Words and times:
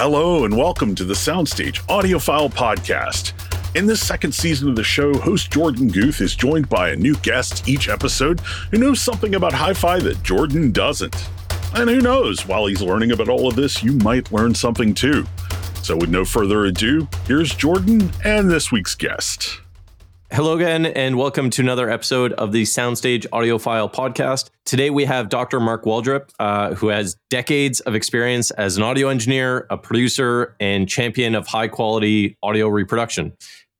Hello, 0.00 0.44
and 0.44 0.56
welcome 0.56 0.94
to 0.94 1.02
the 1.02 1.12
Soundstage 1.12 1.80
Audiophile 1.88 2.52
Podcast. 2.52 3.32
In 3.74 3.84
this 3.84 4.06
second 4.06 4.30
season 4.30 4.68
of 4.68 4.76
the 4.76 4.84
show, 4.84 5.12
host 5.18 5.50
Jorden 5.50 5.92
Guth 5.92 6.20
is 6.20 6.36
joined 6.36 6.68
by 6.68 6.90
a 6.90 6.96
new 6.96 7.16
guest 7.16 7.68
each 7.68 7.88
episode 7.88 8.38
who 8.70 8.78
knows 8.78 9.00
something 9.00 9.34
about 9.34 9.52
hi 9.52 9.72
fi 9.72 9.98
that 9.98 10.18
Jorden 10.18 10.72
doesn't. 10.72 11.28
And 11.74 11.90
who 11.90 12.00
knows, 12.00 12.46
while 12.46 12.66
he's 12.66 12.80
learning 12.80 13.10
about 13.10 13.28
all 13.28 13.48
of 13.48 13.56
this, 13.56 13.82
you 13.82 13.94
might 13.94 14.30
learn 14.30 14.54
something 14.54 14.94
too. 14.94 15.26
So, 15.82 15.96
with 15.96 16.10
no 16.10 16.24
further 16.24 16.66
ado, 16.66 17.08
here's 17.26 17.50
Jorden 17.50 18.14
and 18.24 18.48
this 18.48 18.70
week's 18.70 18.94
guest. 18.94 19.62
Hello 20.30 20.54
again, 20.54 20.84
and 20.84 21.16
welcome 21.16 21.48
to 21.48 21.62
another 21.62 21.88
episode 21.88 22.34
of 22.34 22.52
the 22.52 22.64
Soundstage 22.64 23.26
Audiophile 23.28 23.90
podcast. 23.90 24.50
Today 24.66 24.90
we 24.90 25.06
have 25.06 25.30
Dr. 25.30 25.58
Mark 25.58 25.84
Waldrep, 25.84 26.28
uh, 26.38 26.74
who 26.74 26.88
has 26.88 27.16
decades 27.30 27.80
of 27.80 27.94
experience 27.94 28.50
as 28.50 28.76
an 28.76 28.82
audio 28.82 29.08
engineer, 29.08 29.66
a 29.70 29.78
producer, 29.78 30.54
and 30.60 30.86
champion 30.86 31.34
of 31.34 31.46
high 31.46 31.66
quality 31.66 32.36
audio 32.42 32.68
reproduction. 32.68 33.32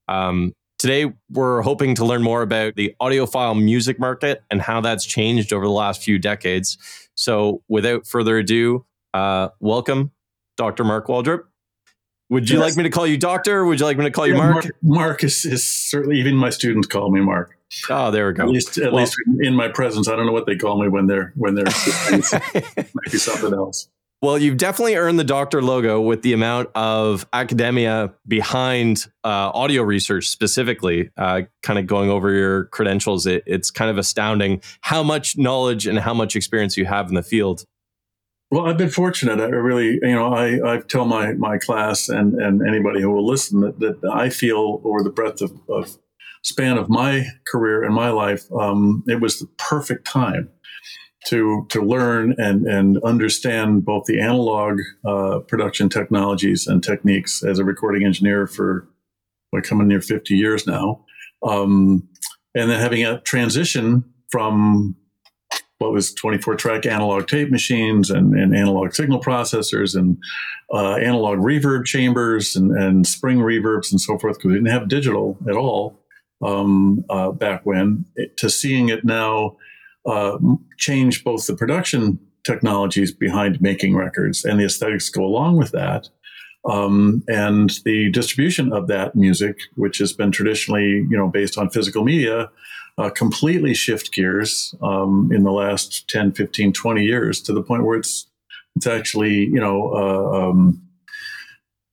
Um, 0.09 0.55
today 0.79 1.12
we're 1.30 1.61
hoping 1.61 1.95
to 1.97 2.06
learn 2.06 2.23
more 2.23 2.41
about 2.41 2.77
the 2.77 2.95
audiophile 2.98 3.62
music 3.62 4.01
market 4.01 4.42
and 4.51 4.62
how 4.62 4.80
that's 4.80 5.05
changed 5.05 5.53
over 5.53 5.67
the 5.67 5.70
last 5.70 6.03
few 6.03 6.19
decades. 6.19 6.78
So, 7.15 7.62
without 7.69 8.06
further 8.06 8.39
ado, 8.39 8.87
uh, 9.12 9.51
welcome, 9.61 10.12
Dr. 10.56 10.84
Mark 10.84 11.09
Waldrep. 11.09 11.42
Would 12.31 12.51
you 12.51 12.59
yes. 12.59 12.65
like 12.65 12.77
me 12.77 12.83
to 12.83 12.91
call 12.91 13.07
you 13.07 13.17
doctor? 13.17 13.65
would 13.65 13.81
you 13.81 13.87
like 13.87 13.97
me 13.97 14.05
to 14.05 14.11
call 14.11 14.27
you 14.27 14.35
Mark? 14.35 14.55
Mark, 14.55 14.67
Mark 14.83 15.25
is, 15.25 15.45
is, 15.45 15.67
certainly 15.67 16.19
even 16.19 16.37
my 16.37 16.51
students 16.51 16.87
call 16.87 17.11
me 17.11 17.21
Mark. 17.21 17.57
Oh, 17.89 18.11
there 18.11 18.27
we 18.27 18.35
go. 18.35 18.43
At 18.43 18.49
least, 18.51 18.79
at 18.79 18.93
well, 18.93 19.03
least 19.03 19.17
in 19.41 19.55
my 19.55 19.69
presence, 19.69 20.09
I 20.09 20.17
don't 20.17 20.27
know 20.27 20.33
what 20.33 20.47
they 20.47 20.57
call 20.57 20.81
me 20.83 20.89
when 20.89 21.07
they're 21.07 21.33
when 21.37 21.55
they're 21.55 21.65
might 22.13 23.11
be 23.11 23.19
something 23.19 23.55
else. 23.55 23.89
Well, 24.21 24.37
you've 24.37 24.57
definitely 24.57 24.97
earned 24.97 25.19
the 25.19 25.25
doctor 25.25 25.63
logo 25.63 26.01
with 26.01 26.23
the 26.23 26.33
amount 26.33 26.71
of 26.75 27.25
academia 27.33 28.13
behind 28.27 29.07
uh, 29.23 29.53
audio 29.55 29.83
research, 29.83 30.29
specifically. 30.29 31.11
Uh, 31.17 31.42
kind 31.63 31.79
of 31.79 31.87
going 31.87 32.11
over 32.11 32.33
your 32.33 32.65
credentials, 32.65 33.27
it, 33.27 33.45
it's 33.47 33.70
kind 33.70 33.92
of 33.92 33.97
astounding 33.97 34.61
how 34.81 35.05
much 35.05 35.39
knowledge 35.39 35.87
and 35.87 36.01
how 36.01 36.15
much 36.15 36.35
experience 36.35 36.77
you 36.77 36.85
have 36.85 37.09
in 37.09 37.15
the 37.15 37.23
field. 37.23 37.65
Well, 38.51 38.67
I've 38.67 38.79
been 38.79 38.89
fortunate. 38.89 39.41
I 39.41 39.49
really, 39.49 39.99
you 40.03 40.15
know, 40.15 40.33
I, 40.33 40.77
I 40.77 40.81
tell 40.81 41.05
my, 41.05 41.33
my 41.35 41.59
class 41.59 42.09
and, 42.09 42.35
and 42.35 42.67
anybody 42.67 43.03
who 43.03 43.11
will 43.11 43.27
listen 43.27 43.61
that, 43.61 43.79
that 43.81 44.11
I 44.11 44.31
feel 44.31 44.81
over 44.85 45.03
the 45.03 45.11
breadth 45.11 45.43
of, 45.43 45.53
of 45.69 45.99
span 46.43 46.79
of 46.79 46.89
my 46.89 47.27
career 47.47 47.85
and 47.85 47.95
my 47.95 48.09
life, 48.09 48.51
um, 48.59 49.05
it 49.07 49.21
was 49.21 49.39
the 49.39 49.49
perfect 49.59 50.07
time 50.07 50.49
to 51.27 51.67
to 51.69 51.83
learn 51.83 52.35
and 52.39 52.67
and 52.67 52.99
understand 53.03 53.85
both 53.85 54.05
the 54.05 54.21
analog 54.21 54.81
uh, 55.05 55.41
production 55.41 55.89
technologies 55.89 56.67
and 56.67 56.83
techniques 56.83 57.43
as 57.43 57.59
a 57.59 57.65
recording 57.65 58.05
engineer 58.05 58.47
for 58.47 58.89
what 59.51 59.65
coming 59.65 59.89
near 59.89 60.01
50 60.01 60.37
years 60.37 60.67
now, 60.67 61.05
um, 61.43 62.09
and 62.55 62.71
then 62.71 62.81
having 62.81 63.05
a 63.05 63.21
transition 63.23 64.05
from 64.31 64.95
what 65.79 65.93
was 65.93 66.12
24 66.15 66.57
track 66.57 66.87
analog 66.87 67.27
tape 67.27 67.51
machines 67.51 68.11
and, 68.11 68.34
and 68.34 68.55
analog 68.55 68.93
signal 68.93 69.21
processors 69.21 69.97
and 69.97 70.19
uh, 70.73 70.95
analog 70.97 71.39
reverb 71.39 71.85
chambers 71.85 72.57
and, 72.57 72.73
and, 72.73 73.07
spring 73.07 73.39
reverbs 73.39 73.91
and 73.91 74.01
so 74.01 74.19
forth 74.19 74.37
because 74.37 74.48
we 74.48 74.55
didn't 74.55 74.70
have 74.70 74.89
digital 74.89 75.39
at 75.48 75.55
all 75.55 75.98
um, 76.45 77.05
uh, 77.09 77.31
back 77.31 77.65
when 77.65 78.05
it, 78.17 78.37
to 78.37 78.51
seeing 78.51 78.89
it 78.89 79.05
now 79.05 79.57
uh, 80.07 80.37
change 80.79 81.25
both 81.25 81.47
the 81.47 81.55
production 81.55 82.19
technologies 82.45 83.13
behind 83.13 83.61
making 83.61 83.95
records 83.95 84.45
and 84.45 84.59
the 84.59 84.65
aesthetics 84.65 85.09
go 85.11 85.25
along 85.25 85.57
with 85.57 85.70
that 85.70 86.09
um, 86.69 87.23
and 87.29 87.79
the 87.85 88.11
distribution 88.11 88.73
of 88.73 88.89
that 88.89 89.15
music 89.15 89.59
which 89.77 89.98
has 89.98 90.13
been 90.13 90.33
traditionally 90.33 91.07
you 91.09 91.17
know 91.17 91.29
based 91.29 91.57
on 91.57 91.70
physical 91.70 92.05
media 92.05 92.51
uh, 92.99 93.11
completely 93.11 93.75
shift 93.75 94.13
gears 94.13 94.75
um, 94.83 95.31
in 95.33 95.45
the 95.45 95.53
last 95.53 96.09
10, 96.09 96.33
15, 96.33 96.73
20 96.73 97.05
years 97.05 97.41
to 97.42 97.53
the 97.53 97.63
point 97.63 97.85
where 97.85 97.98
it's 97.98 98.27
it's 98.77 98.86
actually 98.86 99.47
you 99.47 99.61
know 99.61 99.92
uh, 99.92 100.48
um, 100.48 100.81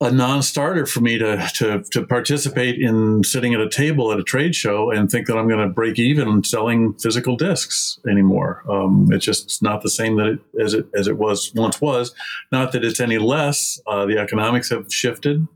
a 0.00 0.10
non-starter 0.10 0.84
for 0.84 1.00
me 1.00 1.16
to, 1.18 1.48
to 1.54 1.82
to 1.90 2.06
participate 2.06 2.80
in 2.80 3.24
sitting 3.24 3.54
at 3.54 3.60
a 3.60 3.68
table 3.68 4.12
at 4.12 4.20
a 4.20 4.22
trade 4.22 4.54
show 4.54 4.90
and 4.90 5.10
think 5.10 5.26
that 5.26 5.36
I'm 5.36 5.48
going 5.48 5.66
to 5.66 5.72
break 5.72 5.98
even 5.98 6.44
selling 6.44 6.92
physical 6.94 7.36
discs 7.36 7.98
anymore. 8.08 8.62
Um, 8.68 9.08
it's 9.10 9.24
just 9.24 9.62
not 9.62 9.82
the 9.82 9.90
same 9.90 10.16
that 10.16 10.26
it, 10.26 10.38
as 10.62 10.74
it 10.74 10.86
as 10.94 11.08
it 11.08 11.16
was 11.16 11.52
once 11.54 11.80
was. 11.80 12.14
Not 12.52 12.72
that 12.72 12.84
it's 12.84 13.00
any 13.00 13.18
less. 13.18 13.80
Uh, 13.86 14.06
the 14.06 14.18
economics 14.18 14.68
have 14.70 14.92
shifted, 14.92 15.46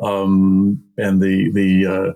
um, 0.00 0.82
and 0.96 1.20
the 1.20 1.50
the 1.50 1.86
uh, 1.86 2.12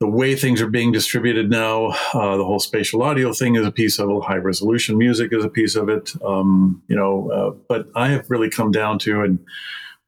the 0.00 0.08
way 0.08 0.36
things 0.36 0.62
are 0.62 0.70
being 0.70 0.92
distributed 0.92 1.50
now, 1.50 1.86
uh, 2.14 2.36
the 2.36 2.44
whole 2.44 2.60
spatial 2.60 3.02
audio 3.02 3.32
thing 3.32 3.56
is 3.56 3.66
a 3.66 3.72
piece 3.72 3.98
of 3.98 4.08
it. 4.08 4.24
High 4.24 4.36
resolution 4.36 4.96
music 4.96 5.32
is 5.32 5.44
a 5.44 5.48
piece 5.48 5.74
of 5.74 5.88
it. 5.88 6.12
Um, 6.24 6.82
you 6.86 6.94
know, 6.94 7.30
uh, 7.30 7.50
but 7.68 7.88
I 7.96 8.08
have 8.08 8.30
really 8.30 8.48
come 8.48 8.70
down 8.70 9.00
to 9.00 9.22
and 9.22 9.40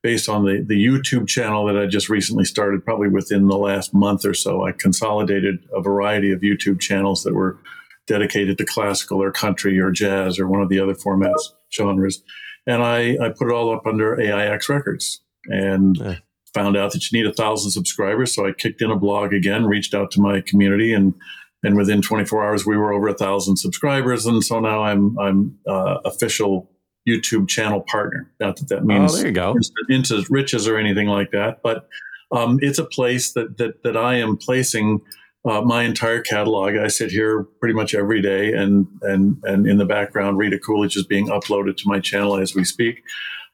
based 0.02 0.28
on 0.28 0.44
the 0.44 0.64
the 0.66 0.82
YouTube 0.82 1.26
channel 1.26 1.66
that 1.66 1.76
I 1.76 1.86
just 1.86 2.08
recently 2.08 2.44
started, 2.44 2.84
probably 2.84 3.08
within 3.08 3.48
the 3.48 3.58
last 3.58 3.92
month 3.92 4.24
or 4.24 4.34
so, 4.34 4.64
I 4.64 4.72
consolidated 4.72 5.68
a 5.74 5.82
variety 5.82 6.30
of 6.30 6.40
YouTube 6.40 6.80
channels 6.80 7.24
that 7.24 7.34
were 7.34 7.58
dedicated 8.06 8.58
to 8.58 8.64
classical 8.64 9.22
or 9.22 9.32
country 9.32 9.78
or 9.78 9.90
jazz 9.90 10.38
or 10.38 10.46
one 10.46 10.62
of 10.62 10.68
the 10.68 10.80
other 10.80 10.94
formats 10.94 11.52
genres, 11.72 12.22
and 12.66 12.82
I 12.82 13.16
I 13.20 13.30
put 13.30 13.48
it 13.48 13.54
all 13.54 13.74
up 13.74 13.86
under 13.86 14.20
AIX 14.20 14.68
Records 14.68 15.20
and. 15.46 15.96
Yeah 15.96 16.16
found 16.54 16.76
out 16.76 16.92
that 16.92 17.10
you 17.10 17.22
need 17.22 17.28
a 17.28 17.34
thousand 17.34 17.70
subscribers. 17.70 18.34
So 18.34 18.46
I 18.46 18.52
kicked 18.52 18.82
in 18.82 18.90
a 18.90 18.96
blog 18.96 19.32
again, 19.32 19.66
reached 19.66 19.94
out 19.94 20.10
to 20.12 20.20
my 20.20 20.40
community, 20.40 20.92
and 20.92 21.14
and 21.62 21.76
within 21.76 22.00
24 22.00 22.44
hours 22.44 22.64
we 22.64 22.76
were 22.76 22.92
over 22.92 23.08
a 23.08 23.14
thousand 23.14 23.56
subscribers. 23.56 24.26
And 24.26 24.42
so 24.44 24.60
now 24.60 24.82
I'm 24.82 25.18
I'm 25.18 25.58
uh, 25.66 25.98
official 26.04 26.70
YouTube 27.08 27.48
channel 27.48 27.82
partner. 27.82 28.30
Not 28.40 28.56
that 28.56 28.68
that 28.68 28.84
means 28.84 29.14
oh, 29.14 29.16
there 29.16 29.26
you 29.26 29.32
go. 29.32 29.56
into 29.88 30.24
riches 30.30 30.66
or 30.66 30.76
anything 30.76 31.08
like 31.08 31.30
that, 31.32 31.62
but 31.62 31.88
um, 32.32 32.58
it's 32.62 32.78
a 32.78 32.84
place 32.84 33.32
that 33.32 33.58
that 33.58 33.82
that 33.84 33.96
I 33.96 34.16
am 34.16 34.36
placing. 34.36 35.00
Uh, 35.42 35.62
my 35.62 35.84
entire 35.84 36.20
catalog. 36.20 36.76
I 36.76 36.88
sit 36.88 37.10
here 37.10 37.44
pretty 37.60 37.72
much 37.72 37.94
every 37.94 38.20
day, 38.20 38.52
and 38.52 38.86
and 39.00 39.42
and 39.44 39.66
in 39.66 39.78
the 39.78 39.86
background, 39.86 40.36
Rita 40.36 40.58
Coolidge 40.58 40.98
is 40.98 41.06
being 41.06 41.28
uploaded 41.28 41.78
to 41.78 41.84
my 41.86 41.98
channel 41.98 42.36
as 42.36 42.54
we 42.54 42.62
speak 42.62 43.02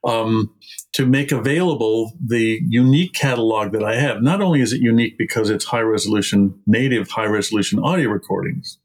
um, 0.06 0.54
to 0.92 1.04
make 1.04 1.32
available 1.32 2.12
the 2.24 2.60
unique 2.66 3.12
catalog 3.12 3.72
that 3.72 3.84
I 3.84 3.96
have. 3.96 4.22
Not 4.22 4.40
only 4.40 4.60
is 4.60 4.72
it 4.72 4.80
unique 4.80 5.18
because 5.18 5.50
it's 5.50 5.64
high 5.64 5.80
resolution, 5.80 6.58
native 6.66 7.10
high 7.10 7.26
resolution 7.26 7.80
audio 7.80 8.08
recordings, 8.08 8.78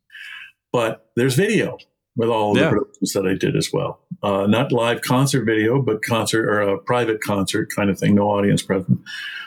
but 0.74 1.12
there's 1.16 1.36
video 1.36 1.78
with 2.18 2.30
all 2.30 2.58
yeah. 2.58 2.64
the 2.64 2.70
productions 2.70 3.14
that 3.14 3.26
I 3.26 3.36
did 3.36 3.56
as 3.56 3.70
well. 3.72 4.02
Uh, 4.22 4.46
not 4.48 4.72
live 4.72 5.02
concert 5.02 5.46
video, 5.46 5.82
but 5.82 6.02
concert 6.02 6.50
or 6.50 6.62
a 6.62 6.78
private 6.78 7.22
concert 7.22 7.70
kind 7.74 7.90
of 7.90 7.98
thing, 7.98 8.16
no 8.16 8.30
audience 8.30 8.64
present. 8.64 9.00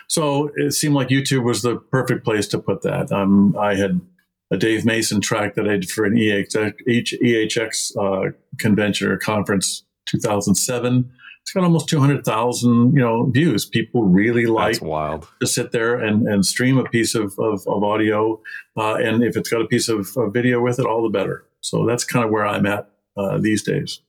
So 0.08 0.50
it 0.56 0.72
seemed 0.72 0.94
like 0.94 1.08
YouTube 1.08 1.44
was 1.44 1.62
the 1.62 1.76
perfect 1.76 2.24
place 2.24 2.46
to 2.48 2.58
put 2.58 2.82
that. 2.82 3.10
Um, 3.12 3.56
I 3.58 3.74
had 3.74 4.00
a 4.50 4.56
Dave 4.56 4.84
Mason 4.84 5.20
track 5.20 5.54
that 5.56 5.68
I 5.68 5.72
did 5.72 5.90
for 5.90 6.04
an 6.04 6.14
EHX, 6.14 6.74
EHX 6.88 7.96
uh, 7.96 8.32
convention 8.58 9.10
or 9.10 9.18
conference 9.18 9.82
2007 10.08 11.10
it's 11.44 11.52
got 11.52 11.62
almost 11.62 11.90
200,000, 11.90 12.94
you 12.94 13.00
know, 13.00 13.26
views. 13.26 13.66
People 13.66 14.04
really 14.04 14.46
like 14.46 14.80
wild. 14.80 15.28
to 15.42 15.46
sit 15.46 15.72
there 15.72 15.94
and, 15.96 16.26
and 16.26 16.46
stream 16.46 16.78
a 16.78 16.84
piece 16.84 17.14
of, 17.14 17.38
of, 17.38 17.66
of 17.66 17.84
audio. 17.84 18.40
Uh, 18.78 18.94
and 18.94 19.22
if 19.22 19.36
it's 19.36 19.50
got 19.50 19.60
a 19.60 19.66
piece 19.66 19.90
of, 19.90 20.08
of, 20.16 20.32
video 20.32 20.62
with 20.62 20.78
it, 20.78 20.86
all 20.86 21.02
the 21.02 21.10
better. 21.10 21.44
So 21.60 21.84
that's 21.84 22.02
kind 22.02 22.24
of 22.24 22.30
where 22.30 22.46
I'm 22.46 22.64
at 22.64 22.90
uh, 23.18 23.36
these 23.36 23.62
days. 23.62 24.00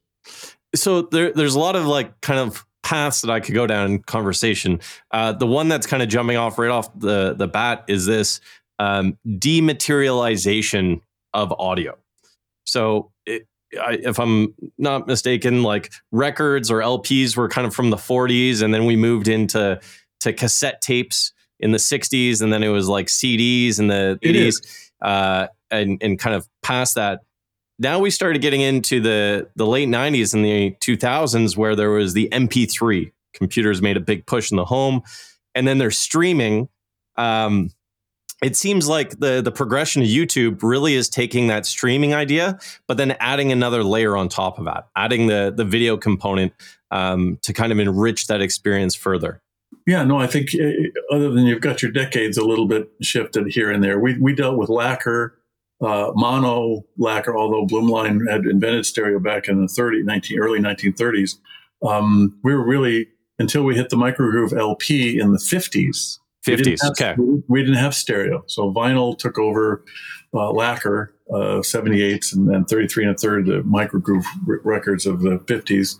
So 0.75 1.01
there, 1.01 1.33
there's 1.33 1.55
a 1.55 1.59
lot 1.59 1.75
of 1.75 1.85
like 1.85 2.21
kind 2.21 2.39
of 2.39 2.65
paths 2.83 3.19
that 3.19 3.29
I 3.29 3.41
could 3.41 3.53
go 3.53 3.67
down 3.67 3.91
in 3.91 4.03
conversation. 4.03 4.79
Uh, 5.11 5.33
the 5.33 5.47
one 5.47 5.67
that's 5.67 5.87
kind 5.87 6.01
of 6.01 6.07
jumping 6.07 6.37
off 6.37 6.57
right 6.57 6.71
off 6.71 6.97
the, 6.97 7.33
the 7.33 7.47
bat 7.47 7.83
is 7.89 8.05
this 8.05 8.39
um, 8.79 9.17
dematerialization 9.27 11.01
of 11.33 11.51
audio. 11.59 11.97
So 12.63 13.11
I, 13.77 13.99
if 14.01 14.19
I'm 14.19 14.53
not 14.77 15.07
mistaken, 15.07 15.63
like 15.63 15.91
records 16.11 16.71
or 16.71 16.79
LPs 16.79 17.35
were 17.35 17.49
kind 17.49 17.67
of 17.67 17.73
from 17.73 17.89
the 17.89 17.97
40s, 17.97 18.61
and 18.61 18.73
then 18.73 18.85
we 18.85 18.95
moved 18.95 19.27
into 19.27 19.79
to 20.21 20.33
cassette 20.33 20.81
tapes 20.81 21.33
in 21.59 21.71
the 21.71 21.77
60s, 21.77 22.41
and 22.41 22.51
then 22.51 22.63
it 22.63 22.69
was 22.69 22.87
like 22.87 23.07
CDs 23.07 23.79
in 23.79 23.87
the 23.87 24.19
80s, 24.23 24.55
uh, 25.01 25.47
and 25.71 26.01
and 26.01 26.19
kind 26.19 26.35
of 26.35 26.47
past 26.63 26.95
that. 26.95 27.21
Now 27.77 27.99
we 27.99 28.09
started 28.09 28.41
getting 28.41 28.61
into 28.61 29.01
the 29.01 29.49
the 29.55 29.65
late 29.65 29.89
90s 29.89 30.33
and 30.33 30.45
the 30.45 30.75
2000s, 30.81 31.57
where 31.57 31.75
there 31.75 31.91
was 31.91 32.13
the 32.13 32.29
MP3. 32.31 33.11
Computers 33.33 33.81
made 33.81 33.97
a 33.97 34.01
big 34.01 34.25
push 34.25 34.51
in 34.51 34.57
the 34.57 34.65
home, 34.65 35.01
and 35.53 35.67
then 35.67 35.77
they're 35.77 35.91
streaming. 35.91 36.69
Um, 37.17 37.71
it 38.43 38.55
seems 38.55 38.87
like 38.87 39.19
the 39.19 39.41
the 39.41 39.51
progression 39.51 40.01
of 40.01 40.07
YouTube 40.07 40.61
really 40.61 40.93
is 40.93 41.09
taking 41.09 41.47
that 41.47 41.65
streaming 41.65 42.13
idea, 42.13 42.59
but 42.87 42.97
then 42.97 43.15
adding 43.19 43.51
another 43.51 43.83
layer 43.83 44.17
on 44.17 44.29
top 44.29 44.59
of 44.59 44.65
that, 44.65 44.87
adding 44.95 45.27
the 45.27 45.53
the 45.55 45.65
video 45.65 45.97
component 45.97 46.53
um, 46.91 47.39
to 47.43 47.53
kind 47.53 47.71
of 47.71 47.79
enrich 47.79 48.27
that 48.27 48.41
experience 48.41 48.95
further. 48.95 49.41
Yeah, 49.87 50.03
no, 50.03 50.17
I 50.17 50.27
think 50.27 50.49
uh, 50.55 51.15
other 51.15 51.31
than 51.31 51.45
you've 51.45 51.61
got 51.61 51.81
your 51.81 51.91
decades 51.91 52.37
a 52.37 52.45
little 52.45 52.67
bit 52.67 52.89
shifted 53.01 53.47
here 53.47 53.71
and 53.71 53.83
there. 53.83 53.99
We 53.99 54.17
we 54.19 54.33
dealt 54.35 54.57
with 54.57 54.69
lacquer, 54.69 55.37
uh, 55.81 56.11
mono 56.15 56.85
lacquer, 56.97 57.37
although 57.37 57.65
Blumlein 57.65 58.29
had 58.29 58.45
invented 58.45 58.85
stereo 58.85 59.19
back 59.19 59.47
in 59.47 59.61
the 59.61 59.67
30, 59.67 60.03
19, 60.03 60.39
early 60.39 60.59
1930s. 60.59 61.37
Um, 61.85 62.37
we 62.43 62.53
were 62.53 62.65
really 62.65 63.07
until 63.37 63.63
we 63.63 63.75
hit 63.75 63.89
the 63.89 63.97
microgroove 63.97 64.57
LP 64.57 65.19
in 65.19 65.31
the 65.31 65.39
50s 65.39 66.19
50s. 66.45 66.81
Have, 66.81 66.91
okay. 66.91 67.15
We 67.47 67.61
didn't 67.61 67.77
have 67.77 67.95
stereo. 67.95 68.43
So 68.47 68.71
vinyl 68.71 69.17
took 69.17 69.37
over 69.37 69.83
uh, 70.33 70.51
lacquer, 70.51 71.13
uh, 71.31 71.61
78s, 71.61 72.33
and 72.33 72.49
then 72.49 72.65
33 72.65 73.05
and 73.05 73.15
a 73.15 73.17
third, 73.17 73.45
the 73.45 73.61
microgroove 73.61 74.25
r- 74.47 74.59
records 74.63 75.05
of 75.05 75.21
the 75.21 75.39
50s. 75.39 75.97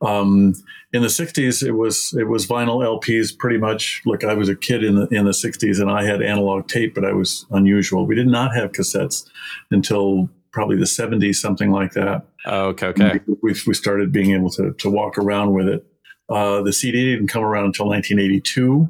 Um, 0.00 0.54
in 0.92 1.02
the 1.02 1.08
60s, 1.08 1.66
it 1.66 1.72
was 1.72 2.14
it 2.18 2.28
was 2.28 2.46
vinyl 2.46 2.84
LPs 2.84 3.36
pretty 3.36 3.58
much. 3.58 4.00
Look, 4.06 4.24
I 4.24 4.34
was 4.34 4.48
a 4.48 4.54
kid 4.54 4.84
in 4.84 4.94
the 4.94 5.06
in 5.08 5.24
the 5.24 5.32
60s, 5.32 5.80
and 5.80 5.90
I 5.90 6.04
had 6.04 6.22
analog 6.22 6.68
tape, 6.68 6.94
but 6.94 7.04
I 7.04 7.12
was 7.12 7.46
unusual. 7.50 8.06
We 8.06 8.14
did 8.14 8.28
not 8.28 8.54
have 8.54 8.72
cassettes 8.72 9.28
until 9.70 10.30
probably 10.52 10.76
the 10.76 10.84
70s, 10.84 11.36
something 11.36 11.70
like 11.70 11.92
that. 11.92 12.24
Oh, 12.46 12.68
okay, 12.68 12.86
okay. 12.88 13.20
We, 13.42 13.54
we 13.66 13.74
started 13.74 14.12
being 14.12 14.32
able 14.32 14.50
to 14.50 14.72
to 14.72 14.88
walk 14.88 15.18
around 15.18 15.52
with 15.52 15.68
it. 15.68 15.84
Uh, 16.28 16.62
the 16.62 16.72
CD 16.72 17.10
didn't 17.10 17.28
come 17.28 17.42
around 17.42 17.66
until 17.66 17.88
1982. 17.88 18.88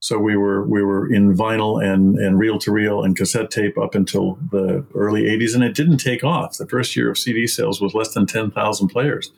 So 0.00 0.18
we 0.18 0.36
were 0.36 0.66
we 0.66 0.82
were 0.82 1.12
in 1.12 1.34
vinyl 1.34 1.84
and 1.84 2.18
and 2.18 2.38
reel 2.38 2.58
to 2.60 2.70
reel 2.70 3.02
and 3.02 3.16
cassette 3.16 3.50
tape 3.50 3.76
up 3.76 3.94
until 3.94 4.38
the 4.52 4.86
early 4.94 5.24
'80s, 5.24 5.54
and 5.54 5.64
it 5.64 5.74
didn't 5.74 5.98
take 5.98 6.22
off. 6.22 6.56
The 6.56 6.68
first 6.68 6.94
year 6.94 7.10
of 7.10 7.18
CD 7.18 7.46
sales 7.46 7.80
was 7.80 7.94
less 7.94 8.14
than 8.14 8.26
ten 8.26 8.50
thousand 8.50 8.88
players. 8.88 9.32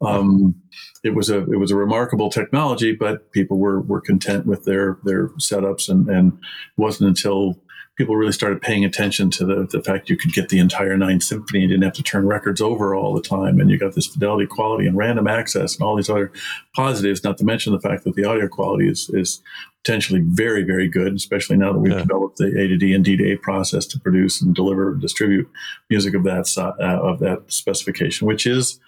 Um, 0.00 0.54
it 1.02 1.14
was 1.14 1.28
a 1.28 1.38
it 1.50 1.58
was 1.58 1.70
a 1.70 1.76
remarkable 1.76 2.30
technology, 2.30 2.92
but 2.92 3.32
people 3.32 3.58
were 3.58 3.80
were 3.82 4.00
content 4.00 4.46
with 4.46 4.64
their 4.64 4.98
their 5.04 5.28
setups, 5.30 5.88
and 5.88 6.08
and 6.08 6.32
it 6.32 6.80
wasn't 6.80 7.08
until 7.08 7.58
people 7.98 8.16
really 8.16 8.32
started 8.32 8.62
paying 8.62 8.84
attention 8.84 9.28
to 9.28 9.44
the, 9.44 9.66
the 9.70 9.82
fact 9.82 10.08
you 10.08 10.16
could 10.16 10.32
get 10.32 10.48
the 10.48 10.60
entire 10.60 10.96
Ninth 10.96 11.24
Symphony 11.24 11.64
and 11.64 11.70
didn't 11.70 11.82
have 11.82 11.94
to 11.94 12.02
turn 12.02 12.28
records 12.28 12.60
over 12.60 12.94
all 12.94 13.12
the 13.12 13.20
time. 13.20 13.58
And 13.58 13.70
you 13.70 13.76
got 13.76 13.94
this 13.94 14.06
fidelity, 14.06 14.46
quality, 14.46 14.86
and 14.86 14.96
random 14.96 15.26
access 15.26 15.74
and 15.74 15.82
all 15.82 15.96
these 15.96 16.08
other 16.08 16.30
positives, 16.76 17.24
not 17.24 17.36
to 17.38 17.44
mention 17.44 17.72
the 17.72 17.80
fact 17.80 18.04
that 18.04 18.14
the 18.14 18.24
audio 18.24 18.46
quality 18.46 18.88
is, 18.88 19.10
is 19.10 19.42
potentially 19.84 20.20
very, 20.20 20.62
very 20.62 20.86
good, 20.86 21.12
especially 21.14 21.56
now 21.56 21.72
that 21.72 21.80
we've 21.80 21.92
yeah. 21.92 21.98
developed 21.98 22.38
the 22.38 22.46
A 22.46 22.68
to 22.68 22.76
D 22.76 22.94
and 22.94 23.04
D 23.04 23.16
to 23.16 23.32
A 23.32 23.36
process 23.36 23.84
to 23.86 23.98
produce 23.98 24.40
and 24.40 24.54
deliver 24.54 24.92
and 24.92 25.00
distribute 25.00 25.50
music 25.90 26.14
of 26.14 26.22
that, 26.22 26.56
uh, 26.56 26.72
of 26.80 27.18
that 27.18 27.42
specification, 27.48 28.28
which 28.28 28.46
is 28.46 28.78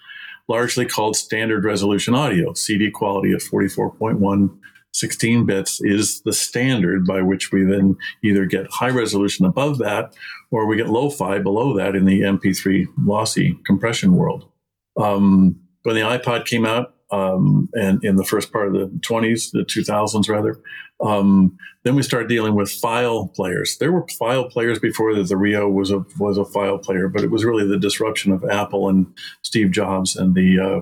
largely 0.47 0.85
called 0.85 1.17
standard 1.17 1.65
resolution 1.65 2.15
audio, 2.15 2.53
CD 2.53 2.89
quality 2.89 3.33
at 3.33 3.41
44.1 3.41 4.57
16 4.93 5.45
bits 5.45 5.81
is 5.81 6.21
the 6.21 6.33
standard 6.33 7.05
by 7.05 7.21
which 7.21 7.51
we 7.51 7.63
then 7.63 7.95
either 8.23 8.45
get 8.45 8.67
high 8.69 8.89
resolution 8.89 9.45
above 9.45 9.77
that 9.77 10.13
or 10.51 10.65
we 10.65 10.77
get 10.77 10.89
lo-fi 10.89 11.39
below 11.39 11.75
that 11.77 11.95
in 11.95 12.05
the 12.05 12.21
MP3 12.21 12.85
lossy 13.05 13.57
compression 13.65 14.15
world. 14.15 14.49
Um, 14.97 15.59
when 15.83 15.95
the 15.95 16.01
iPod 16.01 16.45
came 16.45 16.65
out, 16.65 16.93
um, 17.11 17.69
and 17.73 18.03
in 18.03 18.15
the 18.15 18.23
first 18.23 18.53
part 18.53 18.67
of 18.67 18.73
the 18.73 18.87
20s, 18.99 19.51
the 19.51 19.65
2000s 19.65 20.29
rather, 20.29 20.59
um, 21.01 21.57
then 21.83 21.95
we 21.95 22.03
started 22.03 22.29
dealing 22.29 22.55
with 22.55 22.71
file 22.71 23.27
players. 23.27 23.77
There 23.77 23.91
were 23.91 24.07
file 24.19 24.45
players 24.45 24.79
before 24.79 25.13
that. 25.15 25.27
The 25.27 25.35
Rio 25.35 25.67
was 25.67 25.91
a 25.91 26.05
was 26.19 26.37
a 26.37 26.45
file 26.45 26.77
player, 26.77 27.07
but 27.07 27.23
it 27.23 27.31
was 27.31 27.43
really 27.43 27.67
the 27.67 27.79
disruption 27.79 28.31
of 28.31 28.45
Apple 28.45 28.87
and 28.87 29.07
Steve 29.41 29.71
Jobs 29.71 30.15
and 30.15 30.35
the 30.35 30.59
uh, 30.59 30.79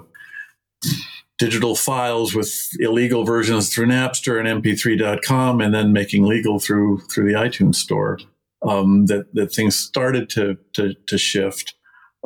digital 1.39 1.75
files 1.75 2.35
with 2.35 2.69
illegal 2.79 3.23
versions 3.23 3.73
through 3.73 3.87
Napster 3.87 4.39
and 4.39 4.63
MP3.com, 4.63 5.61
and 5.61 5.73
then 5.73 5.93
making 5.93 6.25
legal 6.25 6.59
through 6.59 6.99
through 7.09 7.27
the 7.27 7.37
iTunes 7.37 7.75
store. 7.75 8.19
Um, 8.67 9.05
that 9.05 9.33
that 9.33 9.53
things 9.53 9.75
started 9.75 10.29
to 10.31 10.57
to, 10.73 10.93
to 11.07 11.17
shift, 11.17 11.75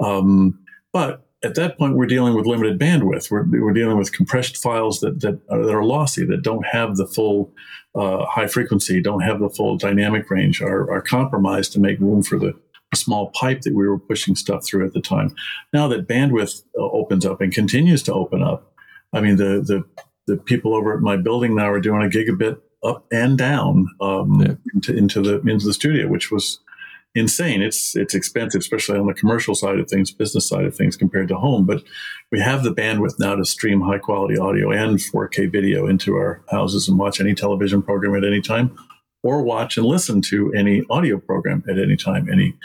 um, 0.04 0.60
but 0.92 1.27
at 1.44 1.56
that 1.56 1.77
point 1.77 1.95
we're 1.95 2.07
dealing 2.07 2.33
with 2.33 2.48
limited 2.48 2.80
bandwidth. 2.80 3.30
We're, 3.30 3.44
we're 3.44 3.74
dealing 3.74 3.98
with 3.98 4.13
compressed 4.13 4.57
files 4.57 5.00
that 5.01 5.21
that 5.21 5.39
are, 5.50 5.65
that 5.65 5.75
are 5.75 5.83
lossy, 5.83 6.25
that 6.25 6.42
don't 6.42 6.65
have 6.65 6.95
the 6.95 7.06
full 7.06 7.54
uh, 7.95 8.25
high 8.25 8.48
frequency, 8.48 9.01
don't 9.01 9.21
have 9.21 9.39
the 9.39 9.50
full 9.50 9.77
dynamic 9.77 10.30
range, 10.31 10.62
are, 10.62 10.89
are 10.92 11.01
compromised 11.01 11.74
to 11.74 11.80
make 11.80 12.00
room 12.00 12.24
for 12.24 12.39
the 12.39 12.54
small 12.95 13.31
pipe 13.31 13.62
that 13.62 13.74
we 13.74 13.88
were 13.88 14.00
pushing 14.00 14.36
stuff 14.36 14.65
through 14.65 14.86
at 14.86 14.94
the 14.94 15.01
time. 15.01 15.36
Now 15.71 15.88
that 15.88 16.07
bandwidth 16.07 16.63
uh, 16.77 16.81
opens 16.81 17.25
up 17.25 17.42
and 17.42 17.54
continues 17.54 18.04
to 18.04 18.13
open 18.13 18.42
up, 18.42 18.72
I 19.13 19.21
mean, 19.21 19.38
the 19.38 19.62
the 19.62 19.83
the 20.27 20.38
people 20.38 20.74
over 20.75 20.94
at 20.94 21.01
my 21.01 21.18
building 21.18 21.56
now 21.56 21.69
are 21.69 21.81
doing 21.81 22.04
a 22.04 22.10
gigabit 22.10 22.60
up 22.83 23.06
and 23.12 23.38
down 23.38 23.88
um, 24.01 24.42
yeah. 24.42 24.56
into, 24.74 24.98
into 24.98 25.21
the 25.21 25.42
into 25.42 25.65
the 25.65 25.74
studio, 25.74 26.07
which 26.07 26.31
was 26.31 26.60
insane. 27.15 27.62
It's 27.62 27.95
it's 27.95 28.15
expensive, 28.15 28.60
especially 28.60 28.98
on 28.98 29.07
the 29.07 29.13
commercial 29.13 29.56
side 29.56 29.80
of 29.80 29.89
things, 29.89 30.12
business 30.12 30.48
side 30.48 30.65
of 30.65 30.75
things 30.75 30.98
compared 30.98 31.27
to 31.30 31.36
home. 31.36 31.65
But 31.65 31.83
we 32.31 32.39
have 32.39 32.63
the 32.63 32.74
bandwidth 32.74 33.19
now 33.19 33.36
to 33.36 33.45
stream 33.45 33.81
high 33.81 34.00
quality 34.00 34.38
audio 34.38 34.71
and 34.71 34.98
4K 34.98 35.51
video 35.51 35.88
into 35.88 36.15
our 36.15 36.44
houses 36.50 36.88
and 36.88 36.98
watch 36.98 37.19
any 37.19 37.33
television 37.33 37.81
program 37.81 38.15
at 38.15 38.27
any 38.27 38.42
time, 38.42 38.75
or 39.21 39.42
watch 39.44 39.77
and 39.77 39.86
listen 39.86 40.21
to 40.24 40.51
any 40.54 40.83
audio 40.89 41.19
program 41.19 41.63
at 41.69 41.80
any 41.80 41.95
time. 41.95 42.30
Any 42.31 42.56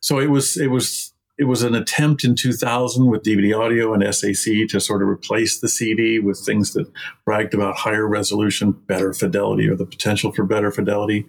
so 0.00 0.18
it 0.18 0.30
was 0.30 0.56
it 0.56 0.68
was 0.68 1.11
it 1.38 1.44
was 1.44 1.62
an 1.62 1.74
attempt 1.74 2.24
in 2.24 2.34
2000 2.34 3.06
with 3.06 3.22
DVD 3.22 3.58
audio 3.58 3.94
and 3.94 4.14
SAC 4.14 4.68
to 4.68 4.80
sort 4.80 5.02
of 5.02 5.08
replace 5.08 5.60
the 5.60 5.68
CD 5.68 6.18
with 6.18 6.38
things 6.38 6.74
that 6.74 6.90
bragged 7.24 7.54
about 7.54 7.76
higher 7.76 8.06
resolution, 8.06 8.72
better 8.72 9.12
fidelity, 9.14 9.66
or 9.68 9.74
the 9.74 9.86
potential 9.86 10.30
for 10.32 10.44
better 10.44 10.70
fidelity, 10.70 11.26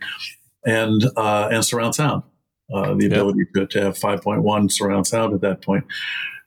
and 0.66 1.06
uh, 1.16 1.50
and 1.52 1.64
surround 1.64 1.96
sound, 1.96 2.24
uh, 2.74 2.94
the 2.96 3.06
ability 3.06 3.46
to, 3.56 3.66
to, 3.68 3.82
have 3.82 3.98
5.1 3.98 4.72
surround 4.72 5.08
sound 5.08 5.34
at 5.34 5.42
that 5.42 5.62
point. 5.62 5.86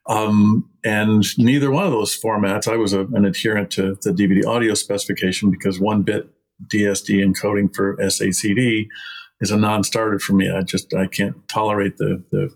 Um, 0.08 0.68
and 0.84 1.24
neither 1.38 1.70
one 1.70 1.84
of 1.84 1.92
those 1.92 2.16
formats, 2.16 2.70
I 2.70 2.76
was 2.76 2.92
a, 2.92 3.00
an 3.06 3.24
adherent 3.24 3.70
to 3.72 3.96
the 4.02 4.10
DVD 4.10 4.46
audio 4.46 4.74
specification 4.74 5.50
because 5.50 5.80
one 5.80 6.02
bit 6.02 6.28
DSD 6.68 7.24
encoding 7.24 7.74
for 7.74 7.96
SACD 7.96 8.86
is 9.40 9.50
a 9.50 9.56
non-starter 9.56 10.18
for 10.18 10.34
me. 10.34 10.50
I 10.50 10.62
just 10.62 10.94
I 10.94 11.06
can't 11.06 11.48
tolerate 11.48 11.96
the 11.96 12.22
the 12.30 12.54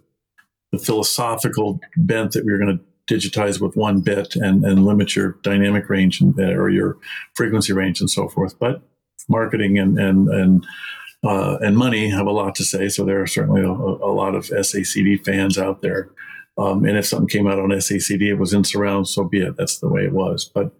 the 0.73 0.79
philosophical 0.79 1.81
bent 1.97 2.33
that 2.33 2.45
we 2.45 2.53
are 2.53 2.59
going 2.59 2.79
to 2.79 3.15
digitize 3.15 3.61
with 3.61 3.77
one 3.77 4.01
bit 4.01 4.37
and, 4.37 4.65
and 4.65 4.85
limit 4.85 5.17
your 5.17 5.37
dynamic 5.43 5.89
range 5.89 6.21
and, 6.21 6.39
or 6.39 6.71
your 6.71 6.97
frequency 7.35 7.73
range 7.73 8.01
and 8.01 8.09
so 8.09 8.29
forth. 8.29 8.59
But 8.59 8.83
marketing 9.29 9.79
and 9.79 9.99
and 9.99 10.29
and 10.29 10.67
uh, 11.23 11.59
and 11.61 11.77
money 11.77 12.09
have 12.09 12.27
a 12.27 12.33
lot 12.33 12.55
to 12.57 12.65
say. 12.65 12.89
So 12.89 13.05
there 13.05 13.21
are 13.21 13.27
certainly 13.27 13.63
a, 13.63 13.71
a 13.71 14.13
lot 14.13 14.35
of 14.35 14.47
SACD 14.47 15.23
fans 15.23 15.59
out 15.59 15.83
there. 15.83 16.09
Um, 16.57 16.85
and 16.85 16.97
if 16.97 17.07
something 17.07 17.29
came 17.29 17.47
out 17.47 17.59
on 17.59 17.69
SACD, 17.71 18.23
it 18.23 18.35
was 18.35 18.55
in 18.55 18.65
surround, 18.65 19.09
so 19.09 19.25
be 19.25 19.41
it. 19.41 19.57
That's 19.57 19.79
the 19.79 19.89
way 19.89 20.03
it 20.05 20.13
was. 20.13 20.51
But 20.53 20.73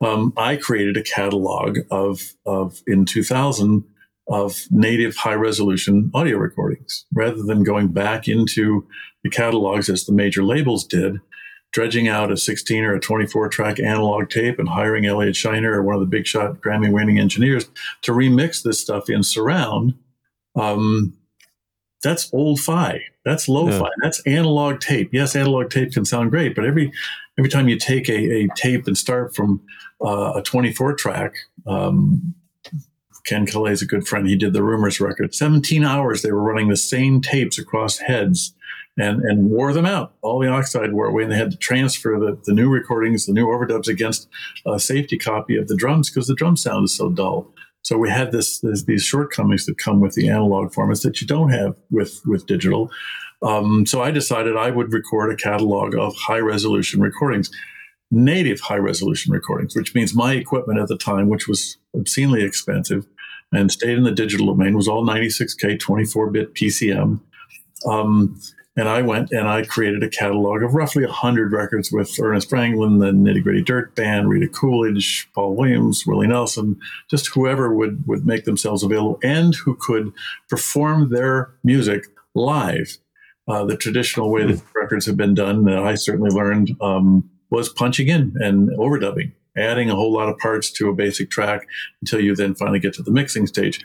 um, 0.00 0.32
I 0.36 0.56
created 0.56 0.96
a 0.96 1.02
catalog 1.02 1.78
of 1.90 2.20
of 2.44 2.82
in 2.86 3.04
2000 3.04 3.84
of 4.28 4.64
native 4.70 5.16
high 5.16 5.34
resolution 5.34 6.10
audio 6.14 6.38
recordings 6.38 7.04
rather 7.12 7.42
than 7.42 7.62
going 7.62 7.88
back 7.88 8.26
into 8.26 8.86
the 9.22 9.30
catalogs 9.30 9.88
as 9.88 10.04
the 10.04 10.12
major 10.12 10.42
labels 10.42 10.86
did, 10.86 11.18
dredging 11.72 12.08
out 12.08 12.32
a 12.32 12.36
16 12.36 12.84
or 12.84 12.94
a 12.94 13.00
24 13.00 13.48
track 13.48 13.80
analog 13.80 14.30
tape 14.30 14.58
and 14.58 14.68
hiring 14.68 15.06
Elliot 15.06 15.34
Scheiner 15.34 15.74
or 15.74 15.82
one 15.82 15.94
of 15.94 16.00
the 16.00 16.06
big 16.06 16.26
shot 16.26 16.60
Grammy 16.60 16.92
winning 16.92 17.18
engineers 17.18 17.66
to 18.02 18.12
remix 18.12 18.62
this 18.62 18.80
stuff 18.80 19.10
in 19.10 19.22
surround. 19.22 19.94
Um, 20.56 21.14
that's 22.02 22.32
old 22.32 22.60
fi. 22.60 23.00
That's 23.24 23.48
lo-fi. 23.48 23.78
Yeah. 23.78 23.88
That's 24.02 24.20
analog 24.26 24.80
tape. 24.80 25.08
Yes, 25.12 25.34
analog 25.34 25.70
tape 25.70 25.92
can 25.92 26.04
sound 26.04 26.30
great, 26.30 26.54
but 26.54 26.66
every 26.66 26.92
every 27.38 27.50
time 27.50 27.68
you 27.68 27.78
take 27.78 28.08
a, 28.08 28.42
a 28.42 28.48
tape 28.54 28.86
and 28.86 28.96
start 28.96 29.34
from 29.34 29.60
uh, 30.04 30.34
a 30.36 30.42
24 30.42 30.94
track, 30.94 31.34
um, 31.66 32.34
Ken 33.24 33.46
Caillat 33.46 33.72
is 33.72 33.82
a 33.82 33.86
good 33.86 34.06
friend. 34.06 34.28
He 34.28 34.36
did 34.36 34.52
the 34.52 34.62
Rumours 34.62 35.00
record. 35.00 35.34
17 35.34 35.84
hours 35.84 36.22
they 36.22 36.32
were 36.32 36.42
running 36.42 36.68
the 36.68 36.76
same 36.76 37.20
tapes 37.20 37.58
across 37.58 37.98
heads 37.98 38.54
and, 38.96 39.22
and 39.22 39.50
wore 39.50 39.72
them 39.72 39.86
out. 39.86 40.14
All 40.22 40.38
the 40.38 40.48
oxide 40.48 40.92
wore 40.92 41.06
away, 41.06 41.24
and 41.24 41.32
they 41.32 41.36
had 41.36 41.50
to 41.50 41.56
transfer 41.56 42.18
the, 42.18 42.38
the 42.44 42.52
new 42.52 42.68
recordings, 42.68 43.26
the 43.26 43.32
new 43.32 43.46
overdubs 43.46 43.88
against 43.88 44.28
a 44.66 44.78
safety 44.78 45.18
copy 45.18 45.56
of 45.56 45.68
the 45.68 45.76
drums 45.76 46.10
because 46.10 46.28
the 46.28 46.34
drum 46.34 46.56
sound 46.56 46.84
is 46.84 46.96
so 46.96 47.10
dull. 47.10 47.50
So 47.82 47.98
we 47.98 48.08
had 48.08 48.32
this, 48.32 48.60
this, 48.60 48.84
these 48.84 49.02
shortcomings 49.02 49.66
that 49.66 49.78
come 49.78 50.00
with 50.00 50.14
the 50.14 50.28
analog 50.28 50.72
formats 50.72 51.02
that 51.02 51.20
you 51.20 51.26
don't 51.26 51.50
have 51.50 51.76
with 51.90 52.22
with 52.24 52.46
digital. 52.46 52.90
Um, 53.42 53.84
so 53.84 54.02
I 54.02 54.10
decided 54.10 54.56
I 54.56 54.70
would 54.70 54.92
record 54.92 55.30
a 55.30 55.36
catalog 55.36 55.94
of 55.94 56.14
high 56.16 56.38
resolution 56.38 57.02
recordings, 57.02 57.50
native 58.10 58.60
high 58.60 58.78
resolution 58.78 59.32
recordings, 59.32 59.76
which 59.76 59.94
means 59.94 60.14
my 60.14 60.32
equipment 60.32 60.80
at 60.80 60.88
the 60.88 60.96
time, 60.96 61.28
which 61.28 61.46
was 61.46 61.76
obscenely 61.94 62.42
expensive, 62.42 63.06
and 63.54 63.70
stayed 63.70 63.96
in 63.96 64.04
the 64.04 64.12
digital 64.12 64.46
domain. 64.46 64.74
It 64.74 64.76
was 64.76 64.88
all 64.88 65.04
96K, 65.04 65.78
24 65.78 66.30
bit 66.30 66.54
PCM. 66.54 67.20
Um, 67.86 68.40
and 68.76 68.88
I 68.88 69.02
went 69.02 69.30
and 69.30 69.48
I 69.48 69.62
created 69.62 70.02
a 70.02 70.08
catalog 70.08 70.62
of 70.62 70.74
roughly 70.74 71.04
100 71.04 71.52
records 71.52 71.92
with 71.92 72.18
Ernest 72.20 72.50
Franklin, 72.50 72.98
the 72.98 73.12
Nitty 73.12 73.42
Gritty 73.42 73.62
Dirt 73.62 73.94
Band, 73.94 74.28
Rita 74.28 74.48
Coolidge, 74.48 75.28
Paul 75.32 75.54
Williams, 75.54 76.04
Willie 76.06 76.26
Nelson, 76.26 76.78
just 77.08 77.28
whoever 77.28 77.72
would, 77.72 78.04
would 78.06 78.26
make 78.26 78.44
themselves 78.44 78.82
available 78.82 79.20
and 79.22 79.54
who 79.54 79.76
could 79.76 80.12
perform 80.48 81.10
their 81.10 81.54
music 81.62 82.06
live. 82.34 82.98
Uh, 83.46 83.64
the 83.64 83.76
traditional 83.76 84.30
way 84.30 84.44
that 84.46 84.62
records 84.74 85.06
have 85.06 85.16
been 85.16 85.34
done, 85.34 85.64
that 85.64 85.78
I 85.78 85.94
certainly 85.94 86.30
learned, 86.30 86.76
um, 86.80 87.30
was 87.50 87.68
punching 87.68 88.08
in 88.08 88.34
and 88.40 88.70
overdubbing 88.70 89.32
adding 89.56 89.90
a 89.90 89.94
whole 89.94 90.12
lot 90.12 90.28
of 90.28 90.38
parts 90.38 90.70
to 90.72 90.88
a 90.88 90.94
basic 90.94 91.30
track 91.30 91.66
until 92.00 92.20
you 92.20 92.34
then 92.34 92.54
finally 92.54 92.78
get 92.78 92.94
to 92.94 93.02
the 93.02 93.10
mixing 93.10 93.46
stage. 93.46 93.80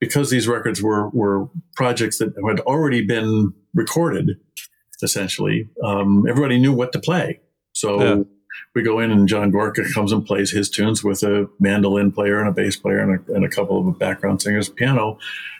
Because 0.00 0.30
these 0.30 0.46
records 0.46 0.82
were 0.82 1.08
were 1.08 1.48
projects 1.74 2.18
that 2.18 2.32
had 2.48 2.60
already 2.60 3.04
been 3.04 3.52
recorded, 3.74 4.38
essentially, 5.02 5.68
um, 5.84 6.24
everybody 6.28 6.58
knew 6.58 6.72
what 6.72 6.92
to 6.92 7.00
play. 7.00 7.40
So 7.72 8.02
yeah. 8.02 8.22
we 8.74 8.82
go 8.82 9.00
in 9.00 9.10
and 9.10 9.26
John 9.26 9.50
Gorka 9.50 9.84
comes 9.92 10.12
and 10.12 10.24
plays 10.24 10.52
his 10.52 10.70
tunes 10.70 11.02
with 11.02 11.22
a 11.22 11.48
mandolin 11.58 12.12
player 12.12 12.38
and 12.38 12.48
a 12.48 12.52
bass 12.52 12.76
player 12.76 12.98
and 12.98 13.20
a, 13.28 13.34
and 13.34 13.44
a 13.44 13.48
couple 13.48 13.88
of 13.88 13.98
background 13.98 14.40
singers, 14.40 14.68
piano, 14.68 15.18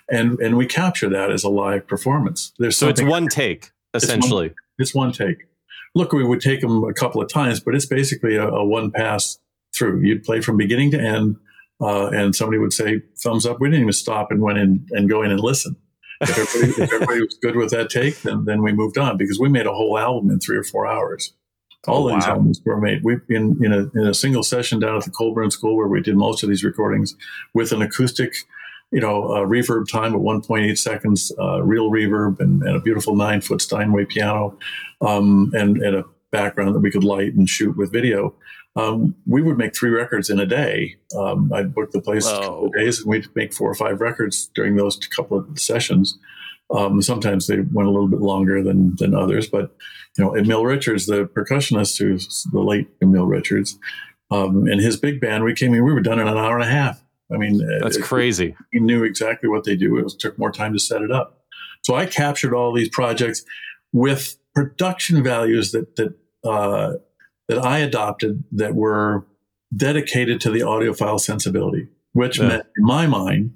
and 0.09 0.39
and 0.39 0.57
we 0.57 0.67
capture 0.67 1.09
that 1.09 1.31
as 1.31 1.43
a 1.43 1.49
live 1.49 1.87
performance. 1.87 2.53
There's 2.59 2.77
so 2.77 2.89
it's 2.89 3.03
one 3.03 3.27
take 3.29 3.73
essentially. 3.95 4.55
It's 4.79 4.95
one, 4.95 5.11
it's 5.11 5.19
one 5.19 5.29
take. 5.29 5.49
Look, 5.95 6.13
we 6.13 6.25
would 6.25 6.41
take 6.41 6.61
them 6.61 6.85
a 6.85 6.93
couple 6.93 7.21
of 7.21 7.29
times, 7.29 7.61
but 7.61 7.75
it's 7.75 7.87
basically 7.87 8.37
a, 8.37 8.47
a 8.47 8.65
one 8.65 8.91
pass 8.91 9.39
through. 9.79 10.01
You'd 10.01 10.25
play 10.25 10.41
from 10.41 10.57
beginning 10.57 10.91
to 10.93 11.01
end, 11.01 11.37
uh, 11.81 12.09
and 12.09 12.35
somebody 12.35 12.59
would 12.59 12.73
say 12.73 13.03
thumbs 13.23 13.47
up. 13.47 13.61
We 13.61 13.69
didn't 13.69 13.83
even 13.83 13.93
stop 13.93 14.31
and 14.31 14.43
went 14.43 14.59
in 14.59 14.87
and 14.91 15.09
go 15.09 15.23
in 15.23 15.31
and 15.31 15.41
listen. 15.41 15.77
If 16.21 16.31
everybody, 16.31 16.83
if 16.83 16.93
everybody 16.93 17.21
was 17.21 17.39
good 17.41 17.57
with 17.57 17.71
that 17.71 17.91
take, 17.91 18.21
then 18.23 18.45
then 18.45 18.63
we 18.63 18.73
moved 18.73 18.99
on 18.99 19.17
because 19.17 19.39
we 19.39 19.49
made 19.49 19.67
a 19.67 19.73
whole 19.73 19.97
album 19.97 20.31
in 20.31 20.41
three 20.41 20.57
or 20.57 20.65
four 20.65 20.87
hours. 20.87 21.33
All 21.87 22.09
oh, 22.09 22.15
these 22.15 22.27
wow. 22.27 22.35
albums 22.35 22.61
were 22.65 22.81
made. 22.81 23.05
We 23.05 23.19
in 23.29 23.57
in 23.65 23.73
a, 23.73 24.01
in 24.01 24.09
a 24.09 24.15
single 24.15 24.43
session 24.43 24.81
down 24.81 24.97
at 24.97 25.05
the 25.05 25.13
Colburn 25.13 25.53
School 25.53 25.77
where 25.77 25.87
we 25.87 26.03
did 26.03 26.17
most 26.17 26.43
of 26.43 26.49
these 26.49 26.65
recordings 26.65 27.15
with 27.55 27.73
an 27.73 27.83
acoustic 27.83 28.35
you 28.91 29.01
know, 29.01 29.33
uh, 29.33 29.41
reverb 29.41 29.91
time 29.91 30.15
at 30.15 30.21
1.8 30.21 30.79
seconds, 30.79 31.31
uh, 31.39 31.63
real 31.63 31.91
reverb, 31.91 32.41
and, 32.41 32.63
and, 32.63 32.77
a 32.77 32.81
beautiful 32.81 33.15
nine 33.15 33.41
foot 33.41 33.61
Steinway 33.61 34.07
piano, 34.07 34.57
um, 35.03 35.51
and, 35.55 35.77
and, 35.79 35.97
a 35.97 36.05
background 36.31 36.75
that 36.75 36.81
we 36.81 36.91
could 36.91 37.05
light 37.05 37.35
and 37.35 37.49
shoot 37.49 37.77
with 37.77 37.93
video 37.93 38.35
um, 38.77 39.15
we 39.27 39.43
would 39.43 39.59
make 39.59 39.75
three 39.75 39.91
records 39.91 40.31
in 40.31 40.39
a 40.39 40.47
day. 40.47 40.97
Um, 41.17 41.53
I'd 41.53 41.75
book 41.75 41.91
the 41.91 42.01
place 42.01 42.27
a 42.29 42.41
couple 42.41 42.67
of 42.67 42.73
days, 42.75 43.01
and 43.01 43.09
we'd 43.09 43.27
make 43.35 43.53
four 43.53 43.71
or 43.71 43.75
five 43.75 44.01
records 44.01 44.51
during 44.55 44.77
those 44.77 44.97
couple 44.97 45.39
of 45.39 45.59
sessions. 45.59 46.19
Um, 46.71 47.01
sometimes 47.01 47.47
they 47.47 47.61
went 47.73 47.89
a 47.89 47.91
little 47.91 48.09
bit 48.09 48.21
longer 48.21 48.63
than 48.63 48.95
than 48.97 49.15
others, 49.15 49.49
but 49.49 49.75
you 50.17 50.25
know, 50.25 50.37
Emil 50.37 50.65
Richards, 50.65 51.07
the 51.07 51.25
percussionist, 51.25 51.99
who's 51.99 52.47
the 52.53 52.61
late 52.61 52.89
Emil 53.03 53.27
Richards, 53.27 53.79
um, 54.31 54.67
and 54.67 54.81
his 54.81 54.97
big 54.97 55.21
band, 55.21 55.45
we 55.45 55.55
came 55.55 55.75
in, 55.75 55.85
we 55.85 55.93
were 55.93 56.01
done 56.01 56.19
in 56.19 56.29
an 56.29 56.37
hour 56.37 56.55
and 56.55 56.69
a 56.69 56.71
half. 56.71 57.03
I 57.33 57.37
mean, 57.37 57.61
that's 57.81 57.97
it, 57.97 58.03
crazy. 58.03 58.55
He 58.73 58.81
knew 58.81 59.05
exactly 59.05 59.49
what 59.49 59.65
they 59.65 59.77
do. 59.77 59.99
It 59.99 60.05
was, 60.05 60.15
took 60.15 60.39
more 60.39 60.53
time 60.53 60.73
to 60.73 60.79
set 60.79 61.03
it 61.03 61.11
up. 61.11 61.45
So 61.83 61.95
I 61.95 62.07
captured 62.07 62.55
all 62.55 62.73
these 62.73 62.89
projects 62.89 63.45
with 63.93 64.37
production 64.55 65.23
values 65.23 65.73
that 65.73 65.97
that 65.97 66.15
uh, 66.45 66.95
that 67.49 67.59
I 67.59 67.79
adopted 67.79 68.45
that 68.53 68.75
were 68.75 69.27
dedicated 69.77 70.41
to 70.43 70.51
the 70.51 70.61
audiophile 70.61 71.21
sensibility, 71.21 71.89
which 72.13 72.39
yeah. 72.39 72.49
meant 72.49 72.67
in 72.77 72.85
my 72.85 73.07
mind 73.07 73.55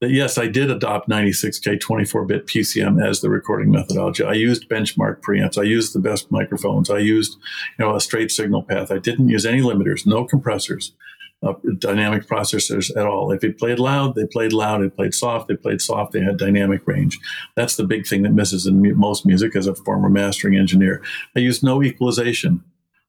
that 0.00 0.10
yes, 0.10 0.36
I 0.36 0.46
did 0.46 0.70
adopt 0.70 1.08
96K 1.08 1.80
24 1.80 2.26
bit 2.26 2.46
PCM 2.46 3.04
as 3.04 3.20
the 3.20 3.30
recording 3.30 3.70
methodology. 3.70 4.24
I 4.24 4.34
used 4.34 4.68
benchmark 4.68 5.20
preamps. 5.20 5.58
I 5.58 5.62
used 5.62 5.94
the 5.94 6.00
best 6.00 6.30
microphones. 6.30 6.90
I 6.90 6.98
used, 6.98 7.38
you 7.78 7.84
know, 7.84 7.94
a 7.94 8.00
straight 8.00 8.30
signal 8.30 8.62
path. 8.62 8.90
I 8.90 8.98
didn't 8.98 9.28
use 9.28 9.46
any 9.46 9.62
limiters, 9.62 10.06
no 10.06 10.24
compressors, 10.24 10.92
uh, 11.42 11.54
dynamic 11.78 12.26
processors 12.26 12.94
at 12.96 13.06
all. 13.06 13.30
If 13.30 13.44
it 13.44 13.58
played 13.58 13.78
loud, 13.78 14.14
they 14.14 14.26
played 14.26 14.52
loud. 14.52 14.82
It 14.82 14.96
played 14.96 15.14
soft, 15.14 15.48
they 15.48 15.56
played 15.56 15.80
soft. 15.80 16.12
They 16.12 16.20
had 16.20 16.36
dynamic 16.36 16.86
range. 16.86 17.18
That's 17.54 17.76
the 17.76 17.84
big 17.84 18.06
thing 18.06 18.22
that 18.22 18.32
misses 18.32 18.66
in 18.66 18.98
most 18.98 19.24
music 19.24 19.56
as 19.56 19.66
a 19.66 19.74
former 19.74 20.10
mastering 20.10 20.56
engineer. 20.56 21.02
I 21.36 21.40
used 21.40 21.62
no 21.62 21.82
equalization 21.82 22.62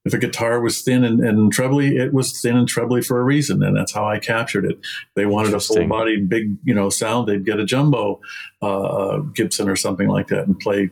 if 0.05 0.13
a 0.13 0.19
guitar 0.19 0.61
was 0.61 0.81
thin 0.81 1.03
and, 1.03 1.19
and 1.19 1.51
trebly, 1.51 1.97
it 1.97 2.13
was 2.13 2.39
thin 2.39 2.55
and 2.55 2.67
trebly 2.67 3.01
for 3.01 3.19
a 3.19 3.23
reason, 3.23 3.63
and 3.63 3.75
that's 3.75 3.91
how 3.91 4.07
I 4.07 4.19
captured 4.19 4.65
it. 4.65 4.79
They 5.15 5.25
wanted 5.25 5.53
a 5.53 5.59
full-bodied, 5.59 6.29
big, 6.29 6.55
you 6.63 6.75
know, 6.75 6.89
sound. 6.89 7.27
They'd 7.27 7.45
get 7.45 7.59
a 7.59 7.65
jumbo 7.65 8.21
uh, 8.61 9.17
Gibson 9.33 9.67
or 9.67 9.75
something 9.75 10.07
like 10.07 10.27
that 10.27 10.45
and 10.45 10.59
play. 10.59 10.91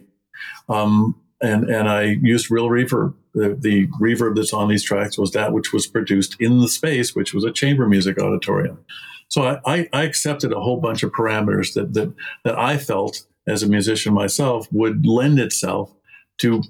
Um, 0.68 1.16
and 1.42 1.70
and 1.70 1.90
I 1.90 2.18
used 2.22 2.50
real 2.50 2.70
reverb. 2.70 3.14
The, 3.36 3.58
the 3.60 3.88
reverb 4.02 4.36
that's 4.36 4.54
on 4.54 4.70
these 4.70 4.84
tracks 4.84 5.18
was 5.18 5.32
that 5.32 5.54
which 5.54 5.74
was 5.74 5.88
produced 5.88 6.36
in 6.40 6.60
the 6.60 6.68
space, 6.68 7.16
which 7.16 7.34
was 7.34 7.44
a 7.44 7.52
chamber 7.52 7.88
music 7.88 8.20
auditorium. 8.20 8.80
So 9.28 9.60
I, 9.66 9.90
I 9.92 10.04
accepted 10.04 10.54
a 10.54 10.60
whole 10.60 10.80
bunch 10.80 11.04
of 11.04 11.12
parameters 11.12 11.74
that 11.74 11.94
that 11.94 12.14
that 12.46 12.58
I 12.58 12.78
felt 12.78 13.26
as 13.48 13.62
a 13.62 13.68
musician 13.68 14.14
myself 14.14 14.68
would 14.72 15.06
lend 15.06 15.40
itself 15.40 15.92
to 16.40 16.64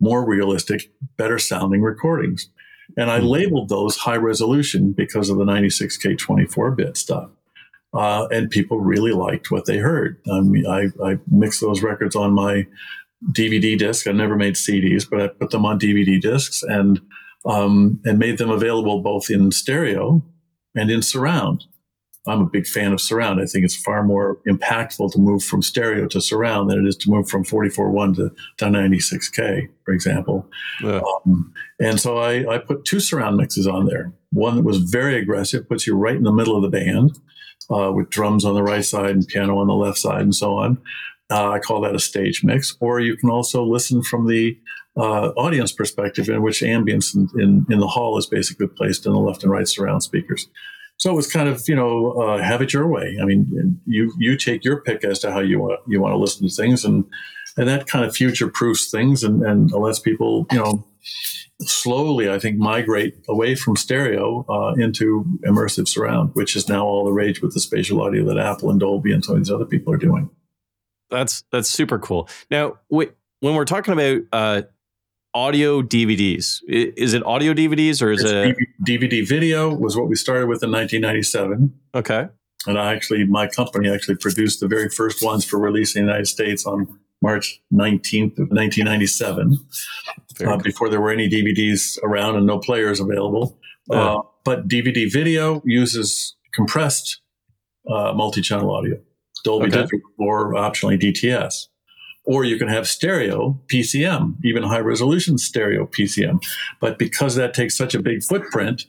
more 0.00 0.26
realistic, 0.26 0.90
better 1.16 1.38
sounding 1.38 1.82
recordings. 1.82 2.48
And 2.96 3.10
I 3.10 3.20
hmm. 3.20 3.26
labeled 3.26 3.68
those 3.68 3.96
high 3.96 4.16
resolution 4.16 4.92
because 4.92 5.30
of 5.30 5.38
the 5.38 5.44
96K 5.44 6.18
24 6.18 6.70
bit 6.72 6.96
stuff. 6.96 7.30
Uh, 7.94 8.26
and 8.30 8.50
people 8.50 8.80
really 8.80 9.12
liked 9.12 9.50
what 9.50 9.64
they 9.64 9.78
heard. 9.78 10.20
I 10.30 10.40
mean, 10.40 10.66
I, 10.66 10.88
I 11.02 11.18
mixed 11.30 11.60
those 11.60 11.82
records 11.82 12.14
on 12.14 12.32
my 12.32 12.66
DVD 13.32 13.78
disc. 13.78 14.06
I 14.06 14.12
never 14.12 14.36
made 14.36 14.54
CDs, 14.54 15.08
but 15.08 15.20
I 15.20 15.28
put 15.28 15.50
them 15.50 15.64
on 15.64 15.78
DVD 15.78 16.20
discs 16.20 16.62
and 16.62 17.00
um, 17.46 18.00
and 18.04 18.18
made 18.18 18.38
them 18.38 18.50
available 18.50 19.00
both 19.00 19.30
in 19.30 19.52
stereo 19.52 20.22
and 20.74 20.90
in 20.90 21.00
surround. 21.00 21.64
I'm 22.26 22.40
a 22.40 22.46
big 22.46 22.66
fan 22.66 22.92
of 22.92 23.00
surround. 23.00 23.40
I 23.40 23.46
think 23.46 23.64
it's 23.64 23.76
far 23.76 24.02
more 24.02 24.38
impactful 24.48 25.12
to 25.12 25.18
move 25.18 25.44
from 25.44 25.62
stereo 25.62 26.06
to 26.08 26.20
surround 26.20 26.70
than 26.70 26.84
it 26.84 26.88
is 26.88 26.96
to 26.98 27.10
move 27.10 27.28
from 27.28 27.44
44.1 27.44 28.16
to, 28.16 28.30
to 28.58 28.64
96K, 28.64 29.68
for 29.84 29.92
example. 29.92 30.48
Yeah. 30.82 31.00
Um, 31.26 31.52
and 31.80 32.00
so 32.00 32.18
I, 32.18 32.54
I 32.54 32.58
put 32.58 32.84
two 32.84 33.00
surround 33.00 33.36
mixes 33.36 33.66
on 33.66 33.86
there. 33.86 34.12
One 34.32 34.56
that 34.56 34.64
was 34.64 34.78
very 34.78 35.18
aggressive, 35.18 35.68
puts 35.68 35.86
you 35.86 35.94
right 35.94 36.16
in 36.16 36.24
the 36.24 36.32
middle 36.32 36.56
of 36.56 36.62
the 36.62 36.68
band 36.68 37.18
uh, 37.70 37.92
with 37.92 38.10
drums 38.10 38.44
on 38.44 38.54
the 38.54 38.62
right 38.62 38.84
side 38.84 39.10
and 39.10 39.26
piano 39.26 39.58
on 39.58 39.66
the 39.66 39.74
left 39.74 39.98
side 39.98 40.22
and 40.22 40.34
so 40.34 40.56
on. 40.56 40.78
Uh, 41.30 41.50
I 41.50 41.58
call 41.58 41.80
that 41.80 41.94
a 41.94 41.98
stage 41.98 42.44
mix. 42.44 42.76
Or 42.80 43.00
you 43.00 43.16
can 43.16 43.30
also 43.30 43.64
listen 43.64 44.02
from 44.02 44.28
the 44.28 44.58
uh, 44.96 45.30
audience 45.36 45.72
perspective, 45.72 46.28
in 46.28 46.42
which 46.42 46.60
ambience 46.60 47.14
in, 47.14 47.28
in, 47.40 47.66
in, 47.68 47.80
the 47.80 47.86
hall 47.86 48.16
is 48.16 48.26
basically 48.26 48.66
placed 48.66 49.04
in 49.04 49.12
the 49.12 49.18
left 49.18 49.42
and 49.42 49.52
right 49.52 49.68
surround 49.68 50.02
speakers. 50.02 50.48
So 50.98 51.12
it 51.12 51.14
was 51.14 51.30
kind 51.30 51.48
of 51.48 51.62
you 51.68 51.74
know 51.74 52.12
uh, 52.12 52.38
have 52.42 52.62
it 52.62 52.72
your 52.72 52.86
way. 52.86 53.18
I 53.20 53.24
mean, 53.24 53.80
you 53.86 54.12
you 54.18 54.36
take 54.36 54.64
your 54.64 54.80
pick 54.80 55.04
as 55.04 55.18
to 55.20 55.32
how 55.32 55.40
you 55.40 55.58
want 55.58 55.80
you 55.86 56.00
want 56.00 56.12
to 56.12 56.18
listen 56.18 56.48
to 56.48 56.54
things, 56.54 56.84
and 56.84 57.04
and 57.56 57.68
that 57.68 57.86
kind 57.86 58.04
of 58.04 58.14
future 58.14 58.48
proofs 58.48 58.90
things, 58.90 59.22
and 59.22 59.42
and 59.42 59.70
lets 59.72 59.98
people 59.98 60.46
you 60.50 60.58
know 60.58 60.86
slowly 61.60 62.30
I 62.30 62.38
think 62.38 62.58
migrate 62.58 63.16
away 63.28 63.54
from 63.54 63.76
stereo 63.76 64.44
uh, 64.48 64.74
into 64.74 65.24
immersive 65.44 65.88
surround, 65.88 66.30
which 66.34 66.56
is 66.56 66.68
now 66.68 66.84
all 66.84 67.04
the 67.04 67.12
rage 67.12 67.40
with 67.42 67.54
the 67.54 67.60
spatial 67.60 68.02
audio 68.02 68.24
that 68.26 68.38
Apple 68.38 68.70
and 68.70 68.80
Dolby 68.80 69.12
and 69.12 69.24
some 69.24 69.36
of 69.36 69.40
these 69.40 69.50
other 69.50 69.64
people 69.66 69.92
are 69.92 69.98
doing. 69.98 70.30
That's 71.10 71.44
that's 71.52 71.68
super 71.68 71.98
cool. 71.98 72.28
Now, 72.50 72.78
when 72.88 73.10
we're 73.40 73.64
talking 73.64 73.92
about 73.92 74.22
uh, 74.32 74.62
audio 75.36 75.82
DVDs. 75.82 76.60
Is 76.66 77.12
it 77.12 77.22
audio 77.26 77.52
DVDs 77.52 78.00
or 78.00 78.10
is 78.10 78.22
it's 78.24 78.32
it 78.32 78.56
DVD 78.88 79.28
video? 79.28 79.72
Was 79.74 79.94
what 79.94 80.08
we 80.08 80.16
started 80.16 80.48
with 80.48 80.62
in 80.62 80.72
1997. 80.72 81.78
Okay. 81.94 82.28
And 82.66 82.78
I 82.78 82.94
actually, 82.94 83.24
my 83.26 83.46
company 83.46 83.90
actually 83.90 84.16
produced 84.16 84.60
the 84.60 84.66
very 84.66 84.88
first 84.88 85.22
ones 85.22 85.44
for 85.44 85.58
release 85.58 85.94
in 85.94 86.02
the 86.02 86.06
United 86.06 86.26
States 86.26 86.64
on 86.64 86.86
March 87.20 87.60
19th 87.72 88.38
of 88.38 88.48
1997, 88.48 89.58
uh, 90.46 90.56
before 90.58 90.88
there 90.88 91.00
were 91.00 91.12
any 91.12 91.28
DVDs 91.28 91.98
around 92.02 92.36
and 92.36 92.46
no 92.46 92.58
players 92.58 92.98
available. 92.98 93.58
Yeah. 93.90 93.98
Uh, 93.98 94.22
but 94.42 94.68
DVD 94.68 95.10
video 95.12 95.60
uses 95.64 96.34
compressed 96.54 97.20
uh, 97.90 98.12
multi-channel 98.14 98.74
audio, 98.74 98.98
Dolby 99.44 99.66
okay. 99.66 99.82
Digital, 99.82 100.00
or 100.18 100.54
optionally 100.54 100.98
DTS 101.00 101.66
or 102.26 102.44
you 102.44 102.58
can 102.58 102.68
have 102.68 102.88
stereo 102.88 103.58
PCM, 103.72 104.34
even 104.44 104.64
high 104.64 104.80
resolution 104.80 105.38
stereo 105.38 105.86
PCM. 105.86 106.42
But 106.80 106.98
because 106.98 107.36
that 107.36 107.54
takes 107.54 107.76
such 107.76 107.94
a 107.94 108.02
big 108.02 108.22
footprint, 108.22 108.86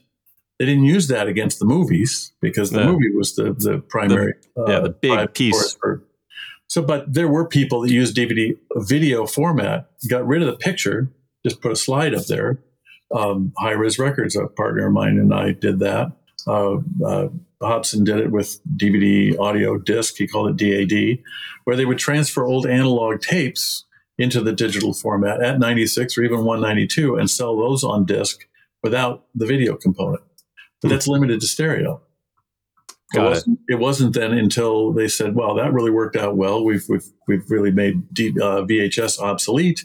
they 0.58 0.66
didn't 0.66 0.84
use 0.84 1.06
that 1.08 1.28
against 1.28 1.60
the 1.60 1.64
movies 1.64 2.32
because 2.40 2.72
the 2.72 2.84
movie 2.84 3.14
was 3.14 3.36
the, 3.36 3.54
the 3.56 3.78
primary. 3.78 4.34
The, 4.56 4.64
yeah, 4.66 4.80
the 4.80 4.90
uh, 4.90 4.92
big 5.00 5.34
piece. 5.34 5.74
For, 5.74 6.02
so, 6.66 6.82
but 6.82 7.14
there 7.14 7.28
were 7.28 7.46
people 7.46 7.82
that 7.82 7.92
used 7.92 8.16
DVD 8.16 8.58
video 8.74 9.24
format, 9.24 9.88
got 10.10 10.26
rid 10.26 10.42
of 10.42 10.48
the 10.48 10.56
picture, 10.56 11.10
just 11.46 11.62
put 11.62 11.70
a 11.70 11.76
slide 11.76 12.14
up 12.14 12.26
there. 12.26 12.58
Um, 13.14 13.52
High 13.56 13.72
Res 13.72 13.98
Records, 13.98 14.36
a 14.36 14.48
partner 14.48 14.88
of 14.88 14.92
mine 14.92 15.16
and 15.16 15.32
I 15.32 15.52
did 15.52 15.78
that. 15.78 16.12
Uh, 16.46 16.78
uh, 17.04 17.28
Hobson 17.60 18.04
did 18.04 18.18
it 18.18 18.30
with 18.30 18.60
DVD 18.76 19.38
audio 19.38 19.78
disc. 19.78 20.14
He 20.16 20.28
called 20.28 20.60
it 20.60 20.88
DAD, 20.88 21.18
where 21.64 21.76
they 21.76 21.84
would 21.84 21.98
transfer 21.98 22.44
old 22.44 22.66
analog 22.66 23.20
tapes 23.20 23.84
into 24.16 24.40
the 24.40 24.52
digital 24.52 24.92
format 24.92 25.42
at 25.42 25.58
96 25.58 26.18
or 26.18 26.24
even 26.24 26.44
192 26.44 27.16
and 27.16 27.30
sell 27.30 27.56
those 27.56 27.84
on 27.84 28.04
disc 28.04 28.46
without 28.82 29.26
the 29.34 29.46
video 29.46 29.76
component. 29.76 30.22
But 30.82 30.88
that's 30.88 31.08
limited 31.08 31.40
to 31.40 31.46
stereo. 31.46 32.00
It 33.14 33.20
wasn't, 33.20 33.58
it. 33.68 33.74
it 33.74 33.78
wasn't, 33.78 34.14
then 34.14 34.32
until 34.32 34.92
they 34.92 35.08
said, 35.08 35.34
"Well, 35.34 35.54
that 35.54 35.72
really 35.72 35.90
worked 35.90 36.14
out 36.14 36.36
well. 36.36 36.62
We've 36.62 36.84
we've 36.90 37.06
we've 37.26 37.50
really 37.50 37.70
made 37.70 38.12
D, 38.12 38.30
uh, 38.30 38.62
VHS 38.62 39.18
obsolete 39.18 39.84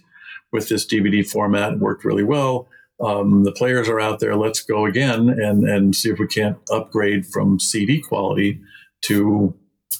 with 0.51 0.67
this 0.67 0.86
DVD 0.86 1.25
format. 1.25 1.74
It 1.74 1.79
worked 1.79 2.03
really 2.03 2.24
well. 2.24 2.67
Um, 3.03 3.43
the 3.43 3.51
players 3.51 3.89
are 3.89 4.00
out 4.00 4.19
there. 4.19 4.35
Let's 4.35 4.62
go 4.62 4.85
again 4.85 5.29
and 5.29 5.67
and 5.67 5.95
see 5.95 6.09
if 6.09 6.19
we 6.19 6.27
can't 6.27 6.57
upgrade 6.71 7.25
from 7.25 7.59
CD 7.59 8.01
quality 8.01 8.62
to 9.05 9.55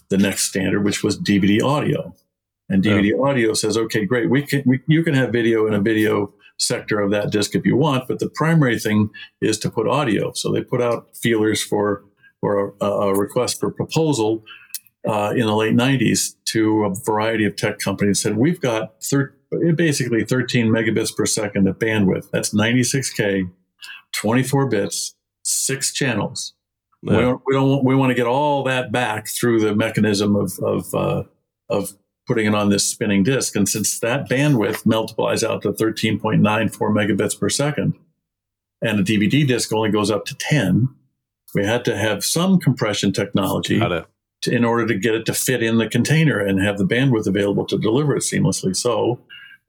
the 0.10 0.18
next 0.18 0.44
standard, 0.44 0.84
which 0.84 1.04
was 1.04 1.20
DVD 1.20 1.62
audio. 1.62 2.14
And 2.70 2.84
DVD 2.84 3.12
yeah. 3.12 3.24
audio 3.24 3.54
says, 3.54 3.78
okay, 3.78 4.06
great, 4.06 4.30
we 4.30 4.42
can 4.42 4.64
we, 4.66 4.82
you 4.88 5.04
can 5.04 5.14
have 5.14 5.32
video 5.32 5.68
in 5.68 5.74
a 5.74 5.82
video 5.82 6.34
sector 6.58 7.00
of 7.00 7.12
that 7.12 7.32
disc 7.32 7.56
if 7.56 7.66
you 7.66 7.76
want, 7.76 8.08
but 8.08 8.20
the 8.20 8.30
primary 8.30 8.80
thing 8.80 9.10
is 9.42 9.58
to 9.60 9.70
put 9.70 9.88
audio. 9.88 10.32
So 10.34 10.52
they 10.52 10.64
put 10.64 10.82
out 10.82 11.16
feelers 11.18 11.64
for 11.64 12.04
for 12.40 12.74
a, 12.82 12.86
a 12.86 13.18
request 13.18 13.60
for 13.60 13.72
proposal 13.72 14.44
uh, 15.08 15.34
in 15.36 15.46
the 15.46 15.56
late 15.56 15.76
90s 15.76 16.36
to 16.46 16.86
a 16.86 16.94
variety 17.06 17.46
of 17.46 17.56
tech 17.56 17.80
companies. 17.80 18.22
Said 18.22 18.38
we've 18.38 18.60
got 18.60 19.04
thir- 19.04 19.36
basically 19.76 20.24
13 20.24 20.68
megabits 20.68 21.16
per 21.16 21.26
second 21.26 21.68
of 21.68 21.80
bandwidth. 21.80 22.30
That's 22.32 22.54
96k, 22.54 23.50
24 24.14 24.68
bits, 24.68 25.16
six 25.44 25.94
channels. 25.94 26.54
Yeah. 27.02 27.18
We 27.18 27.22
don't 27.22 27.42
we 27.46 27.54
don't 27.54 27.84
we 27.84 27.96
want 27.96 28.12
to 28.12 28.16
get 28.16 28.28
all 28.28 28.64
that 28.64 28.92
back 28.92 29.28
through 29.28 29.60
the 29.60 29.76
mechanism 29.76 30.36
of 30.36 30.58
of 30.60 30.94
uh, 30.96 31.24
of 31.70 31.94
putting 32.28 32.48
it 32.48 32.56
on 32.56 32.70
this 32.70 32.88
spinning 32.88 33.24
disk. 33.24 33.56
And 33.56 33.68
since 33.68 34.00
that 34.00 34.30
bandwidth 34.30 34.86
multiplies 34.86 35.44
out 35.44 35.62
to 35.64 35.74
13.94 35.74 36.72
megabits 36.78 37.38
per 37.38 37.50
second, 37.50 37.96
and 38.82 39.00
a 39.00 39.04
DVD 39.04 39.46
disk 39.46 39.74
only 39.74 39.90
goes 39.90 40.10
up 40.10 40.26
to 40.26 40.36
10, 40.36 40.90
we 41.54 41.66
had 41.66 41.86
to 41.86 41.98
have 41.98 42.24
some 42.24 42.60
compression 42.60 43.12
technology 43.12 43.80
to, 43.80 44.06
in 44.52 44.66
order 44.66 44.86
to 44.88 44.96
get 44.96 45.16
it 45.16 45.26
to 45.26 45.34
fit 45.34 45.62
in 45.62 45.78
the 45.78 45.88
container 45.88 46.40
and 46.40 46.62
have 46.62 46.78
the 46.78 46.86
bandwidth 46.86 47.28
available 47.28 47.66
to 47.66 47.78
deliver 47.78 48.16
it 48.16 48.24
seamlessly. 48.24 48.76
So 48.76 49.20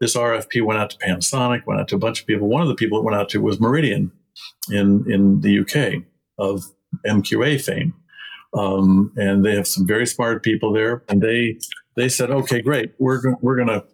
this 0.01 0.17
RFP 0.17 0.65
went 0.65 0.79
out 0.79 0.91
to 0.91 0.99
Panasonic, 0.99 1.67
went 1.67 1.81
out 1.81 1.89
to 1.89 1.97
a 1.97 1.99
bunch 1.99 2.21
of 2.21 2.27
people. 2.27 2.49
One 2.49 2.63
of 2.63 2.69
the 2.69 2.75
people 2.75 2.99
it 2.99 3.05
went 3.05 3.17
out 3.17 3.29
to 3.31 3.41
was 3.41 3.61
Meridian 3.61 4.13
in, 4.71 5.05
in 5.11 5.41
the 5.41 5.61
UK 5.61 6.03
of 6.39 6.65
MQA 7.07 7.61
fame. 7.61 7.95
Um, 8.57 9.13
and 9.17 9.45
they 9.45 9.55
have 9.57 9.67
some 9.67 9.87
very 9.87 10.07
smart 10.07 10.43
people 10.43 10.73
there. 10.73 11.03
And 11.09 11.21
they 11.21 11.59
they 11.97 12.09
said, 12.09 12.31
okay, 12.31 12.61
great, 12.61 12.93
we're 12.99 13.21
go- 13.21 13.39
we're 13.41 13.57
going 13.57 13.69
to 13.69 13.85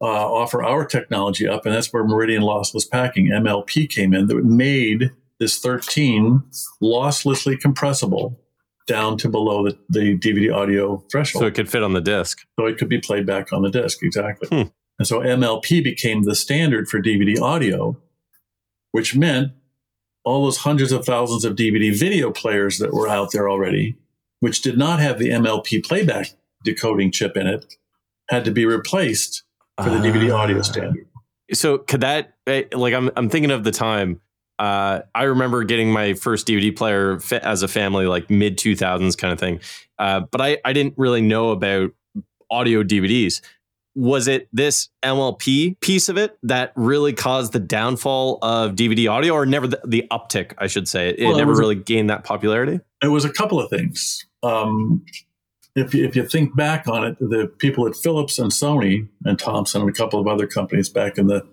uh, 0.00 0.06
offer 0.06 0.62
our 0.62 0.84
technology 0.84 1.48
up, 1.48 1.64
and 1.64 1.74
that's 1.74 1.92
where 1.92 2.04
Meridian 2.04 2.42
Lossless 2.42 2.88
Packing 2.90 3.28
(MLP) 3.28 3.88
came 3.88 4.12
in. 4.12 4.26
That 4.26 4.44
made 4.44 5.10
this 5.40 5.58
13 5.58 6.42
losslessly 6.82 7.58
compressible 7.58 8.38
down 8.86 9.16
to 9.18 9.28
below 9.28 9.64
the, 9.64 9.78
the 9.88 10.18
DVD 10.18 10.54
audio 10.54 11.02
threshold. 11.10 11.42
So 11.42 11.46
it 11.46 11.54
could 11.54 11.70
fit 11.70 11.82
on 11.82 11.94
the 11.94 12.00
disc. 12.00 12.38
So 12.58 12.66
it 12.66 12.76
could 12.76 12.88
be 12.88 13.00
played 13.00 13.26
back 13.26 13.52
on 13.52 13.62
the 13.62 13.70
disc, 13.70 14.02
exactly. 14.02 14.48
Hmm. 14.48 14.68
And 14.98 15.08
so 15.08 15.20
MLP 15.20 15.82
became 15.82 16.22
the 16.22 16.34
standard 16.34 16.88
for 16.88 17.00
DVD 17.00 17.40
audio, 17.40 17.96
which 18.92 19.16
meant 19.16 19.52
all 20.24 20.44
those 20.44 20.58
hundreds 20.58 20.92
of 20.92 21.04
thousands 21.04 21.44
of 21.44 21.56
DVD 21.56 21.96
video 21.96 22.30
players 22.30 22.78
that 22.78 22.92
were 22.92 23.08
out 23.08 23.32
there 23.32 23.48
already, 23.48 23.96
which 24.40 24.62
did 24.62 24.78
not 24.78 25.00
have 25.00 25.18
the 25.18 25.30
MLP 25.30 25.84
playback 25.84 26.28
decoding 26.62 27.10
chip 27.10 27.36
in 27.36 27.46
it, 27.46 27.76
had 28.30 28.44
to 28.44 28.50
be 28.50 28.64
replaced 28.64 29.42
for 29.82 29.90
the 29.90 29.98
uh, 29.98 30.02
DVD 30.02 30.34
audio 30.34 30.58
ah. 30.58 30.62
standard. 30.62 31.06
So 31.52 31.78
could 31.78 32.00
that 32.00 32.34
eh, 32.46 32.64
like 32.72 32.94
I'm 32.94 33.10
I'm 33.16 33.28
thinking 33.28 33.50
of 33.50 33.64
the 33.64 33.70
time 33.70 34.20
uh, 34.58 35.00
I 35.14 35.24
remember 35.24 35.64
getting 35.64 35.92
my 35.92 36.14
first 36.14 36.46
DVD 36.46 36.74
player 36.74 37.18
as 37.42 37.62
a 37.62 37.68
family, 37.68 38.06
like 38.06 38.30
mid 38.30 38.56
2000s 38.56 39.16
kind 39.16 39.32
of 39.32 39.38
thing. 39.38 39.60
Uh, 39.98 40.20
but 40.30 40.40
I, 40.40 40.58
I 40.64 40.72
didn't 40.72 40.94
really 40.96 41.22
know 41.22 41.50
about 41.50 41.90
audio 42.50 42.82
DVDs. 42.82 43.40
Was 43.94 44.26
it 44.26 44.48
this 44.52 44.88
MLP 45.04 45.78
piece 45.80 46.08
of 46.08 46.16
it 46.16 46.36
that 46.42 46.72
really 46.74 47.12
caused 47.12 47.52
the 47.52 47.60
downfall 47.60 48.38
of 48.42 48.72
DVD 48.72 49.10
audio, 49.10 49.34
or 49.34 49.46
never 49.46 49.66
the, 49.66 49.80
the 49.86 50.06
uptick, 50.10 50.52
I 50.58 50.66
should 50.66 50.88
say? 50.88 51.10
It, 51.10 51.24
well, 51.24 51.36
never 51.36 51.52
it 51.52 51.58
really 51.58 51.76
a, 51.76 51.80
gained 51.80 52.10
that 52.10 52.24
popularity? 52.24 52.80
It 53.02 53.08
was 53.08 53.24
a 53.24 53.32
couple 53.32 53.60
of 53.60 53.70
things. 53.70 54.26
Um, 54.42 55.04
if 55.76 55.94
you, 55.94 56.04
if 56.04 56.14
you 56.14 56.26
think 56.26 56.54
back 56.56 56.86
on 56.86 57.04
it, 57.04 57.18
the 57.18 57.50
people 57.58 57.86
at 57.86 57.96
Philips 57.96 58.38
and 58.38 58.50
Sony 58.50 59.08
and 59.24 59.38
Thomson 59.38 59.80
and 59.82 59.90
a 59.90 59.92
couple 59.92 60.20
of 60.20 60.26
other 60.26 60.46
companies 60.46 60.88
back 60.88 61.18
in 61.18 61.26
the 61.26 61.46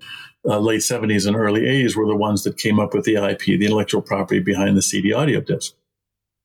uh, 0.47 0.59
late 0.59 0.81
70s 0.81 1.27
and 1.27 1.35
early 1.35 1.61
80s 1.61 1.95
were 1.95 2.07
the 2.07 2.15
ones 2.15 2.43
that 2.43 2.57
came 2.57 2.79
up 2.79 2.93
with 2.93 3.05
the 3.05 3.15
IP, 3.15 3.39
the 3.39 3.65
intellectual 3.65 4.01
property 4.01 4.39
behind 4.39 4.77
the 4.77 4.81
CD 4.81 5.13
audio 5.13 5.41
disc, 5.41 5.73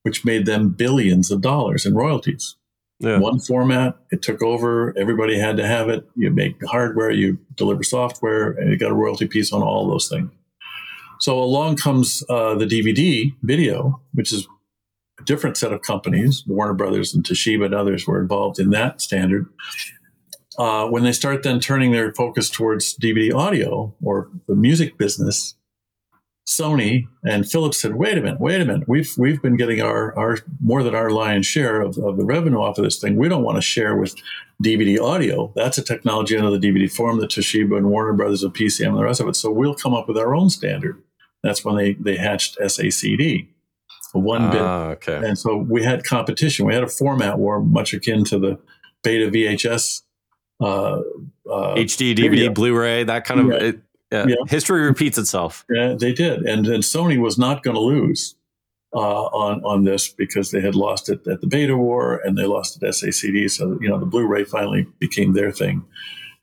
which 0.02 0.24
made 0.24 0.46
them 0.46 0.70
billions 0.70 1.30
of 1.30 1.40
dollars 1.40 1.86
in 1.86 1.94
royalties. 1.94 2.56
Yeah. 2.98 3.18
One 3.18 3.38
format, 3.38 3.96
it 4.10 4.22
took 4.22 4.42
over. 4.42 4.96
Everybody 4.96 5.38
had 5.38 5.58
to 5.58 5.66
have 5.66 5.88
it. 5.88 6.08
You 6.14 6.30
make 6.30 6.56
hardware, 6.64 7.10
you 7.10 7.38
deliver 7.54 7.82
software, 7.82 8.52
and 8.52 8.70
you 8.70 8.78
got 8.78 8.90
a 8.90 8.94
royalty 8.94 9.26
piece 9.26 9.52
on 9.52 9.62
all 9.62 9.86
those 9.86 10.08
things. 10.08 10.30
So 11.20 11.38
along 11.38 11.76
comes 11.76 12.22
uh, 12.28 12.54
the 12.54 12.66
DVD 12.66 13.34
video, 13.42 14.00
which 14.14 14.32
is 14.32 14.46
a 15.20 15.24
different 15.24 15.56
set 15.56 15.72
of 15.72 15.82
companies. 15.82 16.44
Warner 16.46 16.74
Brothers 16.74 17.14
and 17.14 17.24
Toshiba 17.24 17.66
and 17.66 17.74
others 17.74 18.06
were 18.06 18.20
involved 18.20 18.58
in 18.58 18.70
that 18.70 19.00
standard 19.00 19.46
uh, 20.58 20.86
when 20.86 21.02
they 21.02 21.12
start 21.12 21.42
then 21.42 21.60
turning 21.60 21.92
their 21.92 22.12
focus 22.14 22.48
towards 22.48 22.96
DVD 22.96 23.34
audio 23.34 23.94
or 24.02 24.30
the 24.48 24.54
music 24.54 24.96
business, 24.96 25.54
Sony 26.46 27.08
and 27.24 27.48
Philips 27.48 27.80
said, 27.80 27.96
"Wait 27.96 28.16
a 28.16 28.20
minute, 28.20 28.40
wait 28.40 28.60
a 28.60 28.64
minute. 28.64 28.88
We've 28.88 29.12
we've 29.18 29.42
been 29.42 29.56
getting 29.56 29.80
our 29.80 30.16
our 30.16 30.38
more 30.60 30.84
than 30.84 30.94
our 30.94 31.10
lion's 31.10 31.46
share 31.46 31.80
of, 31.80 31.98
of 31.98 32.16
the 32.16 32.24
revenue 32.24 32.58
off 32.58 32.78
of 32.78 32.84
this 32.84 33.00
thing. 33.00 33.16
We 33.16 33.28
don't 33.28 33.42
want 33.42 33.56
to 33.56 33.62
share 33.62 33.96
with 33.96 34.14
DVD 34.62 35.00
audio. 35.00 35.52
That's 35.56 35.76
a 35.76 35.82
technology 35.82 36.36
under 36.36 36.56
the 36.56 36.64
DVD 36.64 36.90
form 36.90 37.18
that 37.20 37.30
Toshiba 37.30 37.76
and 37.76 37.90
Warner 37.90 38.12
Brothers 38.12 38.44
and 38.44 38.54
PCM 38.54 38.90
and 38.90 38.98
the 38.98 39.04
rest 39.04 39.20
of 39.20 39.28
it. 39.28 39.34
So 39.34 39.50
we'll 39.50 39.74
come 39.74 39.92
up 39.92 40.06
with 40.06 40.16
our 40.16 40.36
own 40.36 40.48
standard. 40.48 41.02
That's 41.42 41.64
when 41.64 41.76
they 41.76 41.94
they 41.94 42.16
hatched 42.16 42.58
SACD, 42.58 43.48
one 44.12 44.42
ah, 44.42 44.50
bit. 44.50 44.60
Okay. 44.62 45.28
And 45.28 45.36
so 45.36 45.56
we 45.56 45.82
had 45.82 46.04
competition. 46.04 46.64
We 46.64 46.74
had 46.74 46.84
a 46.84 46.88
format 46.88 47.40
war 47.40 47.60
much 47.60 47.92
akin 47.92 48.22
to 48.24 48.38
the 48.38 48.58
beta 49.02 49.30
VHS 49.30 50.02
uh, 50.60 51.00
uh, 51.50 51.74
HD, 51.74 52.14
DVD. 52.14 52.52
Blu-ray, 52.52 53.04
that 53.04 53.24
kind 53.24 53.40
of 53.40 53.46
yeah. 53.48 53.68
It, 53.68 53.80
yeah. 54.10 54.34
history 54.48 54.82
repeats 54.82 55.18
itself. 55.18 55.64
Yeah, 55.70 55.94
they 55.98 56.12
did, 56.12 56.42
and 56.42 56.66
and 56.66 56.82
Sony 56.82 57.18
was 57.18 57.38
not 57.38 57.62
going 57.62 57.74
to 57.74 57.80
lose 57.80 58.34
uh, 58.94 59.24
on 59.26 59.64
on 59.64 59.84
this 59.84 60.08
because 60.08 60.50
they 60.50 60.60
had 60.60 60.74
lost 60.74 61.08
it 61.08 61.26
at 61.26 61.40
the 61.40 61.46
Beta 61.46 61.76
War 61.76 62.20
and 62.24 62.36
they 62.38 62.44
lost 62.44 62.76
it 62.76 62.86
at 62.86 62.94
SACD. 62.94 63.50
So 63.50 63.78
you 63.80 63.88
know 63.88 63.98
the 63.98 64.06
Blu-ray 64.06 64.44
finally 64.44 64.86
became 64.98 65.32
their 65.32 65.52
thing. 65.52 65.84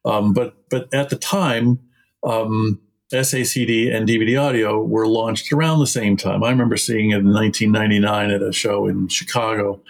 Um, 0.06 0.34
but 0.34 0.56
but 0.70 0.94
at 0.94 1.10
the 1.10 1.16
time, 1.16 1.80
um, 2.24 2.82
SACD 3.12 3.94
and 3.94 4.08
DVD 4.08 4.42
audio 4.42 4.84
were 4.84 5.08
launched 5.08 5.52
around 5.52 5.80
the 5.80 5.88
same 5.88 6.18
time. 6.18 6.44
I 6.44 6.50
remember 6.50 6.78
seeing 6.78 7.12
it 7.12 7.20
in 7.20 7.34
1999 7.34 8.32
at 8.32 8.42
a 8.42 8.52
show 8.52 8.88
in 8.88 9.08
Chicago, 9.08 9.82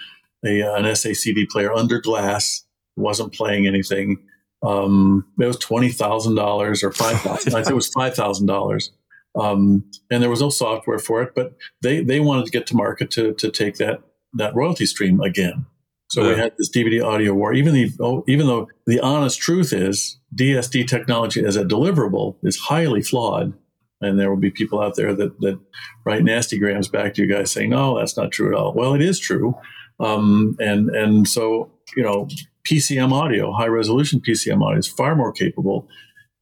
a, 0.44 0.60
an 0.60 0.84
SACD 0.84 1.48
player 1.48 1.72
under 1.72 2.00
glass 2.00 2.64
wasn't 2.96 3.32
playing 3.32 3.66
anything. 3.66 4.18
Um, 4.64 5.26
it 5.38 5.46
was 5.46 5.58
twenty 5.58 5.90
thousand 5.90 6.34
dollars 6.36 6.82
or 6.82 6.92
five 6.92 7.20
thousand. 7.20 7.54
I 7.54 7.62
think 7.62 7.72
it 7.72 7.74
was 7.74 7.88
five 7.88 8.14
thousand 8.14 8.48
um, 8.48 8.54
dollars, 8.54 8.92
and 9.34 10.22
there 10.22 10.30
was 10.30 10.40
no 10.40 10.50
software 10.50 10.98
for 10.98 11.22
it. 11.22 11.32
But 11.34 11.54
they 11.82 12.02
they 12.02 12.20
wanted 12.20 12.46
to 12.46 12.50
get 12.50 12.66
to 12.68 12.76
market 12.76 13.10
to 13.12 13.34
to 13.34 13.50
take 13.50 13.76
that 13.76 14.02
that 14.34 14.54
royalty 14.54 14.86
stream 14.86 15.20
again. 15.20 15.66
So 16.10 16.22
yeah. 16.22 16.28
we 16.28 16.40
had 16.40 16.52
this 16.56 16.70
DVD 16.70 17.04
audio 17.04 17.34
war. 17.34 17.52
Even 17.54 17.74
the 17.74 17.90
oh, 18.00 18.24
even 18.28 18.46
though 18.46 18.68
the 18.86 19.00
honest 19.00 19.40
truth 19.40 19.72
is 19.72 20.18
DSD 20.34 20.86
technology 20.86 21.44
as 21.44 21.56
a 21.56 21.64
deliverable 21.64 22.36
is 22.42 22.56
highly 22.56 23.02
flawed, 23.02 23.52
and 24.00 24.18
there 24.18 24.30
will 24.30 24.40
be 24.40 24.50
people 24.50 24.80
out 24.80 24.96
there 24.96 25.14
that 25.14 25.40
that 25.40 25.58
write 26.04 26.22
nasty 26.22 26.58
grams 26.58 26.88
back 26.88 27.14
to 27.14 27.22
you 27.22 27.28
guys 27.28 27.50
saying, 27.50 27.70
"No, 27.70 27.98
that's 27.98 28.16
not 28.16 28.30
true 28.30 28.48
at 28.48 28.54
all." 28.54 28.72
Well, 28.74 28.94
it 28.94 29.02
is 29.02 29.18
true, 29.18 29.56
um, 29.98 30.56
and 30.60 30.90
and 30.90 31.26
so 31.28 31.72
you 31.96 32.02
know 32.02 32.28
PCM 32.66 33.12
audio, 33.12 33.52
high 33.52 33.66
resolution 33.66 34.20
PCM 34.20 34.62
audio, 34.62 34.78
is 34.78 34.88
far 34.88 35.14
more 35.14 35.32
capable. 35.32 35.88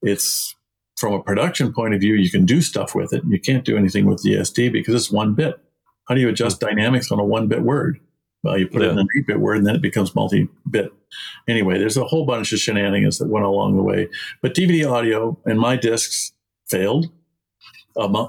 It's 0.03 0.55
from 0.97 1.15
a 1.15 1.23
production 1.23 1.73
point 1.73 1.95
of 1.95 2.01
view, 2.01 2.15
you 2.15 2.31
can 2.31 2.47
do 2.47 2.61
stuff 2.61 2.95
with 2.95 3.13
it. 3.13 3.23
You 3.27 3.41
can't 3.41 3.65
do 3.65 3.77
anything 3.77 4.07
with 4.07 4.23
DSD 4.25 4.73
because 4.73 4.95
it's 4.95 5.11
one 5.11 5.35
bit. 5.35 5.59
How 6.09 6.15
do 6.15 6.21
you 6.21 6.29
adjust 6.29 6.61
mm-hmm. 6.61 6.77
dynamics 6.77 7.11
on 7.11 7.19
a 7.19 7.25
one 7.25 7.49
bit 7.49 7.63
word? 7.63 7.99
Well, 8.43 8.59
you 8.59 8.67
put 8.67 8.83
yeah. 8.83 8.89
it 8.89 8.93
in 8.93 8.99
an 8.99 9.09
eight 9.17 9.27
bit 9.27 9.41
word 9.41 9.59
and 9.59 9.67
then 9.67 9.77
it 9.77 9.83
becomes 9.83 10.15
multi 10.15 10.49
bit. 10.71 10.93
Anyway, 11.49 11.79
there's 11.79 11.97
a 11.97 12.05
whole 12.05 12.25
bunch 12.25 12.53
of 12.53 12.59
shenanigans 12.59 13.19
that 13.19 13.29
went 13.29 13.47
along 13.47 13.77
the 13.77 13.83
way. 13.83 14.09
But 14.41 14.55
DVD 14.55 14.91
audio 14.91 15.39
and 15.45 15.59
my 15.61 15.77
discs 15.77 16.33
failed. 16.69 17.11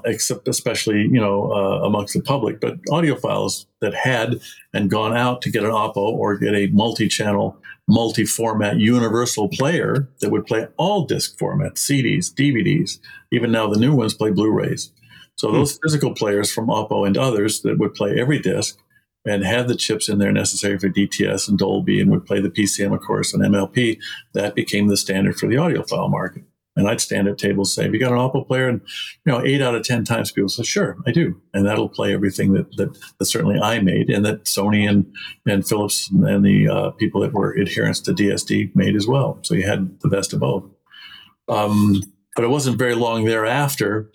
Except 0.04 0.48
especially 0.48 1.02
you 1.02 1.20
know 1.20 1.52
uh, 1.52 1.86
amongst 1.86 2.14
the 2.14 2.22
public, 2.22 2.60
but 2.60 2.80
audiophiles 2.84 3.66
that 3.80 3.94
had 3.94 4.40
and 4.72 4.90
gone 4.90 5.16
out 5.16 5.42
to 5.42 5.50
get 5.50 5.64
an 5.64 5.70
Oppo 5.70 5.96
or 5.96 6.36
get 6.36 6.54
a 6.54 6.68
multi-channel, 6.68 7.56
multi-format 7.88 8.78
universal 8.78 9.48
player 9.48 10.08
that 10.20 10.30
would 10.30 10.46
play 10.46 10.66
all 10.76 11.04
disc 11.04 11.38
formats, 11.38 11.78
CDs, 11.78 12.32
DVDs. 12.32 12.98
Even 13.32 13.52
now, 13.52 13.66
the 13.66 13.78
new 13.78 13.94
ones 13.94 14.14
play 14.14 14.30
Blu-rays. 14.30 14.92
So 15.36 15.48
hmm. 15.48 15.54
those 15.54 15.78
physical 15.82 16.14
players 16.14 16.52
from 16.52 16.68
Oppo 16.68 17.06
and 17.06 17.16
others 17.16 17.62
that 17.62 17.78
would 17.78 17.94
play 17.94 18.18
every 18.18 18.38
disc 18.38 18.78
and 19.26 19.44
had 19.44 19.68
the 19.68 19.76
chips 19.76 20.08
in 20.08 20.18
there 20.18 20.32
necessary 20.32 20.78
for 20.78 20.88
DTS 20.88 21.48
and 21.48 21.58
Dolby 21.58 22.00
and 22.00 22.10
would 22.10 22.26
play 22.26 22.40
the 22.40 22.50
PCM, 22.50 22.94
of 22.94 23.00
course, 23.00 23.32
and 23.32 23.42
MLP, 23.42 23.98
that 24.34 24.54
became 24.54 24.88
the 24.88 24.96
standard 24.96 25.36
for 25.36 25.46
the 25.46 25.56
audiophile 25.56 26.10
market. 26.10 26.44
And 26.76 26.88
I'd 26.88 27.00
stand 27.00 27.28
at 27.28 27.38
tables 27.38 27.72
say, 27.72 27.84
"Have 27.84 27.94
you 27.94 28.00
got 28.00 28.12
an 28.12 28.18
Oppo 28.18 28.46
player?" 28.46 28.68
And 28.68 28.80
you 29.24 29.32
know, 29.32 29.44
eight 29.44 29.62
out 29.62 29.76
of 29.76 29.84
ten 29.84 30.04
times 30.04 30.32
people 30.32 30.48
say, 30.48 30.64
"Sure, 30.64 30.96
I 31.06 31.12
do," 31.12 31.40
and 31.52 31.64
that'll 31.64 31.88
play 31.88 32.12
everything 32.12 32.52
that 32.54 32.76
that, 32.76 32.98
that 33.18 33.24
certainly 33.26 33.60
I 33.60 33.78
made, 33.78 34.10
and 34.10 34.24
that 34.24 34.44
Sony 34.44 34.88
and 34.88 35.06
and 35.46 35.66
Philips 35.66 36.10
and 36.10 36.44
the 36.44 36.68
uh, 36.68 36.90
people 36.92 37.20
that 37.20 37.32
were 37.32 37.56
adherents 37.58 38.00
to 38.00 38.12
DSD 38.12 38.74
made 38.74 38.96
as 38.96 39.06
well. 39.06 39.38
So 39.42 39.54
you 39.54 39.62
had 39.66 40.00
the 40.00 40.08
best 40.08 40.32
of 40.32 40.40
both. 40.40 40.64
Um, 41.48 42.00
but 42.34 42.44
it 42.44 42.50
wasn't 42.50 42.78
very 42.78 42.94
long 42.94 43.24
thereafter 43.24 44.10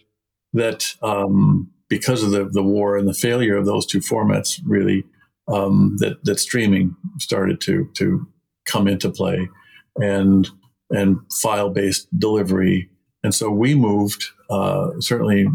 that 0.53 0.95
um, 1.01 1.69
because 1.87 2.23
of 2.23 2.31
the, 2.31 2.45
the 2.45 2.63
war 2.63 2.97
and 2.97 3.07
the 3.07 3.13
failure 3.13 3.57
of 3.57 3.65
those 3.65 3.85
two 3.85 3.99
formats, 3.99 4.59
really, 4.65 5.03
um, 5.47 5.95
that 5.99 6.23
that 6.25 6.39
streaming 6.39 6.95
started 7.17 7.61
to 7.61 7.89
to 7.95 8.27
come 8.65 8.87
into 8.87 9.09
play, 9.09 9.49
and 9.97 10.49
and 10.89 11.17
file 11.31 11.69
based 11.69 12.07
delivery, 12.17 12.89
and 13.23 13.33
so 13.33 13.49
we 13.49 13.75
moved. 13.75 14.25
Uh, 14.49 14.89
certainly, 14.99 15.47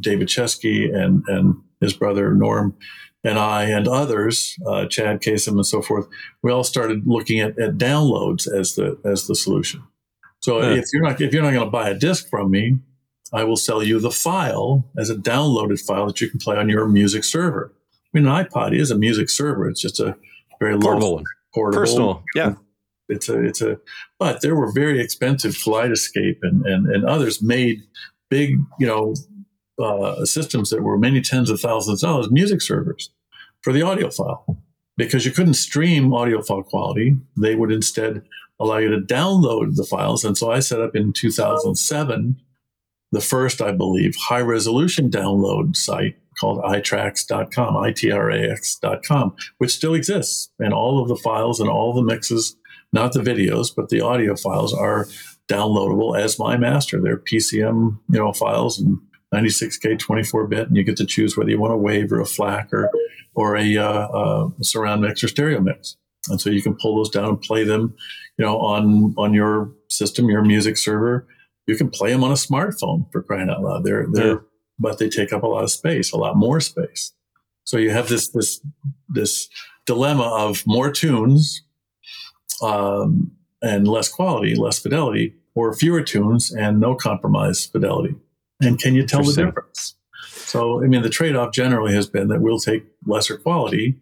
David 0.00 0.28
Chesky 0.28 0.94
and 0.94 1.22
and 1.28 1.54
his 1.80 1.92
brother 1.92 2.34
Norm 2.34 2.76
and 3.24 3.38
I 3.38 3.64
and 3.64 3.88
others, 3.88 4.56
uh, 4.66 4.86
Chad 4.86 5.20
Kasem 5.20 5.52
and 5.52 5.66
so 5.66 5.82
forth, 5.82 6.06
we 6.42 6.52
all 6.52 6.64
started 6.64 7.06
looking 7.06 7.40
at, 7.40 7.58
at 7.58 7.76
downloads 7.76 8.50
as 8.50 8.74
the 8.74 8.98
as 9.04 9.26
the 9.26 9.34
solution. 9.34 9.82
So 10.40 10.62
yeah. 10.62 10.78
if 10.78 10.86
you're 10.92 11.02
not 11.02 11.20
if 11.20 11.32
you're 11.32 11.42
not 11.42 11.52
going 11.52 11.66
to 11.66 11.70
buy 11.70 11.88
a 11.88 11.94
disc 11.94 12.28
from 12.28 12.50
me, 12.50 12.78
I 13.32 13.44
will 13.44 13.56
sell 13.56 13.82
you 13.82 13.98
the 13.98 14.10
file 14.10 14.88
as 14.96 15.10
a 15.10 15.16
downloaded 15.16 15.84
file 15.84 16.06
that 16.06 16.20
you 16.20 16.30
can 16.30 16.38
play 16.38 16.56
on 16.56 16.68
your 16.68 16.86
music 16.86 17.24
server. 17.24 17.72
I 17.74 18.18
mean, 18.18 18.26
an 18.26 18.44
iPod 18.44 18.74
is 18.74 18.90
a 18.90 18.96
music 18.96 19.28
server. 19.28 19.68
It's 19.68 19.82
just 19.82 20.00
a 20.00 20.16
very 20.60 20.78
portable, 20.78 21.16
low, 21.16 21.24
portable, 21.54 21.80
personal. 21.80 22.24
Yeah, 22.34 22.54
it's 23.08 23.28
a 23.28 23.42
it's 23.44 23.62
a. 23.62 23.78
But 24.18 24.42
there 24.42 24.56
were 24.56 24.72
very 24.72 25.00
expensive 25.00 25.52
Kaleidescape 25.52 26.38
and 26.42 26.64
and, 26.66 26.86
and 26.86 27.04
others 27.04 27.42
made 27.42 27.82
big 28.30 28.58
you 28.78 28.86
know 28.86 29.14
uh, 29.82 30.24
systems 30.24 30.70
that 30.70 30.82
were 30.82 30.98
many 30.98 31.20
tens 31.20 31.50
of 31.50 31.60
thousands 31.60 32.02
of 32.02 32.08
dollars 32.08 32.30
music 32.30 32.60
servers 32.60 33.10
for 33.62 33.72
the 33.72 33.80
audiophile 33.80 34.56
because 34.96 35.24
you 35.24 35.32
couldn't 35.32 35.54
stream 35.54 36.10
audiophile 36.10 36.64
quality. 36.64 37.16
They 37.36 37.54
would 37.54 37.72
instead 37.72 38.22
allow 38.60 38.78
you 38.78 38.88
to 38.88 39.00
download 39.00 39.76
the 39.76 39.84
files. 39.84 40.24
And 40.24 40.36
so 40.36 40.50
I 40.50 40.60
set 40.60 40.80
up 40.80 40.96
in 40.96 41.12
2007 41.12 42.40
the 43.10 43.20
first, 43.20 43.62
I 43.62 43.72
believe, 43.72 44.14
high 44.16 44.40
resolution 44.40 45.10
download 45.10 45.76
site 45.76 46.16
called 46.38 46.62
itrax.com, 46.62 47.76
I-T-R-A-X.com, 47.76 49.36
which 49.58 49.72
still 49.72 49.94
exists. 49.94 50.50
And 50.58 50.74
all 50.74 51.00
of 51.00 51.08
the 51.08 51.16
files 51.16 51.60
and 51.60 51.70
all 51.70 51.94
the 51.94 52.02
mixes, 52.02 52.56
not 52.92 53.12
the 53.12 53.20
videos, 53.20 53.68
but 53.74 53.88
the 53.88 54.00
audio 54.00 54.34
files 54.36 54.72
are 54.72 55.06
downloadable 55.48 56.18
as 56.18 56.38
my 56.38 56.56
master. 56.56 57.00
They're 57.00 57.18
PCM, 57.18 57.98
you 58.10 58.18
know, 58.18 58.32
files 58.32 58.78
and 58.78 58.98
96K 59.34 59.98
24-bit, 59.98 60.68
and 60.68 60.76
you 60.76 60.84
get 60.84 60.96
to 60.96 61.06
choose 61.06 61.36
whether 61.36 61.50
you 61.50 61.60
want 61.60 61.74
a 61.74 61.76
wave 61.76 62.12
or 62.12 62.20
a 62.20 62.24
FLAC 62.24 62.72
or, 62.72 62.90
or 63.34 63.56
a, 63.56 63.76
uh, 63.76 64.08
uh, 64.08 64.48
surround 64.62 65.02
mix 65.02 65.22
or 65.22 65.28
stereo 65.28 65.60
mix. 65.60 65.96
And 66.28 66.40
so 66.40 66.50
you 66.50 66.62
can 66.62 66.74
pull 66.74 66.96
those 66.96 67.10
down 67.10 67.28
and 67.28 67.40
play 67.40 67.64
them, 67.64 67.94
you 68.38 68.44
know, 68.44 68.58
on, 68.58 69.14
on 69.16 69.34
your 69.34 69.70
system, 69.88 70.28
your 70.28 70.42
music 70.42 70.76
server, 70.76 71.26
you 71.68 71.76
can 71.76 71.90
play 71.90 72.10
them 72.10 72.24
on 72.24 72.30
a 72.32 72.34
smartphone 72.34 73.12
for 73.12 73.22
crying 73.22 73.50
out 73.50 73.62
loud. 73.62 73.84
They're 73.84 74.06
they're 74.10 74.26
yeah. 74.26 74.38
but 74.78 74.98
they 74.98 75.08
take 75.08 75.32
up 75.32 75.42
a 75.42 75.46
lot 75.46 75.62
of 75.62 75.70
space, 75.70 76.10
a 76.12 76.16
lot 76.16 76.36
more 76.36 76.60
space. 76.60 77.12
So 77.64 77.76
you 77.76 77.90
have 77.90 78.08
this 78.08 78.28
this 78.30 78.60
this 79.08 79.48
dilemma 79.86 80.24
of 80.24 80.66
more 80.66 80.90
tunes 80.90 81.62
um, 82.62 83.30
and 83.62 83.88
less 83.88 84.08
quality, 84.08 84.54
less 84.54 84.78
fidelity, 84.78 85.34
or 85.54 85.74
fewer 85.74 86.02
tunes 86.02 86.52
and 86.52 86.80
no 86.80 86.94
compromise 86.94 87.66
fidelity. 87.66 88.14
And 88.60 88.78
can 88.78 88.94
you 88.94 89.06
tell 89.06 89.22
the 89.22 89.32
difference? 89.32 89.94
So, 90.26 90.82
I 90.82 90.86
mean, 90.86 91.02
the 91.02 91.10
trade 91.10 91.36
off 91.36 91.52
generally 91.52 91.94
has 91.94 92.08
been 92.08 92.28
that 92.28 92.40
we'll 92.40 92.58
take 92.58 92.84
lesser 93.06 93.36
quality 93.36 93.96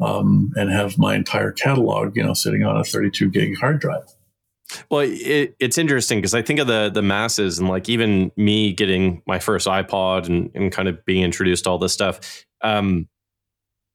um, 0.00 0.52
and 0.56 0.70
have 0.70 0.98
my 0.98 1.14
entire 1.14 1.52
catalog, 1.52 2.16
you 2.16 2.22
know, 2.22 2.34
sitting 2.34 2.64
on 2.64 2.76
a 2.76 2.84
32 2.84 3.30
gig 3.30 3.58
hard 3.58 3.80
drive. 3.80 4.04
Well, 4.88 5.00
it, 5.02 5.56
it's 5.58 5.78
interesting 5.78 6.18
because 6.18 6.34
I 6.34 6.42
think 6.42 6.60
of 6.60 6.68
the 6.68 6.90
the 6.92 7.02
masses 7.02 7.58
and 7.58 7.68
like 7.68 7.88
even 7.88 8.30
me 8.36 8.72
getting 8.72 9.22
my 9.26 9.38
first 9.38 9.66
iPod 9.66 10.28
and, 10.28 10.50
and 10.54 10.70
kind 10.70 10.88
of 10.88 11.04
being 11.04 11.22
introduced 11.22 11.64
to 11.64 11.70
all 11.70 11.78
this 11.78 11.92
stuff. 11.92 12.20
Um, 12.62 13.08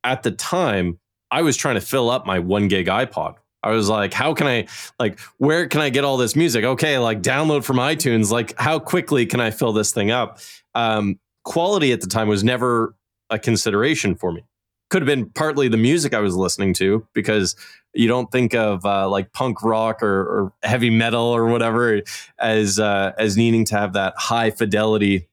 at 0.04 0.24
the 0.24 0.32
time, 0.32 1.00
I 1.32 1.42
was 1.42 1.58
trying 1.58 1.76
to 1.76 1.82
fill 1.82 2.10
up 2.10 2.26
my 2.26 2.40
one 2.40 2.68
gig 2.68 2.88
iPod. 2.88 3.36
I 3.66 3.72
was 3.72 3.90
like, 3.90 4.14
how 4.14 4.34
can 4.34 4.48
I 4.48 4.68
like 5.00 5.20
where 5.38 5.68
can 5.68 5.82
I 5.82 5.90
get 5.90 6.06
all 6.06 6.18
this 6.18 6.36
music? 6.36 6.64
Okay, 6.64 6.98
like 6.98 7.22
download 7.22 7.64
from 7.64 7.78
iTunes. 7.78 8.32
Like, 8.32 8.58
how 8.60 8.80
quickly 8.80 9.26
can 9.26 9.42
I 9.42 9.52
fill 9.52 9.74
this 9.74 9.92
thing 9.92 10.12
up? 10.12 10.40
Um, 10.74 11.20
quality 11.44 11.92
at 11.92 12.02
the 12.02 12.08
time 12.08 12.28
was 12.28 12.44
never 12.44 12.96
a 13.30 13.40
consideration 13.40 14.16
for 14.16 14.32
me 14.32 14.44
could 14.90 15.02
have 15.02 15.08
been 15.08 15.30
partly 15.32 15.68
the 15.68 15.78
music 15.78 16.14
I 16.14 16.20
was 16.20 16.36
listening 16.36 16.74
to 16.76 17.06
because 17.14 17.56
you 17.94 18.08
don't 18.08 18.32
think 18.32 18.54
of 18.54 18.86
uh, 18.86 19.10
like 19.10 19.34
punk 19.34 19.64
rock 19.64 20.04
or, 20.04 20.22
or, 20.22 20.54
heavy 20.64 20.90
metal 20.90 21.26
or 21.26 21.48
whatever 21.48 22.02
as 22.40 22.80
uh, 22.80 23.14
as 23.18 23.36
needing 23.36 23.66
to 23.66 23.76
have 23.76 23.94
that 23.94 24.14
high 24.18 24.52
fidelity 24.52 25.28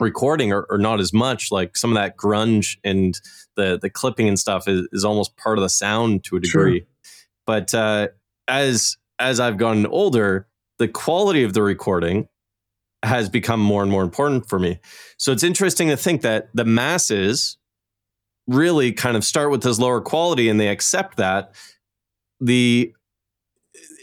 recording 0.00 0.52
or, 0.52 0.66
or, 0.70 0.78
not 0.78 1.00
as 1.00 1.12
much 1.12 1.50
like 1.50 1.76
some 1.76 1.90
of 1.90 1.96
that 1.96 2.16
grunge 2.16 2.78
and 2.84 3.20
the 3.56 3.78
the 3.80 3.90
clipping 3.90 4.28
and 4.28 4.38
stuff 4.38 4.68
is, 4.68 4.86
is 4.92 5.04
almost 5.04 5.36
part 5.36 5.58
of 5.58 5.62
the 5.62 5.68
sound 5.68 6.24
to 6.24 6.36
a 6.36 6.40
degree 6.40 6.80
sure. 6.80 6.86
But 7.48 7.74
uh, 7.74 8.06
as 8.46 8.96
as 9.18 9.40
i've 9.40 9.56
gotten 9.56 9.86
older 9.86 10.46
the 10.78 10.88
quality 10.88 11.42
of 11.42 11.52
the 11.52 11.62
recording 11.62 12.28
has 13.02 13.28
become 13.28 13.60
more 13.60 13.82
and 13.82 13.90
more 13.90 14.02
important 14.02 14.48
for 14.48 14.58
me. 14.58 14.80
So 15.18 15.32
it's 15.32 15.42
interesting 15.42 15.88
to 15.88 15.96
think 15.96 16.22
that 16.22 16.48
the 16.54 16.64
masses 16.64 17.56
really 18.46 18.92
kind 18.92 19.16
of 19.16 19.24
start 19.24 19.50
with 19.50 19.62
this 19.62 19.78
lower 19.78 20.00
quality 20.00 20.48
and 20.48 20.58
they 20.58 20.68
accept 20.68 21.16
that. 21.18 21.54
The 22.40 22.92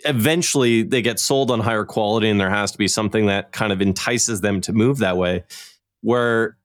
eventually 0.05 0.83
they 0.83 1.01
get 1.01 1.19
sold 1.19 1.49
on 1.49 1.59
higher 1.61 1.83
quality 1.83 2.29
and 2.29 2.39
there 2.39 2.49
has 2.49 2.71
to 2.71 2.77
be 2.77 2.87
something 2.87 3.25
that 3.25 3.51
kind 3.51 3.73
of 3.73 3.81
entices 3.81 4.41
them 4.41 4.61
to 4.61 4.71
move 4.71 4.99
that 4.99 5.17
way 5.17 5.43
where 6.01 6.57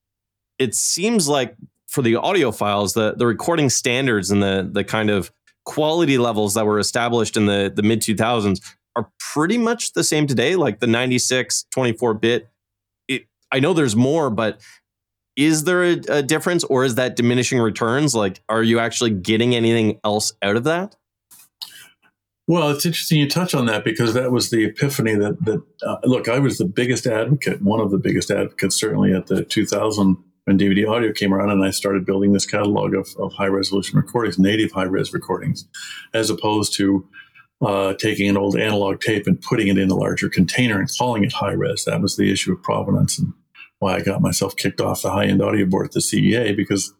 it 0.58 0.74
seems 0.74 1.26
like 1.26 1.56
for 1.86 2.02
the 2.02 2.12
audiophiles 2.12 2.92
the 2.92 3.14
the 3.16 3.26
recording 3.26 3.70
standards 3.70 4.30
and 4.30 4.42
the 4.42 4.68
the 4.70 4.84
kind 4.84 5.08
of 5.08 5.32
quality 5.70 6.18
levels 6.18 6.54
that 6.54 6.66
were 6.66 6.80
established 6.80 7.36
in 7.36 7.46
the 7.46 7.72
the 7.72 7.82
mid 7.82 8.00
2000s 8.00 8.60
are 8.96 9.08
pretty 9.20 9.56
much 9.56 9.92
the 9.92 10.02
same 10.02 10.26
today 10.26 10.56
like 10.56 10.80
the 10.80 10.86
96 10.88 11.66
24 11.70 12.14
bit 12.14 12.50
it, 13.06 13.26
I 13.52 13.60
know 13.60 13.72
there's 13.72 13.94
more 13.94 14.30
but 14.30 14.60
is 15.36 15.64
there 15.64 15.84
a, 15.84 15.92
a, 16.08 16.22
difference 16.22 16.64
or 16.64 16.84
is 16.84 16.96
that 16.96 17.16
diminishing 17.16 17.60
returns? 17.60 18.14
Like, 18.14 18.42
are 18.48 18.62
you 18.62 18.78
actually 18.78 19.10
getting 19.10 19.54
anything 19.54 19.98
else 20.04 20.32
out 20.42 20.56
of 20.56 20.64
that? 20.64 20.96
Well, 22.46 22.70
it's 22.70 22.84
interesting 22.84 23.18
you 23.18 23.28
touch 23.28 23.54
on 23.54 23.66
that 23.66 23.84
because 23.84 24.12
that 24.14 24.32
was 24.32 24.50
the 24.50 24.64
epiphany 24.64 25.14
that, 25.14 25.42
that 25.44 25.62
uh, 25.86 25.96
look, 26.02 26.28
I 26.28 26.40
was 26.40 26.58
the 26.58 26.64
biggest 26.64 27.06
advocate, 27.06 27.62
one 27.62 27.80
of 27.80 27.90
the 27.90 27.96
biggest 27.96 28.30
advocates, 28.30 28.74
certainly 28.74 29.12
at 29.12 29.28
the 29.28 29.44
2000 29.44 30.16
when 30.50 30.58
DVD 30.58 30.88
audio 30.88 31.12
came 31.12 31.32
around 31.32 31.50
and 31.50 31.64
I 31.64 31.70
started 31.70 32.04
building 32.04 32.32
this 32.32 32.44
catalog 32.44 32.92
of, 32.92 33.08
of 33.20 33.32
high 33.32 33.46
resolution 33.46 33.96
recordings, 33.96 34.36
native 34.36 34.72
high 34.72 34.82
res 34.82 35.12
recordings, 35.12 35.64
as 36.12 36.28
opposed 36.28 36.74
to 36.74 37.08
uh, 37.64 37.94
taking 38.00 38.28
an 38.28 38.36
old 38.36 38.56
analog 38.56 39.00
tape 39.00 39.28
and 39.28 39.40
putting 39.40 39.68
it 39.68 39.78
in 39.78 39.90
a 39.90 39.94
larger 39.94 40.28
container 40.28 40.80
and 40.80 40.90
calling 40.98 41.22
it 41.22 41.32
high 41.32 41.52
res. 41.52 41.84
That 41.84 42.00
was 42.00 42.16
the 42.16 42.32
issue 42.32 42.52
of 42.52 42.62
provenance 42.64 43.16
and 43.16 43.32
why 43.78 43.94
I 43.94 44.00
got 44.00 44.22
myself 44.22 44.56
kicked 44.56 44.80
off 44.80 45.02
the 45.02 45.12
high 45.12 45.26
end 45.26 45.40
audio 45.40 45.66
board 45.66 45.86
at 45.86 45.92
the 45.92 46.00
CEA 46.00 46.56
because 46.56 46.92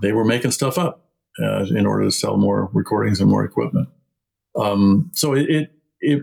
they 0.00 0.12
were 0.12 0.24
making 0.24 0.52
stuff 0.52 0.78
up 0.78 1.10
uh, 1.42 1.64
in 1.64 1.86
order 1.86 2.04
to 2.04 2.12
sell 2.12 2.36
more 2.36 2.70
recordings 2.72 3.20
and 3.20 3.28
more 3.28 3.44
equipment. 3.44 3.88
Um, 4.54 5.10
so 5.12 5.34
it, 5.34 5.50
it, 5.50 5.72
it 6.00 6.22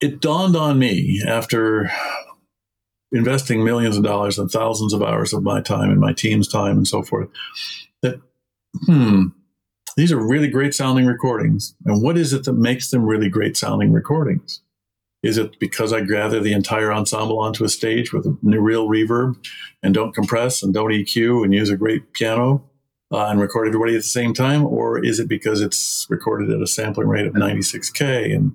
it 0.00 0.20
dawned 0.20 0.56
on 0.56 0.80
me 0.80 1.22
after 1.24 1.92
investing 3.12 3.64
millions 3.64 3.96
of 3.96 4.02
dollars 4.02 4.38
and 4.38 4.50
thousands 4.50 4.92
of 4.92 5.02
hours 5.02 5.32
of 5.32 5.42
my 5.42 5.60
time 5.60 5.90
and 5.90 6.00
my 6.00 6.12
team's 6.12 6.48
time 6.48 6.76
and 6.76 6.88
so 6.88 7.02
forth 7.02 7.28
that 8.02 8.20
hmm 8.86 9.28
these 9.96 10.12
are 10.12 10.16
really 10.18 10.48
great 10.48 10.74
sounding 10.74 11.06
recordings. 11.06 11.74
And 11.84 12.02
what 12.02 12.16
is 12.16 12.32
it 12.32 12.44
that 12.44 12.54
makes 12.54 12.90
them 12.90 13.04
really 13.04 13.28
great 13.28 13.56
sounding 13.56 13.92
recordings? 13.92 14.62
Is 15.22 15.38
it 15.38 15.58
because 15.60 15.92
I 15.92 16.00
gather 16.00 16.40
the 16.40 16.52
entire 16.52 16.92
ensemble 16.92 17.38
onto 17.38 17.64
a 17.64 17.68
stage 17.68 18.12
with 18.12 18.26
a 18.26 18.36
real 18.42 18.88
reverb 18.88 19.36
and 19.82 19.94
don't 19.94 20.14
compress 20.14 20.62
and 20.62 20.74
don't 20.74 20.90
EQ 20.90 21.44
and 21.44 21.54
use 21.54 21.70
a 21.70 21.76
great 21.76 22.12
piano 22.12 22.64
uh, 23.12 23.26
and 23.26 23.40
record 23.40 23.66
everybody 23.68 23.94
at 23.94 23.98
the 23.98 24.02
same 24.02 24.32
time? 24.32 24.64
Or 24.64 25.04
is 25.04 25.20
it 25.20 25.28
because 25.28 25.60
it's 25.60 26.06
recorded 26.08 26.50
at 26.50 26.62
a 26.62 26.66
sampling 26.66 27.08
rate 27.08 27.26
of 27.26 27.34
96K 27.34 28.34
and, 28.34 28.54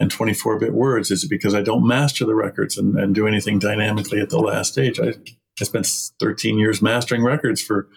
and 0.00 0.10
24 0.10 0.58
bit 0.58 0.72
words? 0.72 1.10
Is 1.10 1.24
it 1.24 1.30
because 1.30 1.54
I 1.54 1.62
don't 1.62 1.86
master 1.86 2.24
the 2.24 2.34
records 2.34 2.78
and, 2.78 2.98
and 2.98 3.14
do 3.14 3.26
anything 3.26 3.58
dynamically 3.58 4.20
at 4.20 4.30
the 4.30 4.38
last 4.38 4.72
stage? 4.72 4.98
I, 4.98 5.14
I 5.60 5.64
spent 5.64 5.86
13 6.20 6.58
years 6.58 6.80
mastering 6.80 7.22
records 7.22 7.60
for 7.60 7.88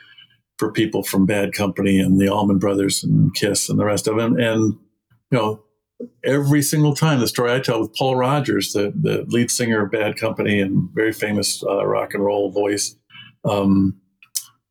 for 0.62 0.72
people 0.72 1.02
from 1.02 1.26
Bad 1.26 1.54
Company 1.54 2.00
and 2.00 2.20
the 2.20 2.28
Allman 2.32 2.60
Brothers 2.60 3.04
and 3.04 3.34
Kiss 3.34 3.68
and 3.68 3.80
the 3.80 3.86
rest 3.86 4.08
of 4.08 4.18
them. 4.18 4.38
And, 4.38 4.76
you 5.32 5.38
know, 5.38 5.64
every 6.24 6.62
single 6.62 6.94
time 6.94 7.20
the 7.20 7.28
story 7.28 7.52
I 7.52 7.60
tell 7.60 7.82
with 7.82 7.96
Paul 7.96 8.16
Rodgers, 8.16 8.74
the, 8.74 8.94
the 8.96 9.26
lead 9.28 9.50
singer 9.50 9.84
of 9.84 9.92
Bad 9.92 10.18
Company 10.18 10.62
and 10.62 10.88
very 10.94 11.14
famous 11.14 11.64
uh, 11.64 11.84
rock 11.88 12.14
and 12.14 12.24
roll 12.24 12.52
voice, 12.52 12.96
um, 13.44 14.00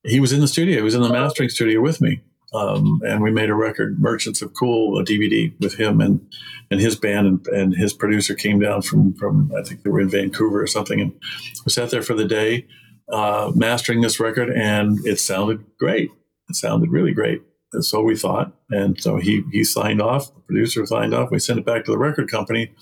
he 0.04 0.20
was 0.20 0.32
in 0.32 0.40
the 0.40 0.48
studio. 0.48 0.76
He 0.76 0.82
was 0.82 0.94
in 0.94 1.02
the 1.02 1.08
mastering 1.08 1.48
studio 1.48 1.80
with 1.80 2.00
me. 2.00 2.20
Um, 2.52 3.00
and 3.04 3.22
we 3.22 3.30
made 3.30 3.48
a 3.48 3.54
record, 3.54 4.00
Merchants 4.00 4.42
of 4.42 4.52
Cool, 4.54 4.98
a 4.98 5.04
DVD 5.04 5.52
with 5.60 5.78
him 5.78 6.00
and 6.00 6.26
and 6.70 6.80
his 6.80 6.96
band, 6.96 7.26
and, 7.26 7.46
and 7.48 7.74
his 7.74 7.92
producer 7.92 8.34
came 8.34 8.58
down 8.58 8.82
from 8.82 9.14
from 9.14 9.52
I 9.56 9.62
think 9.62 9.82
they 9.82 9.90
were 9.90 10.00
in 10.00 10.08
Vancouver 10.08 10.60
or 10.60 10.66
something, 10.66 11.00
and 11.00 11.12
we 11.64 11.70
sat 11.70 11.90
there 11.90 12.02
for 12.02 12.14
the 12.14 12.24
day 12.24 12.66
uh, 13.12 13.52
mastering 13.54 14.00
this 14.00 14.18
record, 14.18 14.50
and 14.50 14.98
it 15.06 15.20
sounded 15.20 15.64
great. 15.78 16.10
It 16.48 16.56
sounded 16.56 16.90
really 16.90 17.12
great. 17.12 17.42
And 17.72 17.84
so 17.84 18.02
we 18.02 18.16
thought, 18.16 18.52
and 18.70 19.00
so 19.00 19.18
he 19.18 19.44
he 19.52 19.62
signed 19.62 20.02
off. 20.02 20.34
The 20.34 20.40
producer 20.40 20.84
signed 20.86 21.14
off. 21.14 21.30
We 21.30 21.38
sent 21.38 21.60
it 21.60 21.64
back 21.64 21.84
to 21.84 21.92
the 21.92 21.98
record 21.98 22.28
company, 22.28 22.72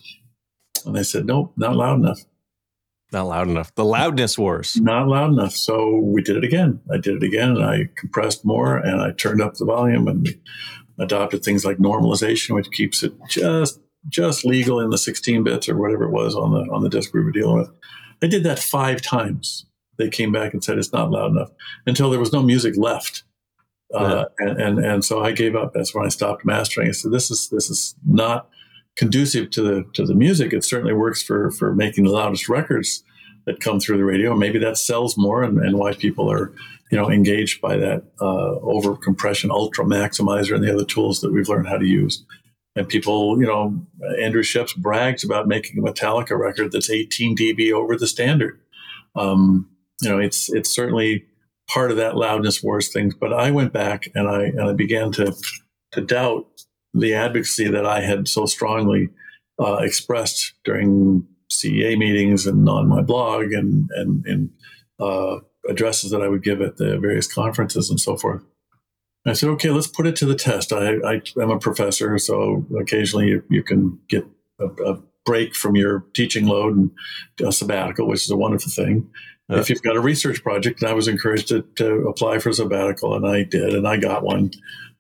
and 0.87 0.97
they 0.97 1.03
said, 1.03 1.27
"Nope, 1.27 1.53
not 1.59 1.77
loud 1.77 1.99
enough." 1.99 2.21
Not 3.13 3.27
loud 3.27 3.49
enough. 3.49 3.75
The 3.75 3.85
loudness 3.85 4.37
wars. 4.37 4.77
Not 4.77 5.09
loud 5.09 5.33
enough. 5.33 5.53
So 5.53 5.97
we 5.97 6.23
did 6.23 6.37
it 6.37 6.45
again. 6.45 6.81
I 6.93 6.99
did 6.99 7.23
it 7.23 7.23
again, 7.23 7.51
and 7.51 7.65
I 7.65 7.89
compressed 7.97 8.45
more, 8.45 8.77
and 8.77 9.01
I 9.01 9.13
turned 9.13 9.41
up 9.41 9.55
the 9.55 9.65
volume, 9.65 10.09
and 10.09 10.29
adopted 10.99 11.43
things 11.43 11.65
like 11.65 11.79
normalization, 11.79 12.55
which 12.55 12.71
keeps 12.71 13.03
it 13.03 13.15
just 13.29 13.81
just 14.09 14.45
legal 14.45 14.81
in 14.81 14.91
the 14.91 14.99
16 14.99 15.43
bits 15.43 15.69
or 15.69 15.77
whatever 15.77 16.05
it 16.05 16.13
was 16.13 16.35
on 16.35 16.53
the 16.53 16.71
on 16.73 16.83
the 16.83 16.89
disc 16.89 17.13
we 17.15 17.23
were 17.23 17.33
dealing 17.33 17.59
with. 17.59 17.71
I 18.23 18.27
did 18.27 18.45
that 18.45 18.59
five 18.59 19.01
times 19.03 19.67
they 19.97 20.09
came 20.09 20.33
back 20.33 20.53
and 20.53 20.63
said 20.63 20.79
it's 20.79 20.93
not 20.93 21.11
loud 21.11 21.31
enough 21.31 21.51
until 21.87 22.11
there 22.11 22.21
was 22.21 22.33
no 22.33 22.43
music 22.43 22.77
left. 22.77 23.25
Uh, 23.95 24.27
and, 24.39 24.61
and 24.61 24.79
and 24.79 25.05
so 25.05 25.25
I 25.25 25.33
gave 25.33 25.57
up. 25.57 25.73
That's 25.73 25.95
when 25.95 26.05
I 26.05 26.11
stopped 26.11 26.45
mastering. 26.45 26.89
I 26.89 26.93
said, 26.93 27.11
"This 27.11 27.31
is 27.31 27.49
this 27.49 27.71
is 27.71 27.95
not 28.07 28.51
conducive 28.99 29.51
to 29.51 29.63
the 29.63 29.85
to 29.95 30.05
the 30.05 30.15
music. 30.15 30.53
It 30.53 30.65
certainly 30.65 30.93
works 30.93 31.23
for 31.23 31.51
for 31.53 31.75
making 31.75 32.05
the 32.05 32.11
loudest 32.11 32.49
records 32.49 33.03
that 33.47 33.61
come 33.61 33.81
through 33.81 33.97
the 33.97 34.05
radio. 34.05 34.35
Maybe 34.35 34.59
that 34.59 34.77
sells 34.77 35.17
more, 35.17 35.43
and, 35.43 35.59
and 35.59 35.79
why 35.79 35.95
people 35.95 36.31
are 36.31 36.53
you 36.91 36.99
know 36.99 37.11
engaged 37.11 37.63
by 37.63 37.77
that 37.77 38.03
uh, 38.21 38.57
over 38.61 38.97
compression, 38.97 39.51
ultra 39.51 39.85
maximizer, 39.85 40.55
and 40.55 40.65
the 40.65 40.75
other 40.75 40.85
tools 40.85 41.21
that 41.21 41.33
we've 41.33 41.49
learned 41.49 41.69
how 41.69 41.79
to 41.79 41.87
use. 41.87 42.25
And 42.77 42.89
people, 42.89 43.41
you 43.41 43.47
know, 43.47 43.75
Andrew 44.21 44.43
Scheps 44.43 44.77
brags 44.77 45.25
about 45.25 45.49
making 45.49 45.79
a 45.79 45.83
Metallica 45.83 46.39
record 46.39 46.71
that's 46.71 46.91
18 46.91 47.37
dB 47.37 47.73
over 47.73 47.97
the 47.97 48.07
standard. 48.07 48.61
Um, 49.17 49.71
you 50.03 50.11
know, 50.11 50.19
it's 50.19 50.53
it's 50.53 50.71
certainly 50.71 51.25
part 51.69 51.91
of 51.91 51.97
that 51.97 52.17
loudness 52.17 52.63
wars 52.63 52.93
things. 52.93 53.15
But 53.15 53.33
I 53.33 53.51
went 53.51 53.73
back 53.73 54.09
and 54.15 54.29
I 54.29 54.45
and 54.45 54.63
I 54.63 54.73
began 54.73 55.13
to 55.13 55.35
to 55.93 56.01
doubt 56.01 56.47
the 56.95 57.15
advocacy 57.15 57.69
that 57.69 57.87
I 57.87 58.01
had 58.01 58.29
so 58.29 58.47
strongly 58.47 59.11
uh, 59.61 59.77
expressed 59.77 60.55
during 60.65 61.27
CEA 61.51 61.99
meetings 61.99 62.47
and 62.47 62.69
on 62.69 62.89
my 62.89 63.03
blog 63.03 63.53
and 63.53 63.91
and 63.95 64.27
in 64.27 64.51
uh, 65.01 65.39
addresses 65.69 66.11
that 66.11 66.23
I 66.23 66.29
would 66.29 66.43
give 66.43 66.61
at 66.61 66.77
the 66.77 66.99
various 66.99 67.33
conferences 67.33 67.91
and 67.91 68.01
so 68.01 68.17
forth. 68.17 68.43
I 69.27 69.35
said, 69.35 69.51
okay, 69.51 69.71
let's 69.71 69.87
put 69.87 70.07
it 70.07 70.17
to 70.17 70.27
the 70.27 70.35
test. 70.35 70.73
I, 70.73 70.95
I 71.05 71.21
am 71.41 71.51
a 71.51 71.59
professor, 71.59 72.19
so 72.19 72.65
occasionally 72.81 73.29
you, 73.29 73.43
you 73.51 73.63
can 73.63 73.99
get 74.09 74.25
a, 74.59 74.67
a 74.67 75.03
break 75.27 75.55
from 75.55 75.77
your 75.77 76.05
teaching 76.15 76.47
load 76.47 76.77
and 76.77 76.91
a 77.45 77.53
sabbatical, 77.53 78.09
which 78.09 78.25
is 78.25 78.31
a 78.31 78.37
wonderful 78.37 78.73
thing 78.73 79.11
if 79.51 79.71
you've 79.71 79.83
got 79.83 79.97
a 79.97 80.01
research 80.01 80.43
project, 80.43 80.83
and 80.83 80.91
I 80.91 80.95
was 80.95 81.09
encouraged 81.09 81.49
to, 81.49 81.63
to 81.77 82.09
apply 82.09 82.39
for 82.39 82.51
a 82.51 82.55
sabbatical, 82.55 83.15
and 83.15 83.27
I 83.27 83.45
did, 83.45 83.75
and 83.75 83.89
I 83.89 83.97
got 83.97 84.23
one. 84.23 84.51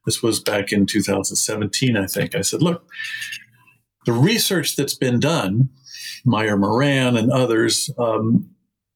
This 0.06 0.22
was 0.22 0.40
back 0.40 0.72
in 0.72 0.87
2017, 0.87 1.96
I 1.96 2.06
think. 2.06 2.34
I 2.34 2.40
said, 2.40 2.62
look, 2.62 2.88
the 4.06 4.12
research 4.12 4.76
that's 4.76 4.94
been 4.94 5.20
done, 5.20 5.68
Meyer 6.24 6.56
Moran 6.56 7.16
and 7.16 7.30
others, 7.30 7.90
um, 7.98 8.50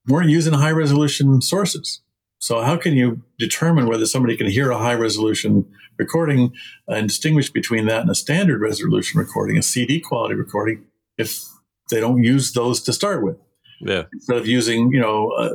weren't 0.09 0.31
using 0.31 0.55
high 0.55 0.71
resolution 0.71 1.41
sources. 1.43 2.01
So, 2.39 2.61
how 2.61 2.77
can 2.77 2.95
you 2.95 3.23
determine 3.39 3.87
whether 3.87 4.07
somebody 4.07 4.37
can 4.37 4.49
hear 4.49 4.71
a 4.71 4.79
high 4.79 4.95
resolution 4.95 5.65
recording 5.99 6.53
and 6.89 7.07
distinguish 7.07 7.51
between 7.51 7.87
that 7.87 8.01
and 8.01 8.11
a 8.11 8.15
standard 8.15 8.61
resolution 8.61 9.21
recording, 9.21 9.57
a 9.59 9.63
CD 9.63 10.01
quality 10.01 10.35
recording, 10.35 10.85
if 11.19 11.45
they 11.91 12.01
don't 12.01 12.25
use 12.25 12.53
those 12.53 12.81
to 12.83 12.93
start 12.93 13.23
with? 13.23 13.37
Yeah. 13.81 14.05
Instead 14.13 14.39
of 14.39 14.47
using, 14.49 14.91
you 14.93 15.01
know, 15.01 15.31
uh, 15.31 15.55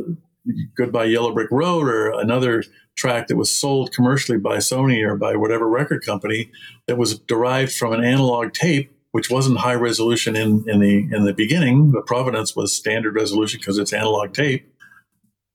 Goodbye 0.76 1.06
Yellow 1.06 1.34
Brick 1.34 1.50
Road 1.52 1.88
or 1.88 2.12
another 2.20 2.64
track 2.96 3.28
that 3.28 3.36
was 3.36 3.56
sold 3.56 3.94
commercially 3.94 4.38
by 4.38 4.58
Sony 4.58 5.08
or 5.08 5.16
by 5.16 5.36
whatever 5.36 5.68
record 5.70 6.06
company 6.06 6.52
that 6.88 6.98
was 6.98 7.20
derived 7.20 7.74
from 7.74 7.94
an 7.94 8.04
analog 8.04 8.54
tape, 8.54 8.92
which 9.12 9.30
wasn't 9.30 9.60
high 9.60 9.76
resolution 9.76 10.36
in, 10.36 10.64
in 10.68 10.80
the 10.80 11.08
in 11.16 11.26
the 11.26 11.34
beginning. 11.34 11.92
The 11.92 12.02
provenance 12.02 12.56
was 12.56 12.76
standard 12.76 13.16
resolution 13.16 13.60
because 13.60 13.78
it's 13.78 13.94
analog 13.94 14.34
tape, 14.34 14.68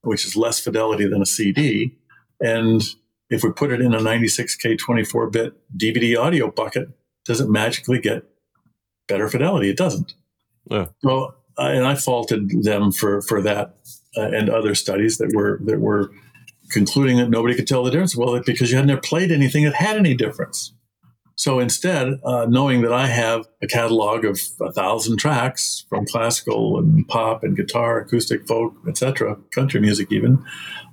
which 0.02 0.24
is 0.24 0.36
less 0.36 0.60
fidelity 0.60 1.06
than 1.06 1.22
a 1.22 1.26
CD. 1.26 1.96
And 2.40 2.82
if 3.30 3.42
we 3.42 3.50
put 3.50 3.72
it 3.72 3.80
in 3.80 3.94
a 3.94 3.98
96K 3.98 4.78
24 4.78 5.30
bit 5.30 5.54
DVD 5.76 6.18
audio 6.18 6.50
bucket, 6.50 6.88
does 7.24 7.40
it 7.40 7.48
magically 7.48 8.00
get 8.00 8.24
better 9.08 9.28
fidelity? 9.28 9.70
It 9.70 9.76
doesn't. 9.76 10.14
Yeah. 10.70 10.86
So 11.02 11.34
and 11.58 11.84
I 11.84 11.94
faulted 11.94 12.50
them 12.62 12.92
for 12.92 13.22
for 13.22 13.42
that 13.42 13.76
uh, 14.16 14.22
and 14.22 14.50
other 14.50 14.74
studies 14.74 15.18
that 15.18 15.32
were 15.34 15.58
that 15.64 15.80
were 15.80 16.10
concluding 16.70 17.18
that 17.18 17.30
nobody 17.30 17.54
could 17.54 17.68
tell 17.68 17.84
the 17.84 17.90
difference. 17.90 18.16
Well, 18.16 18.40
because 18.44 18.70
you 18.70 18.76
hadn't 18.76 19.02
played 19.02 19.30
anything 19.30 19.64
that 19.64 19.74
had 19.74 19.96
any 19.96 20.14
difference. 20.14 20.72
So 21.34 21.58
instead, 21.58 22.20
uh, 22.24 22.46
knowing 22.48 22.82
that 22.82 22.92
I 22.92 23.06
have 23.06 23.46
a 23.62 23.66
catalog 23.66 24.24
of 24.24 24.38
a 24.60 24.72
thousand 24.72 25.16
tracks 25.16 25.84
from 25.88 26.06
classical 26.06 26.78
and 26.78 27.06
pop 27.08 27.42
and 27.42 27.56
guitar, 27.56 27.98
acoustic, 27.98 28.46
folk, 28.46 28.74
etc., 28.86 29.36
country 29.54 29.80
music, 29.80 30.12
even, 30.12 30.44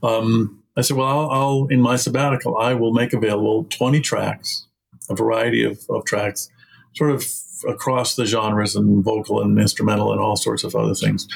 um, 0.01 0.63
I 0.77 0.81
said, 0.81 0.95
well, 0.95 1.07
I'll, 1.07 1.29
I'll, 1.29 1.67
in 1.67 1.81
my 1.81 1.97
sabbatical, 1.97 2.57
I 2.57 2.73
will 2.73 2.93
make 2.93 3.11
available 3.11 3.65
20 3.65 3.99
tracks, 3.99 4.65
a 5.09 5.15
variety 5.15 5.63
of, 5.63 5.85
of 5.89 6.05
tracks, 6.05 6.49
sort 6.95 7.11
of 7.11 7.25
across 7.67 8.15
the 8.15 8.25
genres 8.25 8.75
and 8.75 9.03
vocal 9.03 9.41
and 9.41 9.59
instrumental 9.59 10.13
and 10.13 10.21
all 10.21 10.37
sorts 10.37 10.63
of 10.63 10.75
other 10.75 10.95
things. 10.95 11.27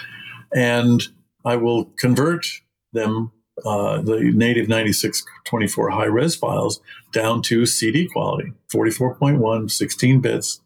And 0.56 1.04
I 1.46 1.56
will 1.56 1.86
convert 2.00 2.46
them, 2.94 3.32
uh, 3.66 4.02
the 4.02 4.32
native 4.34 4.68
9624 4.68 5.90
high 5.90 6.06
res 6.06 6.36
files, 6.36 6.82
down 7.12 7.42
to 7.44 7.66
CD 7.66 8.08
quality 8.08 8.54
44.1, 8.74 9.70
16 9.70 10.22
bits, 10.22 10.62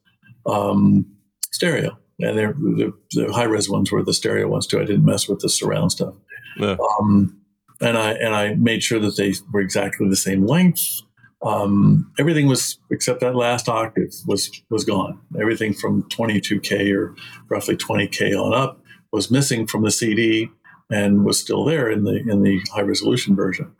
um, 0.45 1.05
stereo. 1.51 1.97
And 2.19 2.37
the, 2.37 2.93
the 3.11 3.31
high 3.31 3.43
res 3.43 3.69
ones 3.69 3.91
were 3.91 4.03
the 4.03 4.13
stereo 4.13 4.47
ones 4.47 4.65
too. 4.65 4.79
I 4.79 4.85
didn't 4.85 5.05
mess 5.05 5.27
with 5.27 5.39
the 5.39 5.49
surround 5.49 5.91
stuff. 5.91 6.15
Yeah. 6.57 6.77
Um, 6.99 7.39
and 7.79 7.95
I 7.95 8.13
and 8.13 8.33
I 8.33 8.55
made 8.55 8.81
sure 8.81 8.99
that 8.99 9.17
they 9.17 9.35
were 9.53 9.61
exactly 9.61 10.09
the 10.09 10.15
same 10.15 10.47
length, 10.47 11.03
um, 11.43 12.11
everything 12.17 12.47
was 12.47 12.79
except 12.89 13.19
that 13.19 13.35
last 13.35 13.69
octave 13.69 14.11
was 14.25 14.51
was 14.69 14.83
gone. 14.83 15.19
Everything 15.39 15.73
from 15.73 16.03
22k 16.03 16.95
or 16.95 17.15
roughly 17.49 17.77
20k 17.77 18.33
on 18.33 18.53
up 18.53 18.81
was 19.11 19.29
missing 19.29 19.67
from 19.67 19.83
the 19.83 19.91
CD 19.91 20.49
and 20.89 21.25
was 21.25 21.39
still 21.39 21.65
there 21.65 21.89
in 21.89 22.03
the 22.03 22.15
in 22.15 22.43
the 22.43 22.61
high 22.73 22.81
resolution 22.81 23.35
version. 23.35 23.71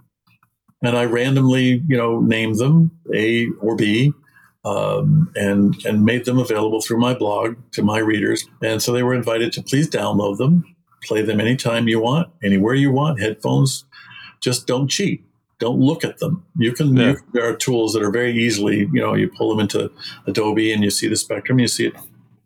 And 0.84 0.96
I 0.98 1.06
randomly, 1.06 1.84
you 1.88 1.98
know, 1.98 2.20
named 2.20 2.58
them 2.58 2.92
A 3.14 3.48
or 3.62 3.76
B, 3.76 4.14
um, 4.64 5.32
and 5.36 5.76
and 5.86 6.06
made 6.06 6.26
them 6.26 6.38
available 6.38 6.82
through 6.82 7.00
my 7.00 7.14
blog 7.14 7.56
to 7.72 7.82
my 7.82 8.00
readers. 8.00 8.46
And 8.62 8.82
so 8.82 8.92
they 8.92 9.04
were 9.04 9.16
invited 9.16 9.54
to 9.54 9.64
please 9.64 9.90
download 9.90 10.38
them, 10.38 10.64
play 11.04 11.22
them 11.22 11.40
anytime 11.40 11.88
you 11.88 12.00
want, 12.00 12.30
anywhere 12.44 12.76
you 12.76 12.92
want, 12.92 13.20
headphones. 13.20 13.86
Just 14.40 14.68
don't 14.68 14.88
cheat 14.88 15.24
don't 15.60 15.80
look 15.80 16.04
at 16.04 16.20
them. 16.20 16.46
You 16.58 16.72
can, 16.72 16.96
yeah. 16.96 17.12
you, 17.12 17.18
there 17.34 17.48
are 17.48 17.56
tools 17.56 17.94
that 17.94 18.04
are 18.04 18.12
very 18.12 18.32
easily, 18.32 18.88
you 18.94 19.02
know, 19.02 19.14
you 19.16 19.30
pull 19.30 19.50
them 19.50 19.60
into 19.60 19.92
Adobe 20.28 20.72
and 20.72 20.84
you 20.84 20.92
see 20.92 21.08
the 21.08 21.16
spectrum, 21.16 21.60
you 21.60 21.68
see 21.68 21.88
it 21.88 21.96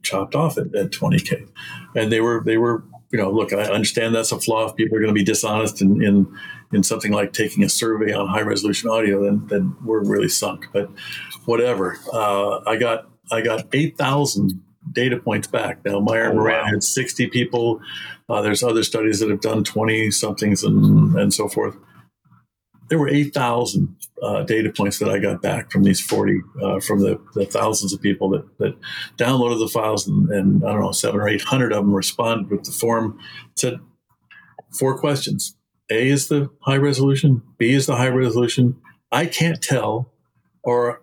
chopped 0.02 0.34
off 0.34 0.58
at, 0.58 0.74
at 0.76 0.92
20K. 0.92 1.48
And 1.96 2.12
they 2.12 2.22
were, 2.22 2.42
they 2.46 2.58
were, 2.58 2.84
you 3.12 3.20
know, 3.20 3.30
look, 3.32 3.52
I 3.54 3.64
understand 3.64 4.16
that's 4.16 4.32
a 4.32 4.40
flaw. 4.40 4.70
If 4.70 4.76
people 4.76 4.98
are 4.98 5.02
going 5.02 5.14
to 5.14 5.18
be 5.20 5.24
dishonest 5.24 5.82
in, 5.82 6.02
in, 6.02 6.38
in 6.74 6.84
something 6.84 7.12
like 7.12 7.34
taking 7.34 7.64
a 7.64 7.70
survey 7.70 8.14
on 8.14 8.28
high 8.28 8.42
resolution 8.42 8.90
audio, 8.90 9.24
then, 9.24 9.46
then 9.48 9.76
we're 9.84 10.04
really 10.04 10.30
sunk. 10.30 10.68
But 10.74 10.90
whatever. 11.46 11.98
Uh, 12.14 12.60
I 12.66 12.78
got, 12.78 13.10
I 13.32 13.42
got 13.42 13.66
8,000 13.74 14.62
data 14.94 15.18
points 15.18 15.48
back. 15.48 15.84
Now, 15.86 16.00
Meyer 16.00 16.24
and 16.24 16.34
Oh, 16.34 16.42
Moran 16.42 16.64
wow. 16.66 16.72
had 16.72 16.84
60 16.84 17.28
people. 17.28 17.82
Uh, 18.30 18.42
there's 18.42 18.64
other 18.64 18.84
studies 18.84 19.20
that 19.20 19.30
have 19.30 19.42
done 19.42 19.64
20 19.64 20.10
somethings 20.12 20.64
and, 20.64 21.16
and 21.18 21.34
so 21.34 21.48
forth. 21.50 21.76
There 22.92 23.00
were 23.00 23.08
8,000 23.08 23.96
uh, 24.22 24.44
data 24.44 24.70
points 24.70 25.00
that 25.00 25.08
I 25.08 25.18
got 25.18 25.42
back 25.42 25.72
from 25.72 25.84
these 25.84 26.02
40, 26.02 26.42
uh, 26.62 26.80
from 26.82 27.00
the, 27.00 27.18
the 27.36 27.46
thousands 27.46 27.94
of 27.94 28.02
people 28.02 28.30
that, 28.32 28.58
that 28.58 28.76
downloaded 29.18 29.60
the 29.60 29.70
files, 29.70 30.06
and, 30.10 30.30
and 30.30 30.62
I 30.66 30.74
don't 30.74 30.82
know, 30.82 30.92
seven 30.92 31.22
or 31.22 31.30
800 31.30 31.72
of 31.72 31.86
them 31.86 31.94
responded 31.94 32.52
with 32.52 32.66
the 32.66 32.74
form. 32.74 33.18
Said 33.56 33.80
four 34.78 34.98
questions. 35.00 35.56
A 35.90 36.10
is 36.10 36.28
the 36.28 36.50
high 36.64 36.76
resolution, 36.76 37.42
B 37.58 37.72
is 37.72 37.86
the 37.86 37.96
high 37.96 38.10
resolution. 38.10 38.76
I 39.10 39.26
can't 39.26 39.62
tell, 39.62 40.12
or 40.62 41.02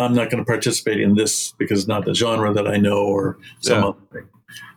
I'm 0.00 0.14
not 0.14 0.30
going 0.30 0.42
to 0.44 0.48
participate 0.48 1.00
in 1.00 1.14
this 1.14 1.52
because 1.52 1.78
it's 1.78 1.88
not 1.88 2.04
the 2.04 2.14
genre 2.14 2.52
that 2.52 2.66
I 2.66 2.78
know 2.78 2.98
or 2.98 3.38
some 3.60 3.78
Yeah. 3.80 3.88
other 3.90 3.98
thing. 4.12 4.28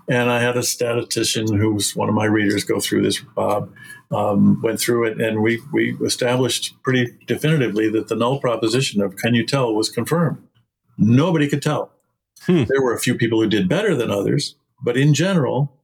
And 0.10 0.30
I 0.30 0.40
had 0.42 0.58
a 0.58 0.64
statistician 0.64 1.58
who 1.58 1.74
was 1.74 1.96
one 1.96 2.08
of 2.10 2.14
my 2.14 2.26
readers 2.26 2.64
go 2.66 2.80
through 2.80 3.02
this, 3.02 3.20
Bob, 3.36 3.72
um, 4.12 4.62
went 4.62 4.80
through 4.80 5.06
it, 5.08 5.22
and 5.22 5.42
we, 5.42 5.62
we 5.72 5.96
established 6.06 6.74
pretty 6.84 7.08
definitively 7.28 7.90
that 7.90 8.08
the 8.08 8.16
null 8.16 8.40
proposition 8.40 9.02
of 9.02 9.16
can 9.18 9.34
you 9.34 9.46
tell 9.46 9.74
was 9.74 9.90
confirmed. 9.90 10.38
Nobody 10.98 11.48
could 11.48 11.62
tell. 11.62 11.92
Hmm. 12.46 12.64
There 12.68 12.82
were 12.82 12.94
a 12.94 13.00
few 13.00 13.16
people 13.16 13.42
who 13.42 13.48
did 13.48 13.70
better 13.70 13.96
than 13.96 14.12
others, 14.12 14.56
but 14.84 14.98
in 14.98 15.14
general, 15.14 15.78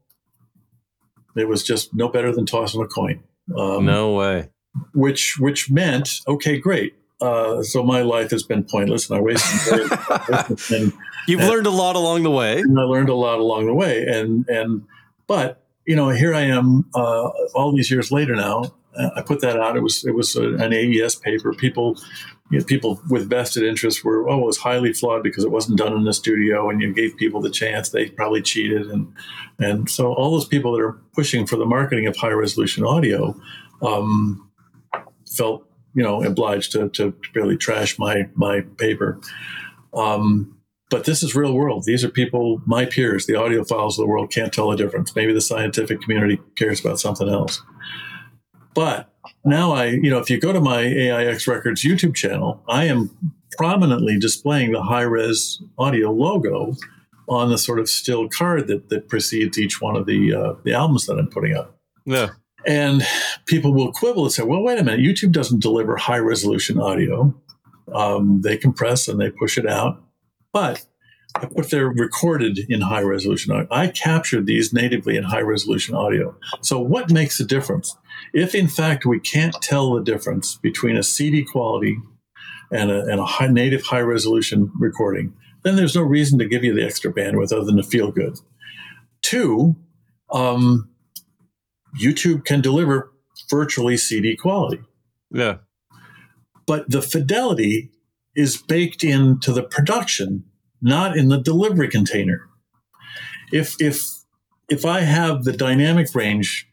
it 1.36 1.48
was 1.48 1.64
just 1.64 1.94
no 1.94 2.10
better 2.10 2.34
than 2.34 2.46
tossing 2.46 2.82
a 2.82 2.88
coin. 2.88 3.24
Um, 3.58 3.86
no 3.86 4.14
way. 4.14 4.50
which 4.94 5.38
which 5.40 5.70
meant 5.72 6.22
okay, 6.28 6.58
great. 6.58 6.96
Uh, 7.22 7.64
so 7.64 7.82
my 7.84 8.02
life 8.02 8.30
has 8.32 8.44
been 8.44 8.64
pointless, 8.64 9.10
and 9.10 9.18
I 9.18 9.22
wasted. 9.22 9.92
and, 10.76 10.94
You've 11.28 11.42
Uh, 11.42 11.50
learned 11.50 11.68
a 11.68 11.72
lot 11.72 11.96
along 11.96 12.24
the 12.24 12.32
way. 12.32 12.60
and 12.60 12.80
I 12.80 12.84
learned 12.84 13.10
a 13.10 13.16
lot 13.16 13.40
along 13.40 13.66
the 13.68 13.74
way. 13.74 14.04
And 14.06 14.48
and 14.50 14.84
but 15.28 15.64
you 15.88 15.96
know, 15.96 16.10
here 16.10 16.36
I 16.36 16.42
am, 16.42 16.86
uh, 16.94 17.30
all 17.56 17.72
these 17.76 17.90
years 17.90 18.12
later 18.12 18.36
now. 18.36 18.76
Uh, 18.96 19.10
I 19.16 19.22
put 19.22 19.42
that 19.42 19.60
out. 19.60 19.78
It 19.78 19.82
was 19.82 20.04
it 20.06 20.14
was 20.14 20.36
a, 20.36 20.56
an 20.56 20.74
AES 20.74 21.16
paper. 21.16 21.54
People. 21.54 21.98
You 22.50 22.60
know, 22.60 22.64
people 22.64 23.02
with 23.10 23.30
vested 23.30 23.64
interests 23.64 24.06
were 24.06 24.30
oh 24.30 24.40
it 24.40 24.46
was 24.46 24.58
highly 24.58 24.94
flawed 24.94 25.22
because 25.22 25.44
it 25.44 25.52
wasn't 25.52 25.78
done 25.78 25.92
in 25.92 26.06
the 26.06 26.14
studio 26.14 26.70
and 26.70 26.82
you 26.82 26.94
gave 26.94 27.18
people 27.18 27.42
the 27.42 27.50
chance 27.50 27.90
they 27.90 28.06
probably 28.08 28.42
cheated 28.42 28.88
and 28.88 29.14
and 29.60 29.90
so 29.90 30.14
all 30.14 30.32
those 30.32 30.48
people 30.48 30.72
that 30.72 30.82
are 30.82 30.94
pushing 31.14 31.46
for 31.46 31.58
the 31.58 31.66
marketing 31.66 32.08
of 32.08 32.16
high 32.16 32.32
resolution 32.32 32.86
audio 32.86 33.36
um, 33.82 34.50
felt 35.30 35.68
you 35.94 36.02
know 36.02 36.24
obliged 36.24 36.72
to, 36.72 36.88
to 36.92 37.14
really 37.36 37.58
trash 37.58 38.00
my 38.00 38.30
my 38.34 38.62
paper 38.78 39.20
um, 39.94 40.57
but 40.90 41.06
this 41.06 41.22
is 41.24 41.36
real 41.36 41.54
world 41.54 41.84
these 41.86 42.04
are 42.04 42.10
people 42.10 42.62
my 42.66 42.86
peers 42.86 43.26
the 43.26 43.34
audiophiles 43.34 43.92
of 43.92 43.98
the 43.98 44.08
world 44.08 44.32
can't 44.32 44.54
tell 44.54 44.70
the 44.70 44.78
difference 44.78 45.16
maybe 45.16 45.34
the 45.34 45.42
scientific 45.42 46.02
community 46.02 46.40
cares 46.58 46.80
about 46.80 47.00
something 47.00 47.30
else 47.30 47.62
but 48.74 49.14
now 49.44 49.72
i 49.72 49.86
you 49.86 50.10
know 50.10 50.20
if 50.20 50.30
you 50.30 50.40
go 50.40 50.52
to 50.54 50.62
my 50.62 50.82
aix 50.82 51.48
records 51.48 51.84
youtube 51.84 52.16
channel 52.16 52.64
i 52.68 52.86
am 52.86 53.10
prominently 53.58 54.18
displaying 54.20 54.72
the 54.72 54.82
high 54.84 55.02
res 55.02 55.62
audio 55.78 56.12
logo 56.12 56.74
on 57.30 57.50
the 57.50 57.58
sort 57.58 57.80
of 57.80 57.90
still 57.90 58.30
card 58.30 58.68
that, 58.68 58.90
that 58.90 59.10
precedes 59.10 59.58
each 59.58 59.82
one 59.82 59.96
of 59.96 60.06
the 60.06 60.34
uh, 60.34 60.54
the 60.64 60.74
albums 60.74 61.06
that 61.06 61.18
i'm 61.18 61.28
putting 61.28 61.56
up 61.56 61.76
Yeah. 62.06 62.30
and 62.66 63.06
people 63.46 63.74
will 63.74 63.92
quibble 63.94 64.24
and 64.24 64.32
say, 64.32 64.44
well, 64.44 64.62
wait 64.62 64.78
a 64.80 64.84
minute, 64.84 65.00
YouTube 65.00 65.32
doesn't 65.32 65.62
deliver 65.62 65.96
high 65.96 66.18
resolution 66.20 66.80
audio. 66.80 67.34
Um, 67.94 68.42
they 68.42 68.58
compress 68.58 69.08
and 69.08 69.20
they 69.22 69.30
push 69.30 69.58
it 69.58 69.66
out. 69.66 70.02
But 70.54 70.86
but 71.56 71.70
they're 71.70 71.90
recorded 71.90 72.60
in 72.70 72.82
high 72.82 73.02
resolution 73.02 73.52
audio. 73.54 73.68
I 73.70 73.88
captured 73.90 74.46
these 74.48 74.74
natively 74.74 75.18
in 75.18 75.24
high 75.24 75.42
resolution 75.42 75.94
audio. 75.94 76.36
So 76.62 76.80
what 76.80 77.12
makes 77.12 77.40
a 77.40 77.46
difference? 77.46 77.96
If 78.34 78.56
in 78.56 78.68
fact 78.68 79.06
we 79.06 79.20
can't 79.20 79.54
tell 79.62 79.94
the 79.94 80.02
difference 80.04 80.56
between 80.56 80.96
a 80.98 81.04
CD 81.04 81.44
quality 81.44 81.98
and 82.72 82.90
a, 82.90 83.02
and 83.02 83.20
a 83.20 83.26
high, 83.26 83.48
native 83.48 83.84
high 83.84 84.00
resolution 84.00 84.72
recording, 84.80 85.34
then 85.64 85.76
there's 85.76 85.96
no 85.96 86.02
reason 86.02 86.40
to 86.40 86.48
give 86.48 86.64
you 86.64 86.74
the 86.74 86.84
extra 86.84 87.14
bandwidth 87.14 87.52
other 87.52 87.66
than 87.66 87.78
to 87.78 87.84
feel 87.84 88.12
good. 88.12 88.40
Two, 89.22 89.76
um, 90.32 90.90
YouTube 92.02 92.46
can 92.46 92.62
deliver 92.62 93.12
virtually 93.50 93.98
CD 93.98 94.36
quality, 94.36 94.82
Yeah. 95.32 95.58
but 96.66 96.90
the 96.90 97.02
fidelity 97.02 97.92
is 98.38 98.56
baked 98.56 99.04
into 99.04 99.52
the 99.52 99.64
production, 99.64 100.46
not 100.80 101.18
in 101.18 101.28
the 101.28 101.40
delivery 101.40 101.90
container. 101.90 102.48
If 103.52 103.76
if 103.82 104.00
if 104.70 104.86
I 104.86 105.02
have 105.02 105.44
the 105.44 105.52
dynamic 105.52 106.14
range 106.14 106.70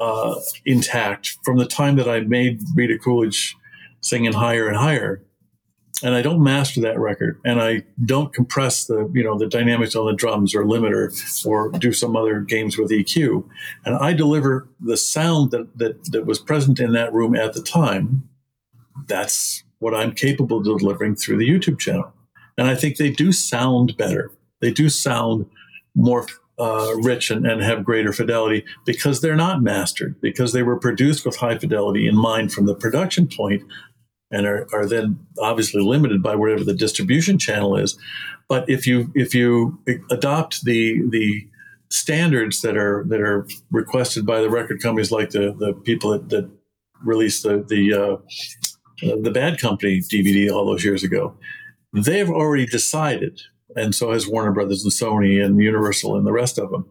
uh, 0.00 0.36
intact 0.64 1.36
from 1.44 1.58
the 1.58 1.66
time 1.66 1.96
that 1.96 2.08
I 2.08 2.20
made 2.20 2.62
Rita 2.74 2.98
Coolidge 2.98 3.54
singing 4.00 4.32
higher 4.32 4.66
and 4.66 4.76
higher, 4.76 5.22
and 6.02 6.14
I 6.14 6.22
don't 6.22 6.42
master 6.42 6.80
that 6.80 6.98
record, 6.98 7.38
and 7.44 7.60
I 7.60 7.82
don't 8.02 8.32
compress 8.32 8.86
the 8.86 9.10
you 9.12 9.22
know 9.22 9.38
the 9.38 9.46
dynamics 9.46 9.94
on 9.94 10.06
the 10.06 10.14
drums 10.14 10.54
or 10.54 10.64
limiter 10.64 11.44
or 11.44 11.70
do 11.78 11.92
some 11.92 12.16
other 12.16 12.40
games 12.40 12.78
with 12.78 12.90
EQ, 12.90 13.46
and 13.84 13.96
I 13.96 14.14
deliver 14.14 14.66
the 14.80 14.96
sound 14.96 15.50
that 15.50 15.76
that, 15.76 16.04
that 16.06 16.24
was 16.24 16.38
present 16.38 16.80
in 16.80 16.92
that 16.92 17.12
room 17.12 17.36
at 17.36 17.52
the 17.52 17.62
time, 17.62 18.30
that's 19.06 19.62
what 19.82 19.94
I'm 19.94 20.12
capable 20.12 20.58
of 20.58 20.78
delivering 20.78 21.16
through 21.16 21.38
the 21.38 21.48
YouTube 21.48 21.78
channel, 21.78 22.12
and 22.56 22.68
I 22.68 22.74
think 22.74 22.96
they 22.96 23.10
do 23.10 23.32
sound 23.32 23.96
better. 23.96 24.30
They 24.60 24.70
do 24.70 24.88
sound 24.88 25.46
more 25.94 26.26
uh, 26.58 26.92
rich 27.02 27.30
and, 27.30 27.46
and 27.46 27.62
have 27.62 27.84
greater 27.84 28.12
fidelity 28.12 28.64
because 28.86 29.20
they're 29.20 29.34
not 29.34 29.62
mastered 29.62 30.20
because 30.20 30.52
they 30.52 30.62
were 30.62 30.78
produced 30.78 31.26
with 31.26 31.36
high 31.36 31.58
fidelity 31.58 32.06
in 32.06 32.16
mind 32.16 32.52
from 32.52 32.66
the 32.66 32.74
production 32.74 33.26
point 33.26 33.62
and 34.30 34.46
are, 34.46 34.68
are 34.72 34.86
then 34.86 35.18
obviously 35.38 35.82
limited 35.82 36.22
by 36.22 36.36
whatever 36.36 36.62
the 36.62 36.74
distribution 36.74 37.38
channel 37.38 37.76
is. 37.76 37.98
But 38.48 38.68
if 38.68 38.86
you 38.86 39.10
if 39.14 39.34
you 39.34 39.80
adopt 40.10 40.64
the 40.64 41.02
the 41.10 41.48
standards 41.90 42.62
that 42.62 42.76
are 42.76 43.04
that 43.08 43.20
are 43.20 43.46
requested 43.70 44.24
by 44.24 44.40
the 44.40 44.50
record 44.50 44.80
companies, 44.80 45.10
like 45.10 45.30
the 45.30 45.54
the 45.58 45.72
people 45.72 46.12
that, 46.12 46.28
that 46.28 46.50
released 47.04 47.42
the 47.42 47.64
the 47.68 47.92
uh, 47.92 48.16
the 49.02 49.30
Bad 49.32 49.58
Company 49.60 50.00
DVD 50.00 50.50
all 50.50 50.66
those 50.66 50.84
years 50.84 51.02
ago, 51.02 51.36
they've 51.92 52.30
already 52.30 52.66
decided, 52.66 53.42
and 53.76 53.94
so 53.94 54.12
has 54.12 54.28
Warner 54.28 54.52
Brothers 54.52 54.84
and 54.84 54.92
Sony 54.92 55.44
and 55.44 55.60
Universal 55.60 56.16
and 56.16 56.26
the 56.26 56.32
rest 56.32 56.58
of 56.58 56.70
them, 56.70 56.86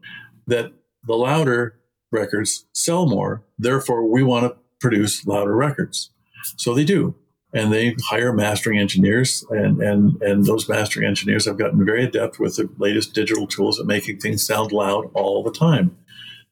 that 0.48 0.72
the 1.06 1.16
louder 1.16 1.80
records 2.12 2.66
sell 2.74 3.08
more. 3.08 3.44
Therefore, 3.58 4.06
we 4.08 4.24
want 4.24 4.46
to 4.46 4.58
produce 4.80 5.26
louder 5.26 5.56
records. 5.56 6.12
So 6.58 6.74
they 6.74 6.84
do 6.84 7.16
and 7.54 7.72
they 7.72 7.96
hire 8.06 8.32
mastering 8.32 8.80
engineers 8.80 9.46
and, 9.50 9.82
and, 9.82 10.22
and 10.22 10.46
those 10.46 10.70
mastering 10.70 11.06
engineers 11.06 11.46
have 11.46 11.58
gotten 11.58 11.86
very 11.86 12.04
adept 12.04 12.40
with 12.40 12.56
the 12.56 12.70
latest 12.78 13.14
digital 13.14 13.48
tools 13.48 13.80
at 13.80 13.86
making 13.86 14.20
things 14.20 14.46
sound 14.46 14.72
loud 14.72 15.10
all 15.14 15.44
the 15.44 15.52
time 15.52 15.96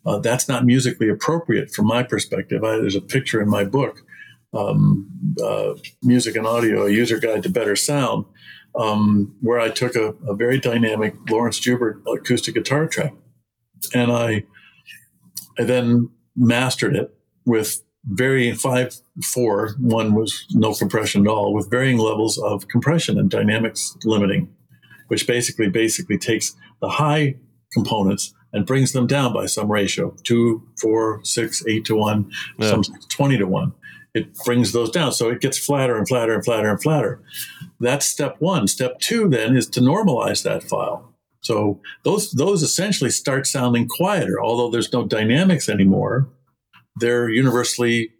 uh, 0.05 0.17
that's 0.19 0.47
not 0.47 0.65
musically 0.65 1.09
appropriate 1.09 1.71
from 1.71 1.85
my 1.85 2.03
perspective 2.03 2.63
I, 2.63 2.77
there's 2.77 2.95
a 2.95 3.01
picture 3.01 3.41
in 3.41 3.49
my 3.49 3.63
book 3.63 4.03
um, 4.53 5.07
uh, 5.43 5.73
music 6.01 6.35
and 6.35 6.47
audio 6.47 6.85
a 6.87 6.91
user 6.91 7.19
guide 7.19 7.43
to 7.43 7.49
better 7.49 7.75
sound 7.75 8.25
um, 8.79 9.35
where 9.41 9.59
i 9.59 9.69
took 9.69 9.95
a, 9.95 10.13
a 10.27 10.35
very 10.35 10.59
dynamic 10.59 11.15
Laurence 11.29 11.59
Juber 11.59 12.01
acoustic 12.07 12.55
guitar 12.55 12.87
track 12.87 13.13
and 13.93 14.11
i 14.11 14.43
i 15.59 15.63
then 15.63 16.09
mastered 16.35 16.95
it 16.95 17.13
with 17.45 17.81
varying 18.05 18.55
five 18.55 18.95
four 19.23 19.75
one 19.79 20.13
was 20.13 20.45
no 20.51 20.73
compression 20.73 21.27
at 21.27 21.29
all 21.31 21.53
with 21.53 21.69
varying 21.69 21.97
levels 21.97 22.37
of 22.37 22.67
compression 22.69 23.19
and 23.19 23.29
dynamics 23.29 23.95
limiting 24.03 24.49
which 25.09 25.27
basically 25.27 25.67
basically 25.69 26.17
takes 26.17 26.55
the 26.81 26.89
high 26.89 27.35
components 27.73 28.33
and 28.53 28.65
brings 28.65 28.93
them 28.93 29.05
down 29.05 29.33
by 29.33 29.45
some 29.45 29.69
ratio 29.71 30.15
two 30.23 30.63
four 30.81 31.19
six 31.23 31.63
eight 31.67 31.85
to 31.85 31.95
one 31.95 32.31
Yeah. 32.57 32.69
some 32.69 32.83
20 33.09 33.37
to 33.37 33.45
one 33.47 33.73
it 34.13 34.33
brings 34.45 34.71
those 34.71 34.89
down 34.89 35.11
so 35.11 35.29
it 35.29 35.41
gets 35.41 35.57
flatter 35.57 35.97
and 35.97 36.07
flatter 36.07 36.33
and 36.33 36.43
flatter 36.43 36.69
and 36.69 36.81
flatter 36.81 37.21
that's 37.79 38.05
step 38.05 38.35
one 38.39 38.67
step 38.67 38.99
two 38.99 39.27
then 39.29 39.55
is 39.55 39.67
to 39.67 39.79
normalize 39.79 40.43
that 40.43 40.63
file 40.63 41.13
so 41.41 41.79
those 42.03 42.31
those 42.31 42.63
essentially 42.63 43.09
start 43.09 43.47
sounding 43.47 43.87
quieter 43.87 44.41
although 44.41 44.69
there's 44.69 44.91
no 44.93 45.05
dynamics 45.05 45.69
anymore 45.69 46.29
they're 46.97 47.29
universally 47.29 48.11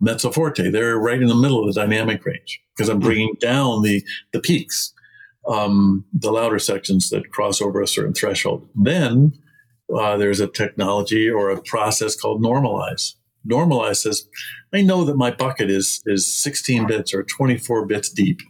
mezzo 0.00 0.30
forte. 0.30 0.70
They're 0.70 0.98
right 0.98 1.20
in 1.20 1.28
the 1.28 1.34
middle 1.34 1.60
of 1.66 1.74
the 1.74 1.80
dynamic 1.80 2.24
range 2.24 2.60
because 2.76 2.88
I'm 2.88 3.00
bringing 3.00 3.34
down 3.40 3.82
the 3.82 4.04
the 4.32 4.40
peaks, 4.40 4.92
um, 5.48 6.04
the 6.12 6.30
louder 6.30 6.58
sections 6.58 7.10
that 7.10 7.30
cross 7.30 7.60
over 7.60 7.80
a 7.80 7.88
certain 7.88 8.14
threshold. 8.14 8.68
Then 8.74 9.32
uh, 9.94 10.16
there's 10.16 10.40
a 10.40 10.48
technology 10.48 11.28
or 11.28 11.50
a 11.50 11.62
process 11.62 12.16
called 12.16 12.42
normalize. 12.42 13.14
Normalize 13.46 13.96
says, 13.96 14.28
I 14.72 14.82
know 14.82 15.04
that 15.04 15.16
my 15.16 15.30
bucket 15.30 15.70
is 15.70 16.02
is 16.06 16.32
16 16.32 16.86
bits 16.86 17.14
or 17.14 17.22
24 17.22 17.86
bits 17.86 18.08
deep. 18.08 18.40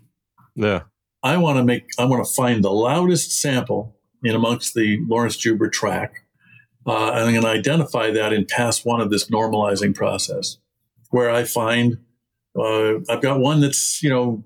Yeah. 0.54 0.82
I 1.22 1.36
want 1.36 1.58
to 1.58 1.64
make 1.64 1.88
I 1.98 2.04
want 2.04 2.26
to 2.26 2.32
find 2.32 2.62
the 2.62 2.70
loudest 2.70 3.32
sample 3.32 3.96
in 4.22 4.34
amongst 4.34 4.74
the 4.74 4.98
Laurence 5.06 5.36
Juber 5.36 5.68
track. 5.68 6.22
Uh, 6.86 7.10
and 7.10 7.24
I'm 7.24 7.32
going 7.32 7.42
to 7.42 7.48
identify 7.48 8.10
that 8.12 8.32
in 8.32 8.46
pass 8.46 8.84
one 8.84 9.00
of 9.00 9.10
this 9.10 9.28
normalizing 9.28 9.92
process, 9.94 10.58
where 11.10 11.30
I 11.30 11.42
find 11.42 11.98
uh, 12.56 12.98
I've 13.08 13.22
got 13.22 13.40
one 13.40 13.60
that's 13.60 14.02
you 14.02 14.10
know 14.10 14.44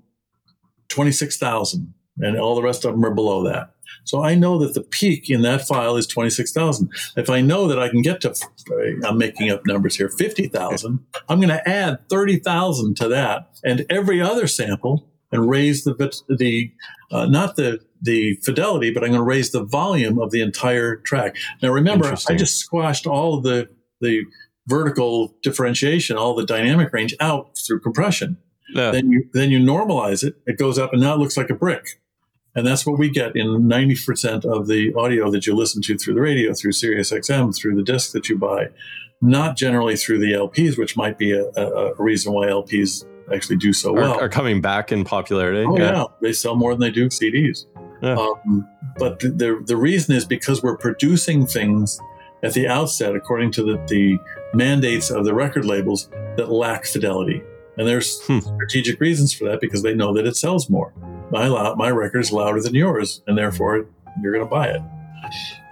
twenty 0.89 1.11
six 1.11 1.37
thousand, 1.37 1.93
and 2.17 2.37
all 2.39 2.55
the 2.55 2.63
rest 2.63 2.83
of 2.83 2.93
them 2.93 3.05
are 3.05 3.13
below 3.13 3.43
that. 3.43 3.70
So 4.03 4.23
I 4.23 4.35
know 4.35 4.57
that 4.59 4.73
the 4.73 4.81
peak 4.81 5.29
in 5.29 5.41
that 5.41 5.67
file 5.67 5.95
is 5.95 6.07
26,000. 6.07 6.89
If 7.15 7.29
I 7.29 7.41
know 7.41 7.67
that 7.67 7.79
I 7.79 7.89
can 7.89 8.01
get 8.01 8.21
to, 8.21 8.35
I'm 9.05 9.17
making 9.17 9.51
up 9.51 9.65
numbers 9.65 9.95
here, 9.95 10.09
50,000, 10.09 10.99
I'm 11.29 11.39
going 11.39 11.49
to 11.49 11.67
add 11.67 11.99
30,000 12.09 12.95
to 12.97 13.07
that 13.09 13.49
and 13.63 13.85
every 13.89 14.21
other 14.21 14.47
sample 14.47 15.07
and 15.31 15.49
raise 15.49 15.83
the, 15.83 15.93
the 16.27 16.71
uh, 17.11 17.25
not 17.25 17.55
the, 17.55 17.79
the 18.01 18.35
fidelity, 18.43 18.91
but 18.91 19.03
I'm 19.03 19.09
going 19.09 19.21
to 19.21 19.25
raise 19.25 19.51
the 19.51 19.63
volume 19.63 20.19
of 20.19 20.31
the 20.31 20.41
entire 20.41 20.97
track. 20.97 21.35
Now 21.61 21.69
remember, 21.69 22.13
I 22.27 22.35
just 22.35 22.57
squashed 22.57 23.07
all 23.07 23.39
the, 23.39 23.69
the 24.01 24.23
vertical 24.67 25.35
differentiation, 25.41 26.17
all 26.17 26.35
the 26.35 26.45
dynamic 26.45 26.91
range 26.93 27.15
out 27.19 27.57
through 27.57 27.79
compression. 27.79 28.37
Yeah. 28.73 28.91
Then 28.91 29.09
you 29.11 29.29
then 29.33 29.51
you 29.51 29.59
normalize 29.59 30.23
it. 30.23 30.35
It 30.45 30.57
goes 30.57 30.79
up, 30.79 30.93
and 30.93 31.01
now 31.01 31.13
it 31.15 31.17
looks 31.17 31.35
like 31.35 31.49
a 31.49 31.55
brick. 31.55 32.00
And 32.55 32.67
that's 32.67 32.85
what 32.85 32.99
we 32.99 33.09
get 33.09 33.35
in 33.35 33.47
90% 33.47 34.45
of 34.45 34.67
the 34.67 34.93
audio 34.95 35.31
that 35.31 35.47
you 35.47 35.55
listen 35.55 35.81
to 35.83 35.97
through 35.97 36.15
the 36.15 36.21
radio, 36.21 36.53
through 36.53 36.73
SiriusXM, 36.73 37.55
through 37.55 37.75
the 37.75 37.83
disc 37.83 38.11
that 38.11 38.27
you 38.27 38.37
buy, 38.37 38.67
not 39.21 39.55
generally 39.55 39.95
through 39.95 40.19
the 40.19 40.33
LPs, 40.33 40.77
which 40.77 40.97
might 40.97 41.17
be 41.17 41.31
a, 41.31 41.45
a, 41.55 41.93
a 41.93 41.95
reason 41.95 42.33
why 42.33 42.47
LPs 42.47 43.05
actually 43.33 43.55
do 43.55 43.71
so 43.71 43.93
well. 43.93 44.13
Are, 44.13 44.23
are 44.23 44.29
coming 44.29 44.59
back 44.59 44.91
in 44.91 45.05
popularity. 45.05 45.65
Oh, 45.65 45.77
yeah. 45.77 45.91
yeah. 45.91 46.05
They 46.21 46.33
sell 46.33 46.55
more 46.55 46.73
than 46.73 46.81
they 46.81 46.91
do 46.91 47.07
CDs. 47.07 47.67
Yeah. 48.01 48.15
Um, 48.15 48.67
but 48.97 49.19
the, 49.19 49.29
the, 49.29 49.63
the, 49.67 49.77
reason 49.77 50.15
is 50.15 50.25
because 50.25 50.61
we're 50.61 50.75
producing 50.75 51.45
things 51.45 51.99
at 52.43 52.53
the 52.53 52.67
outset, 52.67 53.15
according 53.15 53.51
to 53.53 53.63
the, 53.63 53.85
the 53.87 54.17
mandates 54.53 55.09
of 55.11 55.23
the 55.23 55.33
record 55.33 55.65
labels, 55.65 56.09
that 56.35 56.51
lack 56.51 56.85
fidelity. 56.85 57.41
And 57.77 57.87
there's 57.87 58.19
hmm. 58.23 58.39
strategic 58.39 58.99
reasons 58.99 59.33
for 59.33 59.45
that 59.45 59.61
because 59.61 59.83
they 59.83 59.93
know 59.93 60.13
that 60.13 60.25
it 60.25 60.35
sells 60.35 60.69
more 60.69 60.93
my 61.31 61.73
my 61.75 61.89
record 61.89 62.19
is 62.19 62.31
louder 62.31 62.61
than 62.61 62.75
yours, 62.75 63.21
and 63.27 63.37
therefore 63.37 63.87
you're 64.21 64.33
going 64.33 64.45
to 64.45 64.49
buy 64.49 64.67
it. 64.67 64.81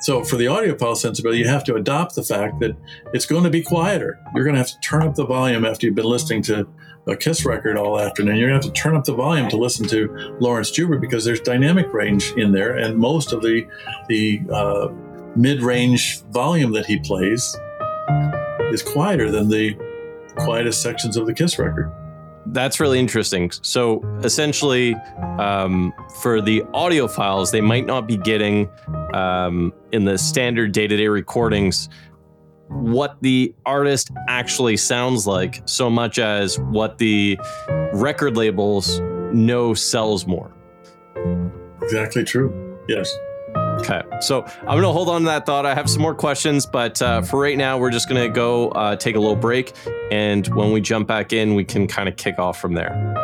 So 0.01 0.24
for 0.24 0.38
the 0.38 0.45
audiophile 0.45 0.95
sensibility, 0.95 1.39
you 1.39 1.47
have 1.47 1.66
to 1.66 1.76
adopt 1.76 2.16
the 2.16 2.24
fact 2.24 2.60
that 2.62 2.76
it's 3.14 3.26
going 3.26 3.43
to 3.43 3.49
be 3.49 3.62
quieter. 3.62 4.18
You're 4.34 4.45
going 4.45 4.55
to 4.55 4.60
have 4.60 4.70
to 4.70 4.80
turn 4.80 5.03
up 5.03 5.16
the 5.16 5.26
volume 5.26 5.66
after 5.66 5.86
you've 5.86 5.95
been 5.95 6.05
listening 6.05 6.41
to 6.43 6.68
a 7.07 7.18
Kiss 7.18 7.45
record 7.45 7.76
all 7.76 7.99
afternoon. 7.99 8.38
You're 8.38 8.49
going 8.49 8.62
to 8.62 8.68
have 8.68 8.74
to 8.74 8.82
turn 8.82 8.95
up 8.95 9.03
the 9.03 9.16
volume 9.16 9.49
to 9.49 9.57
listen 9.57 9.88
to 9.88 10.38
Laurence 10.39 10.72
Juber 10.72 10.97
because 10.97 11.26
there's 11.26 11.41
dynamic 11.41 11.91
range 11.93 12.32
in 12.38 12.51
there, 12.51 12.78
and 12.78 12.97
most 12.97 13.34
of 13.34 13.41
the 13.41 13.68
the 14.07 14.41
uh, 14.51 14.88
mid-range 15.36 16.22
volume 16.26 16.72
that 16.74 16.86
he 16.86 16.99
plays 16.99 17.57
is 18.72 18.82
quieter 18.82 19.32
than 19.32 19.49
the 19.49 19.76
quietest 20.36 20.82
sections 20.82 21.18
of 21.18 21.26
the 21.26 21.34
Kiss 21.34 21.60
record 21.60 21.91
that's 22.52 22.80
really 22.80 23.00
interesting. 23.00 23.52
So 23.52 24.04
essentially, 24.24 24.95
um, 25.38 25.93
for 26.22 26.41
the 26.41 26.62
audiophiles, 26.74 27.52
they 27.52 27.62
might 27.62 27.86
not 27.86 28.08
be 28.08 28.18
getting 28.18 28.70
um, 29.14 29.74
in 29.91 30.06
the 30.06 30.18
standard 30.18 30.72
day 30.72 30.88
to 30.88 30.97
day 30.97 31.08
recordings 31.08 31.89
what 32.70 33.18
the 33.22 33.54
artist 33.66 34.12
actually 34.28 34.78
sounds 34.78 35.26
like 35.26 35.62
so 35.66 35.89
much 35.89 36.20
as 36.20 36.60
what 36.60 37.00
the 37.00 37.39
record 37.93 38.38
labels 38.38 39.00
know 39.34 39.74
sells 39.74 40.28
more. 40.28 40.52
Exactly 41.82 42.24
true. 42.24 42.78
Yes. 42.88 43.12
Okay. 43.80 44.01
So 44.21 44.43
I'm 44.43 44.65
going 44.65 44.82
to 44.84 44.91
hold 44.91 45.09
on 45.09 45.21
to 45.21 45.25
that 45.27 45.45
thought. 45.45 45.65
I 45.65 45.73
have 45.73 45.89
some 45.89 46.01
more 46.01 46.13
questions, 46.13 46.65
but 46.65 47.01
uh, 47.01 47.21
for 47.21 47.39
right 47.39 47.57
now, 47.57 47.77
we're 47.77 47.91
just 47.91 48.09
going 48.09 48.21
to 48.21 48.34
go 48.34 48.69
uh, 48.69 48.95
take 48.95 49.15
a 49.15 49.19
little 49.19 49.36
break. 49.36 49.73
And 50.11 50.47
when 50.49 50.71
we 50.71 50.82
jump 50.82 51.07
back 51.07 51.34
in, 51.34 51.55
we 51.55 51.63
can 51.63 51.88
kind 51.88 52.09
of 52.09 52.15
kick 52.17 52.39
off 52.39 52.59
from 52.59 52.73
there. 52.73 53.15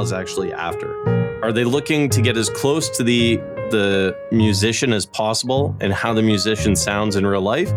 Is 0.00 0.12
actually 0.12 0.52
after? 0.52 1.42
Are 1.42 1.52
they 1.52 1.64
looking 1.64 2.08
to 2.10 2.20
get 2.20 2.36
as 2.36 2.50
close 2.50 2.88
to 2.96 3.02
the 3.02 3.36
the 3.70 4.16
musician 4.32 4.92
as 4.92 5.06
possible 5.06 5.76
and 5.80 5.92
how 5.92 6.12
the 6.12 6.22
musician 6.22 6.74
sounds 6.74 7.16
in 7.16 7.26
real 7.26 7.40
life? 7.40 7.72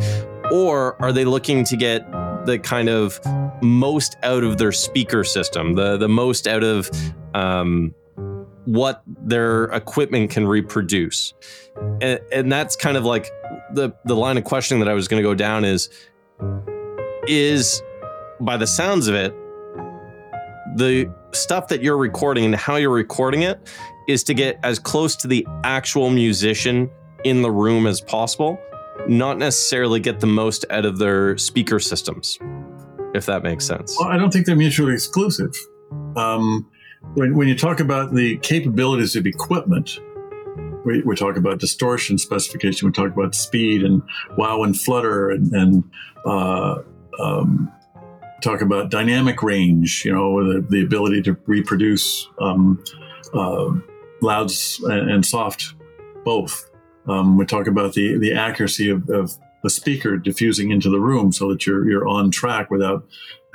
Or 0.51 1.01
are 1.01 1.11
they 1.11 1.25
looking 1.25 1.63
to 1.65 1.77
get 1.77 2.09
the 2.45 2.59
kind 2.59 2.89
of 2.89 3.19
most 3.61 4.17
out 4.23 4.43
of 4.43 4.57
their 4.57 4.71
speaker 4.71 5.23
system, 5.23 5.75
the 5.75 5.97
the 5.97 6.09
most 6.09 6.47
out 6.47 6.63
of 6.63 6.89
um, 7.33 7.93
what 8.65 9.03
their 9.07 9.65
equipment 9.65 10.29
can 10.29 10.45
reproduce? 10.45 11.33
And, 12.01 12.19
and 12.31 12.51
that's 12.51 12.75
kind 12.75 12.97
of 12.97 13.05
like 13.05 13.29
the 13.73 13.93
the 14.05 14.15
line 14.15 14.37
of 14.37 14.43
questioning 14.43 14.83
that 14.83 14.89
I 14.89 14.93
was 14.93 15.07
going 15.07 15.21
to 15.21 15.27
go 15.27 15.35
down 15.35 15.63
is 15.63 15.89
is 17.27 17.81
by 18.41 18.57
the 18.57 18.67
sounds 18.67 19.07
of 19.07 19.15
it 19.15 19.33
the 20.75 21.13
stuff 21.35 21.67
that 21.69 21.81
you're 21.81 21.97
recording 21.97 22.45
and 22.45 22.55
how 22.55 22.75
you're 22.75 22.89
recording 22.93 23.43
it 23.43 23.59
is 24.07 24.23
to 24.25 24.33
get 24.33 24.59
as 24.63 24.79
close 24.79 25.15
to 25.17 25.27
the 25.27 25.45
actual 25.63 26.09
musician 26.09 26.89
in 27.23 27.41
the 27.41 27.51
room 27.51 27.87
as 27.87 28.01
possible, 28.01 28.59
not 29.07 29.37
necessarily 29.37 29.99
get 29.99 30.19
the 30.19 30.27
most 30.27 30.65
out 30.69 30.85
of 30.85 30.97
their 30.97 31.37
speaker 31.37 31.79
systems, 31.79 32.37
if 33.13 33.25
that 33.25 33.43
makes 33.43 33.65
sense. 33.65 33.95
Well, 33.99 34.09
I 34.09 34.17
don't 34.17 34.31
think 34.31 34.45
they're 34.45 34.55
mutually 34.55 34.93
exclusive. 34.93 35.55
Um, 36.15 36.69
when, 37.13 37.35
when 37.35 37.47
you 37.47 37.55
talk 37.55 37.79
about 37.79 38.13
the 38.13 38.37
capabilities 38.37 39.15
of 39.15 39.25
equipment, 39.25 39.99
we, 40.85 41.01
we, 41.03 41.15
talk 41.15 41.37
about 41.37 41.59
distortion 41.59 42.17
specification, 42.17 42.87
we 42.87 42.91
talk 42.91 43.11
about 43.11 43.35
speed 43.35 43.83
and 43.83 44.01
wow 44.37 44.63
and 44.63 44.77
flutter 44.77 45.29
and, 45.29 45.51
and 45.53 45.83
uh, 46.25 46.79
um, 47.19 47.71
talk 48.43 48.61
about 48.61 48.91
dynamic 48.91 49.41
range, 49.41 50.03
you 50.05 50.13
know, 50.13 50.43
the, 50.43 50.61
the 50.69 50.83
ability 50.83 51.21
to 51.23 51.37
reproduce 51.45 52.27
um, 52.39 52.83
uh, 53.33 53.71
louds 54.21 54.81
and, 54.83 55.09
and, 55.09 55.25
soft 55.25 55.73
both. 56.23 56.69
Um, 57.07 57.37
we 57.37 57.45
talk 57.45 57.67
about 57.67 57.93
the, 57.93 58.17
the 58.17 58.33
accuracy 58.33 58.89
of, 58.89 59.09
of 59.09 59.37
a 59.63 59.69
speaker 59.69 60.17
diffusing 60.17 60.71
into 60.71 60.89
the 60.89 60.99
room 60.99 61.31
so 61.31 61.49
that 61.49 61.65
you're, 61.65 61.89
you're 61.89 62.07
on 62.07 62.31
track 62.31 62.69
without 62.69 63.05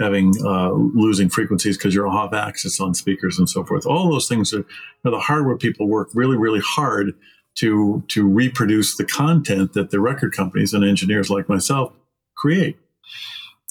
having 0.00 0.32
uh, 0.44 0.70
losing 0.70 1.28
frequencies 1.28 1.76
because 1.76 1.94
you're 1.94 2.08
off 2.08 2.32
axis 2.32 2.80
on 2.80 2.94
speakers 2.94 3.38
and 3.38 3.48
so 3.48 3.64
forth. 3.64 3.86
All 3.86 4.10
those 4.10 4.28
things 4.28 4.52
are, 4.54 4.64
the 5.04 5.18
hardware 5.18 5.56
people 5.56 5.88
work 5.88 6.08
really, 6.14 6.36
really 6.36 6.60
hard 6.64 7.14
to 7.56 8.04
to 8.08 8.26
reproduce 8.26 8.96
the 8.96 9.04
content 9.04 9.72
that 9.72 9.90
the 9.90 10.00
record 10.00 10.32
companies 10.32 10.72
and 10.72 10.84
engineers 10.84 11.28
like 11.30 11.48
myself 11.48 11.92
create. 12.36 12.78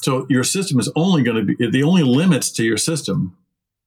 So 0.01 0.25
your 0.29 0.43
system 0.43 0.79
is 0.79 0.91
only 0.95 1.23
going 1.23 1.47
to 1.47 1.55
be 1.55 1.69
the 1.69 1.83
only 1.83 2.03
limits 2.03 2.51
to 2.51 2.63
your 2.63 2.77
system 2.77 3.35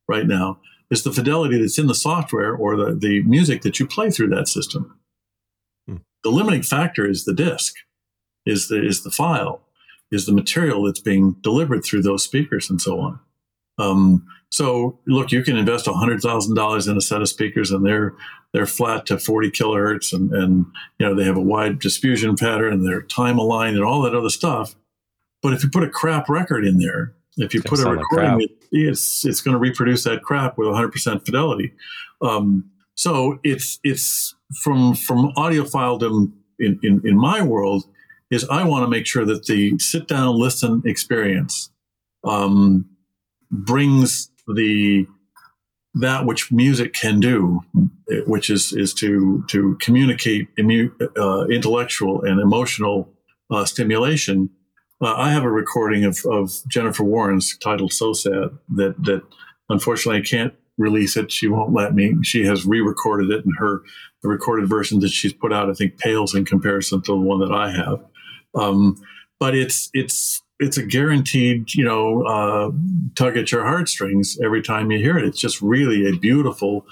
right 0.09 0.27
now 0.27 0.59
is 0.91 1.05
the 1.05 1.13
fidelity 1.13 1.61
that's 1.61 1.79
in 1.79 1.87
the 1.87 1.95
software 1.95 2.55
or 2.55 2.77
the, 2.77 2.95
the 2.95 3.23
music 3.23 3.63
that 3.63 3.79
you 3.79 3.87
play 3.87 4.11
through 4.11 4.29
that 4.31 4.49
system. 4.49 4.99
Hmm. 5.87 5.97
The 6.25 6.31
limiting 6.31 6.63
factor 6.63 7.09
is 7.09 7.25
the 7.25 7.35
disk, 7.35 7.77
is 8.45 8.69
the 8.69 8.85
is 8.85 9.05
the 9.05 9.11
file, 9.11 9.63
is 10.11 10.27
the 10.27 10.33
material 10.33 10.83
that's 10.83 11.01
being 11.01 11.37
delivered 11.43 11.85
through 11.85 12.03
those 12.03 12.25
speakers 12.25 12.69
and 12.69 12.81
so 12.81 12.99
on. 13.01 13.21
Um, 13.79 14.27
so 14.51 14.99
look, 15.07 15.31
you 15.31 15.45
can 15.45 15.57
invest 15.57 15.87
hundred 15.87 16.21
thousand 16.21 16.55
dollars 16.57 16.89
in 16.89 16.97
a 16.97 17.01
set 17.01 17.23
of 17.23 17.29
speakers, 17.29 17.71
and 17.71 17.87
they're 17.87 18.15
they're 18.53 18.67
flat 18.67 19.07
to 19.07 19.19
forty 19.19 19.51
kilohertz, 19.51 20.13
and 20.13 20.33
and 20.33 20.67
you 20.99 21.07
know 21.07 21.15
they 21.15 21.25
have 21.25 21.37
a 21.37 21.41
wide 21.41 21.79
diffusion 21.79 22.37
pattern, 22.37 22.73
and 22.73 22.87
they're 22.87 23.03
time 23.03 23.39
aligned, 23.39 23.77
and 23.77 23.85
all 23.85 24.03
that 24.03 24.15
other 24.15 24.29
stuff. 24.29 24.75
But 25.43 25.53
if 25.55 25.63
you 25.63 25.71
put 25.71 25.83
a 25.83 25.89
crap 25.89 26.29
record 26.29 26.67
in 26.67 26.79
there, 26.79 27.15
if 27.37 27.55
you 27.55 27.63
put 27.63 27.81
a 27.81 27.91
recording, 27.91 28.43
it, 28.43 28.51
it's 28.71 29.25
it's 29.25 29.41
going 29.41 29.55
to 29.55 29.59
reproduce 29.59 30.05
that 30.05 30.23
crap 30.23 30.59
with 30.59 30.69
100% 30.69 31.25
fidelity. 31.25 31.73
Um, 32.21 32.71
so 32.95 33.39
it's 33.43 33.79
it's 33.83 34.35
from 34.63 34.95
from 34.95 35.33
audiophiledom 35.37 36.33
in, 36.59 36.79
in 36.83 37.01
in 37.05 37.17
my 37.17 37.43
world 37.43 37.85
is 38.31 38.47
I 38.49 38.65
want 38.65 38.85
to 38.85 38.89
make 38.89 39.07
sure 39.07 39.25
that 39.25 39.47
the 39.47 39.79
sit 39.79 40.07
down 40.07 40.39
listen 40.39 40.83
experience 40.85 41.71
um, 42.25 42.87
brings 43.51 44.31
the 44.47 45.07
that 45.95 46.25
which 46.25 46.53
music 46.53 46.93
can 46.93 47.19
do, 47.21 47.61
which 48.27 48.51
is 48.51 48.73
is 48.73 48.95
to 48.95 49.45
to 49.49 49.77
communicate 49.81 50.55
immu- 50.57 50.93
uh, 51.19 51.47
intellectual 51.47 52.23
and 52.23 52.41
emotional 52.41 53.13
uh, 53.51 53.65
stimulation. 53.65 54.51
Uh, 55.03 55.15
I 55.15 55.31
have 55.31 55.45
a 55.45 55.51
recording 55.51 56.05
of, 56.05 56.19
of 56.27 56.53
Jennifer 56.69 57.05
Warnes 57.05 57.59
titled 57.59 57.93
"So 57.93 58.13
Sad" 58.13 58.51
that 58.75 59.03
that 59.05 59.23
unfortunately 59.69 60.21
I 60.21 60.25
can't 60.25 60.55
release 60.77 61.17
it. 61.17 61.33
She 61.33 61.49
won't 61.49 61.73
let 61.73 61.95
me. 61.95 62.15
She 62.23 62.45
has 62.45 62.67
re-recorded 62.67 63.31
it, 63.31 63.45
and 63.45 63.55
her 63.59 63.83
the 64.23 64.29
recorded 64.29 64.69
version 64.69 65.01
that 65.01 65.09
she's 65.11 65.33
put 65.33 65.53
out, 65.53 65.71
I 65.71 65.73
think, 65.73 65.99
pales 65.99 66.35
in 66.35 66.45
comparison 66.45 67.01
to 67.03 67.13
the 67.13 67.19
one 67.19 67.41
that 67.41 67.53
I 67.53 67.71
have. 67.71 68.05
Um, 68.55 69.03
but 69.39 69.55
it's 69.55 69.89
it's 69.95 70.43
it's 70.59 70.77
a 70.77 70.83
guaranteed, 70.83 71.75
you 71.75 71.85
know, 71.85 72.23
uh, 72.27 72.71
tug 73.15 73.39
at 73.39 73.51
your 73.51 73.65
heartstrings 73.65 74.39
every 74.45 74.61
time 74.61 74.91
you 74.91 74.99
hear 74.99 75.17
it. 75.17 75.25
It's 75.25 75.41
just 75.41 75.63
really 75.63 76.07
a 76.07 76.19
beautiful, 76.19 76.87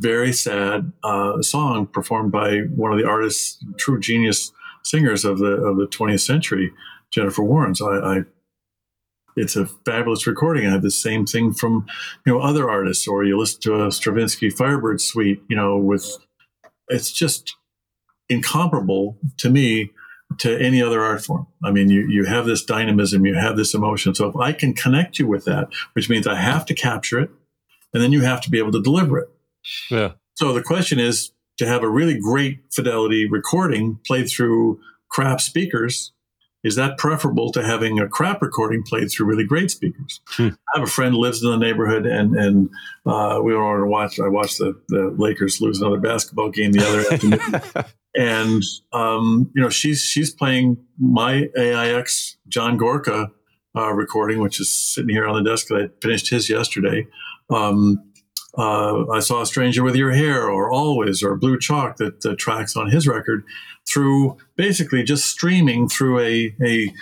very 0.00 0.32
sad 0.32 0.92
uh, 1.04 1.40
song 1.40 1.86
performed 1.86 2.32
by 2.32 2.62
one 2.74 2.92
of 2.92 2.98
the 2.98 3.06
artists, 3.06 3.64
true 3.78 4.00
genius 4.00 4.50
singers 4.82 5.24
of 5.24 5.38
the 5.38 5.52
of 5.52 5.76
the 5.76 5.86
20th 5.86 6.22
century, 6.22 6.72
Jennifer 7.14 7.42
Warnes. 7.42 7.80
I, 7.80 8.18
I 8.18 8.24
it's 9.36 9.56
a 9.56 9.66
fabulous 9.84 10.26
recording. 10.26 10.66
I 10.66 10.70
have 10.70 10.82
the 10.82 10.90
same 10.90 11.26
thing 11.26 11.52
from, 11.52 11.86
you 12.24 12.32
know, 12.32 12.40
other 12.40 12.70
artists, 12.70 13.08
or 13.08 13.24
you 13.24 13.38
listen 13.38 13.60
to 13.62 13.84
a 13.84 13.90
Stravinsky 13.90 14.50
Firebird 14.50 15.00
Suite, 15.00 15.42
you 15.48 15.56
know, 15.56 15.76
with 15.76 16.18
it's 16.88 17.12
just 17.12 17.56
incomparable 18.28 19.18
to 19.38 19.50
me 19.50 19.90
to 20.38 20.58
any 20.58 20.82
other 20.82 21.02
art 21.02 21.24
form. 21.24 21.46
I 21.64 21.70
mean, 21.70 21.90
you, 21.90 22.06
you 22.08 22.24
have 22.24 22.46
this 22.46 22.64
dynamism, 22.64 23.26
you 23.26 23.34
have 23.34 23.56
this 23.56 23.74
emotion. 23.74 24.14
So 24.14 24.28
if 24.28 24.36
I 24.36 24.52
can 24.52 24.72
connect 24.72 25.18
you 25.18 25.26
with 25.26 25.44
that, 25.44 25.68
which 25.92 26.08
means 26.08 26.26
I 26.26 26.36
have 26.36 26.64
to 26.66 26.74
capture 26.74 27.18
it, 27.20 27.30
and 27.92 28.02
then 28.02 28.12
you 28.12 28.22
have 28.22 28.40
to 28.42 28.50
be 28.50 28.58
able 28.58 28.72
to 28.72 28.82
deliver 28.82 29.18
it. 29.18 29.28
Yeah. 29.90 30.12
So 30.34 30.52
the 30.52 30.62
question 30.62 30.98
is 30.98 31.32
to 31.58 31.66
have 31.66 31.82
a 31.82 31.88
really 31.88 32.18
great 32.18 32.60
fidelity 32.72 33.28
recording 33.28 34.00
played 34.06 34.28
through 34.28 34.80
crap 35.10 35.40
speakers. 35.40 36.12
Is 36.64 36.76
that 36.76 36.96
preferable 36.96 37.52
to 37.52 37.62
having 37.62 37.98
a 38.00 38.08
crap 38.08 38.40
recording 38.40 38.82
played 38.82 39.10
through 39.10 39.26
really 39.26 39.44
great 39.44 39.70
speakers? 39.70 40.20
Hmm. 40.28 40.48
I 40.74 40.78
have 40.78 40.88
a 40.88 40.90
friend 40.90 41.14
who 41.14 41.20
lives 41.20 41.42
in 41.42 41.50
the 41.50 41.58
neighborhood, 41.58 42.06
and 42.06 42.34
and 42.34 42.70
uh, 43.04 43.40
we 43.42 43.54
were 43.54 43.80
to 43.80 43.86
watch. 43.86 44.18
I 44.18 44.28
watched 44.28 44.58
the, 44.58 44.80
the 44.88 45.14
Lakers 45.16 45.60
lose 45.60 45.80
another 45.80 46.00
basketball 46.00 46.50
game 46.50 46.72
the 46.72 46.86
other 46.86 47.00
afternoon, 47.12 47.84
and 48.16 48.62
um, 48.92 49.50
you 49.54 49.62
know 49.62 49.68
she's 49.68 50.00
she's 50.00 50.34
playing 50.34 50.78
my 50.98 51.48
AIX 51.56 52.38
John 52.48 52.78
Gorka 52.78 53.30
uh, 53.76 53.92
recording, 53.92 54.40
which 54.40 54.58
is 54.58 54.70
sitting 54.70 55.10
here 55.10 55.26
on 55.26 55.42
the 55.42 55.48
desk. 55.48 55.70
I 55.70 55.88
finished 56.00 56.30
his 56.30 56.48
yesterday. 56.48 57.06
Um, 57.50 58.02
uh, 58.56 59.06
I 59.10 59.20
saw 59.20 59.42
a 59.42 59.46
stranger 59.46 59.82
with 59.82 59.96
your 59.96 60.12
hair, 60.12 60.48
or 60.48 60.70
always, 60.70 61.22
or 61.22 61.36
blue 61.36 61.58
chalk 61.58 61.96
that, 61.96 62.20
tracks 62.38 62.76
on 62.76 62.90
his 62.90 63.06
record 63.06 63.44
through 63.86 64.36
basically 64.56 65.02
just 65.02 65.26
streaming 65.26 65.88
through 65.88 66.20
a 66.20 66.54
a 66.62 66.92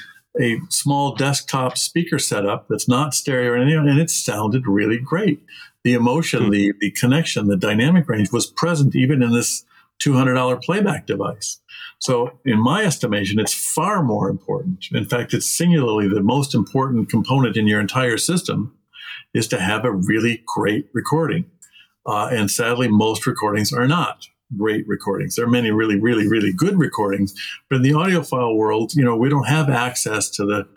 a 0.40 0.59
small 0.70 1.14
desktop 1.14 1.76
speaker 1.76 2.18
setup 2.18 2.66
that's 2.68 2.88
not 2.88 3.14
stereo 3.14 3.53
or 3.53 3.57
anything, 3.57 3.88
and 3.88 4.00
it 4.00 4.11
sounded 4.11 4.66
really 4.66 4.98
great. 4.98 5.42
The 5.84 5.92
emotion, 5.94 6.44
Hmm. 6.44 6.50
the 6.50 6.72
the 6.80 6.90
connection, 6.92 7.48
the 7.48 7.57
dynamic 7.57 8.09
range 8.09 8.32
was 8.32 8.46
present 8.46 8.94
even 8.96 9.22
in 9.22 9.32
this 9.32 9.64
two 9.98 10.14
hundred 10.14 10.34
dollar 10.34 10.57
playback 10.57 11.07
device. 11.07 11.61
So, 11.98 12.40
in 12.44 12.59
my 12.61 12.82
estimation, 12.84 13.38
it's 13.38 13.55
far 13.55 14.03
more 14.03 14.28
important. 14.28 14.86
In 14.92 15.05
fact, 15.05 15.34
it's 15.34 15.46
singularly 15.46 16.09
the 16.09 16.22
most 16.22 16.55
important 16.55 17.09
component 17.11 17.57
in 17.57 17.66
your 17.68 17.80
entire 17.80 18.18
system 18.18 18.72
is 19.35 19.49
to 19.49 19.61
have 19.61 19.85
a 19.85 19.93
really 19.93 20.43
great 20.47 20.89
recording. 20.93 21.45
Uh, 22.05 22.28
and 22.33 22.51
sadly, 22.51 22.89
most 22.89 23.26
recordings 23.26 23.72
are 23.72 23.87
not 23.87 24.26
great 24.57 24.87
recordings. 24.87 25.37
There 25.37 25.45
are 25.45 25.51
many 25.51 25.70
really, 25.70 25.99
really, 25.99 26.28
really 26.28 26.53
good 26.53 26.78
recordings, 26.78 27.35
but 27.68 27.76
in 27.76 27.83
the 27.83 27.93
audiophile 27.93 28.57
world, 28.57 28.95
you 28.95 29.05
know, 29.05 29.16
we 29.16 29.28
don't 29.28 29.49
have 29.49 29.70
access 29.70 30.28
to 30.30 30.45
the 30.45 30.68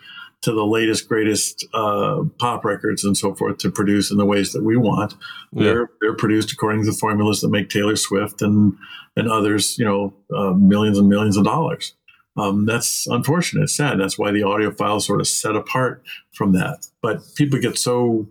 to 0.42 0.52
the 0.52 0.64
latest, 0.64 1.08
greatest 1.08 1.66
uh, 1.74 2.22
pop 2.38 2.64
records 2.64 3.04
and 3.04 3.16
so 3.16 3.34
forth 3.34 3.58
to 3.58 3.70
produce 3.70 4.10
in 4.10 4.16
the 4.16 4.24
ways 4.24 4.52
that 4.52 4.62
we 4.62 4.76
want. 4.76 5.14
Yeah. 5.52 5.64
They're 5.64 5.90
they're 6.00 6.14
produced 6.14 6.52
according 6.52 6.84
to 6.84 6.90
the 6.90 6.96
formulas 6.96 7.40
that 7.40 7.48
make 7.48 7.68
Taylor 7.68 7.96
Swift 7.96 8.42
and 8.42 8.74
and 9.16 9.28
others, 9.28 9.78
you 9.78 9.84
know, 9.84 10.14
uh, 10.34 10.52
millions 10.52 10.98
and 10.98 11.08
millions 11.08 11.36
of 11.36 11.44
dollars. 11.44 11.94
Um, 12.36 12.66
that's 12.66 13.06
unfortunate. 13.06 13.64
It's 13.64 13.76
sad. 13.76 13.98
That's 13.98 14.18
why 14.18 14.30
the 14.30 14.42
audiophile 14.42 15.00
sort 15.00 15.20
of 15.20 15.26
set 15.26 15.56
apart 15.56 16.02
from 16.32 16.52
that. 16.52 16.86
But 17.00 17.22
people 17.34 17.58
get 17.58 17.78
so, 17.78 18.28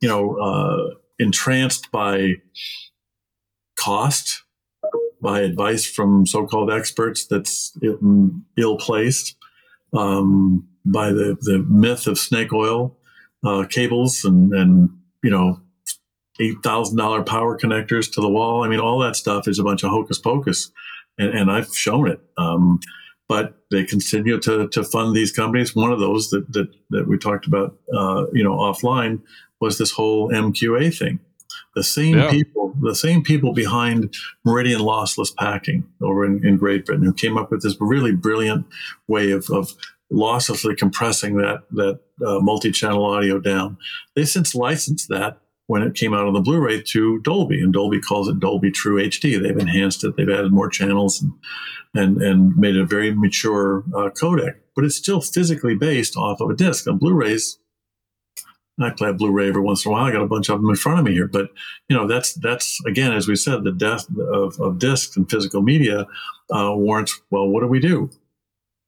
you 0.00 0.08
know, 0.08 0.36
uh, 0.36 0.94
entranced 1.18 1.90
by 1.92 2.36
cost, 3.78 4.42
by 5.22 5.40
advice 5.40 5.86
from 5.86 6.26
so-called 6.26 6.72
experts 6.72 7.26
that's 7.26 7.76
ill 8.56 8.76
placed, 8.78 9.36
um, 9.92 10.66
by 10.84 11.10
the 11.10 11.36
the 11.40 11.64
myth 11.68 12.06
of 12.06 12.18
snake 12.18 12.52
oil 12.52 12.96
uh, 13.44 13.64
cables 13.68 14.24
and 14.24 14.52
and 14.52 14.90
you 15.22 15.30
know 15.30 15.60
eight 16.40 16.56
thousand 16.62 16.96
dollar 16.96 17.22
power 17.22 17.58
connectors 17.58 18.12
to 18.12 18.20
the 18.20 18.28
wall. 18.28 18.64
I 18.64 18.68
mean, 18.68 18.80
all 18.80 18.98
that 19.00 19.16
stuff 19.16 19.46
is 19.46 19.58
a 19.58 19.64
bunch 19.64 19.82
of 19.84 19.90
hocus 19.90 20.18
pocus, 20.18 20.70
and, 21.18 21.30
and 21.30 21.50
I've 21.50 21.74
shown 21.74 22.08
it. 22.08 22.20
Um, 22.36 22.80
but 23.28 23.54
they 23.70 23.84
continue 23.84 24.38
to, 24.40 24.68
to 24.68 24.84
fund 24.84 25.14
these 25.16 25.32
companies. 25.32 25.74
One 25.74 25.92
of 25.92 26.00
those 26.00 26.30
that 26.30 26.52
that, 26.52 26.68
that 26.90 27.08
we 27.08 27.18
talked 27.18 27.46
about, 27.46 27.76
uh, 27.92 28.26
you 28.32 28.44
know, 28.44 28.52
offline 28.56 29.20
was 29.60 29.78
this 29.78 29.92
whole 29.92 30.30
MQA 30.30 30.96
thing. 30.96 31.20
The 31.74 31.84
same 31.84 32.16
Yeah. 32.18 32.30
people, 32.30 32.74
the 32.80 32.94
same 32.94 33.22
people 33.22 33.52
behind 33.52 34.14
Meridian 34.44 34.80
Lossless 34.80 35.34
Packing 35.34 35.84
over 36.02 36.24
in, 36.24 36.44
in 36.46 36.56
Great 36.56 36.84
Britain, 36.86 37.04
who 37.04 37.12
came 37.12 37.38
up 37.38 37.50
with 37.50 37.62
this 37.62 37.76
really 37.80 38.12
brilliant 38.12 38.66
way 39.08 39.30
of, 39.30 39.48
of 39.50 39.72
losslessly 40.12 40.76
compressing 40.76 41.36
that 41.38 41.62
that 41.72 41.98
uh, 42.24 42.38
multi-channel 42.40 43.04
audio 43.04 43.40
down. 43.40 43.76
They 44.14 44.24
since 44.24 44.54
licensed 44.54 45.08
that 45.08 45.38
when 45.66 45.82
it 45.82 45.94
came 45.94 46.12
out 46.12 46.26
on 46.26 46.34
the 46.34 46.40
Blu-ray 46.40 46.82
to 46.82 47.18
Dolby, 47.20 47.62
and 47.62 47.72
Dolby 47.72 48.00
calls 48.00 48.28
it 48.28 48.40
Dolby 48.40 48.70
True 48.70 49.02
HD. 49.02 49.40
They've 49.42 49.56
enhanced 49.56 50.04
it, 50.04 50.16
they've 50.16 50.28
added 50.28 50.52
more 50.52 50.68
channels, 50.68 51.22
and 51.22 51.32
and, 51.96 52.20
and 52.20 52.56
made 52.56 52.74
it 52.74 52.82
a 52.82 52.86
very 52.86 53.14
mature 53.14 53.84
uh, 53.94 54.10
codec. 54.10 54.56
But 54.74 54.84
it's 54.84 54.96
still 54.96 55.20
physically 55.20 55.76
based 55.76 56.16
off 56.16 56.40
of 56.40 56.50
a 56.50 56.56
disc. 56.56 56.88
On 56.88 56.98
Blu-rays, 56.98 57.58
I 58.80 58.90
play 58.90 59.10
a 59.10 59.14
Blu-ray 59.14 59.48
every 59.48 59.62
once 59.62 59.84
in 59.84 59.90
a 59.90 59.92
while. 59.92 60.04
I 60.04 60.10
got 60.10 60.22
a 60.22 60.26
bunch 60.26 60.48
of 60.48 60.60
them 60.60 60.68
in 60.68 60.76
front 60.76 60.98
of 60.98 61.04
me 61.04 61.12
here, 61.12 61.28
but 61.28 61.50
you 61.88 61.96
know 61.96 62.06
that's 62.06 62.34
that's 62.34 62.84
again, 62.84 63.12
as 63.12 63.28
we 63.28 63.36
said, 63.36 63.64
the 63.64 63.72
death 63.72 64.06
of, 64.18 64.58
of 64.60 64.78
discs 64.78 65.16
and 65.16 65.30
physical 65.30 65.62
media 65.62 66.06
uh, 66.50 66.72
warrants. 66.74 67.20
Well, 67.30 67.48
what 67.48 67.60
do 67.60 67.68
we 67.68 67.80
do? 67.80 68.10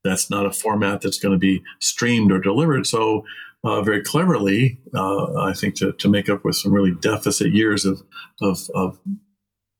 That's 0.02 0.30
not 0.30 0.46
a 0.46 0.52
format 0.52 1.00
that's 1.00 1.18
going 1.18 1.32
to 1.32 1.38
be 1.38 1.62
streamed 1.80 2.30
or 2.30 2.38
delivered. 2.38 2.86
So 2.86 3.24
uh, 3.66 3.82
very 3.82 4.02
cleverly, 4.02 4.78
uh, 4.94 5.40
I 5.40 5.52
think 5.52 5.74
to, 5.76 5.92
to 5.92 6.08
make 6.08 6.28
up 6.28 6.44
with 6.44 6.56
some 6.56 6.72
really 6.72 6.94
deficit 7.00 7.52
years 7.52 7.84
of, 7.84 8.02
of, 8.40 8.70
of 8.74 8.98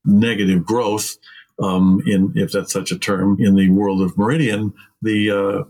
negative 0.04 0.64
growth, 0.64 1.16
um, 1.62 2.02
in 2.04 2.32
if 2.34 2.52
that's 2.52 2.72
such 2.72 2.90
a 2.90 2.98
term, 2.98 3.36
in 3.40 3.54
the 3.54 3.70
world 3.70 4.02
of 4.02 4.18
Meridian, 4.18 4.74
the 5.00 5.30
uh, 5.30 5.64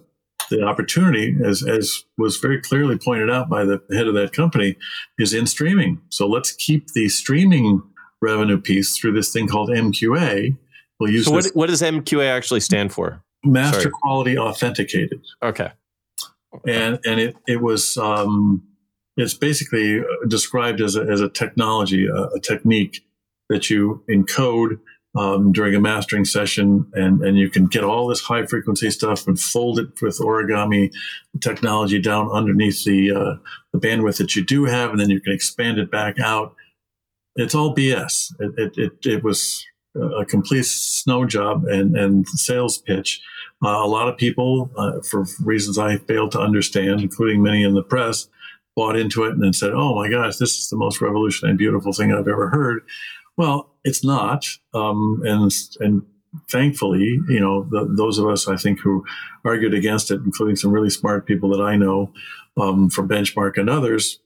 the 0.50 0.62
opportunity, 0.62 1.36
as 1.44 1.62
as 1.62 2.04
was 2.18 2.38
very 2.38 2.60
clearly 2.60 2.98
pointed 2.98 3.30
out 3.30 3.48
by 3.48 3.64
the 3.64 3.80
head 3.92 4.08
of 4.08 4.14
that 4.14 4.32
company, 4.32 4.76
is 5.18 5.32
in 5.32 5.46
streaming. 5.46 6.00
So 6.08 6.26
let's 6.26 6.52
keep 6.52 6.88
the 6.92 7.08
streaming 7.08 7.82
revenue 8.20 8.60
piece 8.60 8.96
through 8.96 9.12
this 9.12 9.32
thing 9.32 9.46
called 9.46 9.68
MQA. 9.68 10.56
We'll 10.98 11.10
use 11.12 11.26
So 11.26 11.32
what 11.32 11.46
what 11.54 11.68
does 11.68 11.82
MQA 11.82 12.28
actually 12.28 12.60
stand 12.60 12.92
for? 12.92 13.22
master 13.44 13.82
sorry. 13.82 13.92
quality 14.02 14.36
authenticated 14.36 15.20
Okay. 15.42 15.70
And 16.66 16.98
and 17.04 17.20
it 17.20 17.36
it 17.46 17.60
was 17.60 17.96
um, 17.96 18.62
it's 19.16 19.34
basically 19.34 20.02
described 20.28 20.80
as 20.80 20.96
a, 20.96 21.02
as 21.02 21.20
a 21.20 21.28
technology, 21.28 22.06
a, 22.06 22.24
a 22.24 22.40
technique 22.40 23.04
that 23.48 23.70
you 23.70 24.02
encode 24.10 24.78
um, 25.16 25.52
during 25.52 25.74
a 25.74 25.80
mastering 25.80 26.24
session, 26.24 26.86
and 26.92 27.22
and 27.22 27.38
you 27.38 27.48
can 27.48 27.66
get 27.66 27.84
all 27.84 28.06
this 28.06 28.20
high 28.20 28.44
frequency 28.44 28.90
stuff 28.90 29.26
and 29.26 29.40
fold 29.40 29.78
it 29.78 29.88
with 30.02 30.18
origami 30.18 30.92
technology 31.40 32.00
down 32.00 32.30
underneath 32.30 32.84
the 32.84 33.12
uh, 33.12 33.34
the 33.72 33.78
bandwidth 33.78 34.18
that 34.18 34.36
you 34.36 34.44
do 34.44 34.64
have, 34.64 34.90
and 34.90 35.00
then 35.00 35.10
you 35.10 35.20
can 35.20 35.32
expand 35.32 35.78
it 35.78 35.90
back 35.90 36.20
out. 36.20 36.54
It's 37.36 37.54
all 37.54 37.74
BS. 37.74 38.32
It 38.38 38.54
it 38.58 38.78
it, 38.78 39.06
it 39.06 39.24
was 39.24 39.64
a 39.94 40.26
complete 40.26 40.66
snow 40.66 41.24
job 41.24 41.64
and 41.64 41.96
and 41.96 42.28
sales 42.28 42.76
pitch. 42.78 43.22
Uh, 43.64 43.68
a 43.68 43.88
lot 43.88 44.08
of 44.08 44.16
people, 44.18 44.70
uh, 44.76 45.00
for 45.00 45.26
reasons 45.42 45.78
I 45.78 45.96
failed 45.96 46.32
to 46.32 46.40
understand, 46.40 47.00
including 47.00 47.42
many 47.42 47.62
in 47.62 47.74
the 47.74 47.82
press, 47.82 48.28
bought 48.74 48.96
into 48.96 49.24
it 49.24 49.32
and 49.32 49.42
then 49.42 49.52
said, 49.52 49.72
"Oh 49.72 49.94
my 49.94 50.10
gosh, 50.10 50.36
this 50.36 50.58
is 50.58 50.68
the 50.68 50.76
most 50.76 51.00
revolutionary, 51.00 51.56
beautiful 51.56 51.92
thing 51.92 52.12
I've 52.12 52.28
ever 52.28 52.50
heard." 52.50 52.82
Well, 53.36 53.70
it's 53.84 54.04
not, 54.04 54.46
um, 54.74 55.22
and 55.24 55.50
and 55.80 56.02
thankfully, 56.50 57.18
you 57.28 57.40
know, 57.40 57.66
the, 57.70 57.86
those 57.96 58.18
of 58.18 58.28
us 58.28 58.46
I 58.46 58.56
think 58.56 58.80
who 58.80 59.04
argued 59.44 59.74
against 59.74 60.10
it, 60.10 60.20
including 60.24 60.56
some 60.56 60.70
really 60.70 60.90
smart 60.90 61.26
people 61.26 61.48
that 61.50 61.62
I 61.62 61.76
know 61.76 62.12
um, 62.56 62.90
from 62.90 63.08
Benchmark 63.08 63.56
and 63.56 63.70
others, 63.70 64.20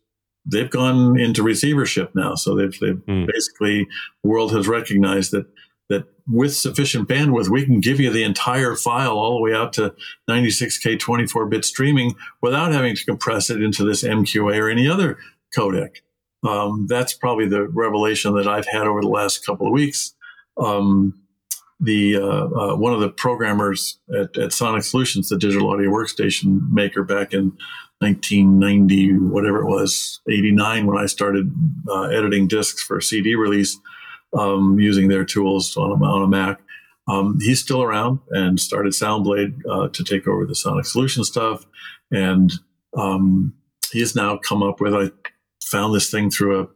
they've 0.45 0.70
gone 0.70 1.18
into 1.18 1.43
receivership 1.43 2.14
now. 2.14 2.35
So 2.35 2.55
they've, 2.55 2.78
they've 2.81 3.03
mm. 3.07 3.26
basically 3.26 3.87
world 4.22 4.53
has 4.53 4.66
recognized 4.66 5.33
that 5.33 5.47
that 5.91 6.05
with 6.26 6.55
sufficient 6.55 7.09
bandwidth, 7.09 7.49
we 7.49 7.66
can 7.66 7.80
give 7.80 8.01
you 8.01 8.11
the 8.11 8.22
entire 8.22 8.76
file 8.76 9.18
all 9.18 9.34
the 9.34 9.43
way 9.43 9.53
out 9.53 9.72
to 9.74 9.95
96k 10.30 10.99
24 10.99 11.47
bit 11.47 11.64
streaming 11.64 12.14
without 12.41 12.72
having 12.72 12.97
to 12.97 13.05
compress 13.05 13.51
it 13.51 13.61
into 13.61 13.84
this 13.84 14.03
MQA 14.03 14.59
or 14.59 14.70
any 14.70 14.88
other 14.88 15.18
codec. 15.55 15.97
Um, 16.49 16.86
that's 16.88 17.12
probably 17.12 17.49
the 17.49 17.68
revelation 17.68 18.34
that 18.36 18.49
I've 18.49 18.68
had 18.68 18.86
over 18.86 19.03
the 19.03 19.09
last 19.09 19.45
couple 19.45 19.66
of 19.66 19.72
weeks. 19.72 20.14
Um, 20.57 21.20
the 21.80 22.16
uh, 22.16 22.20
uh, 22.20 22.76
one 22.76 22.93
of 22.93 23.01
the 23.01 23.09
programmers 23.09 23.99
at, 24.14 24.36
at, 24.36 24.53
Sonic 24.53 24.84
Solutions, 24.84 25.28
the 25.28 25.38
digital 25.38 25.70
audio 25.70 25.91
workstation 25.91 26.70
maker, 26.70 27.03
back 27.03 27.32
in 27.32 27.57
1990, 27.99 29.14
whatever 29.14 29.62
it 29.62 29.66
was, 29.66 30.20
89, 30.28 30.86
when 30.86 30.99
I 30.99 31.07
started 31.07 31.51
uh, 31.88 32.03
editing 32.05 32.49
discs 32.49 32.82
for 32.82 33.01
CD 33.01 33.34
release 33.34 33.78
um, 34.39 34.78
using 34.78 35.09
their 35.09 35.24
tools 35.24 35.76
on 35.76 35.91
a, 35.91 36.05
on 36.05 36.22
a 36.22 36.28
Mac. 36.28 36.61
Um, 37.09 37.39
he's 37.41 37.61
still 37.61 37.83
around 37.83 38.20
and 38.31 38.61
started 38.61 38.93
Soundblade 38.93 39.61
uh, 39.68 39.89
to 39.89 40.05
take 40.05 40.28
over 40.28 40.47
the 40.47 40.55
Sonic 40.55 40.87
Solution 40.87 41.24
stuff, 41.24 41.66
and 42.11 42.53
um, 42.97 43.55
has 43.93 44.14
now 44.14 44.37
come 44.37 44.62
up 44.62 44.81
with. 44.81 44.95
I 44.95 45.11
found 45.64 45.95
this 45.95 46.11
thing 46.11 46.31
through 46.31 46.62
a 46.62 46.68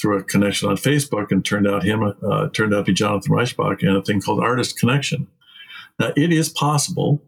through 0.00 0.18
a 0.18 0.24
connection 0.24 0.68
on 0.68 0.76
Facebook, 0.76 1.30
and 1.30 1.44
turned 1.44 1.66
out 1.66 1.82
him 1.82 2.02
uh, 2.02 2.48
turned 2.50 2.74
out 2.74 2.78
to 2.78 2.84
be 2.84 2.94
Jonathan 2.94 3.32
Reichenbach 3.32 3.82
and 3.82 3.96
a 3.96 4.02
thing 4.02 4.20
called 4.20 4.40
Artist 4.40 4.78
Connection. 4.78 5.26
Now, 5.98 6.12
it 6.16 6.32
is 6.32 6.48
possible 6.48 7.22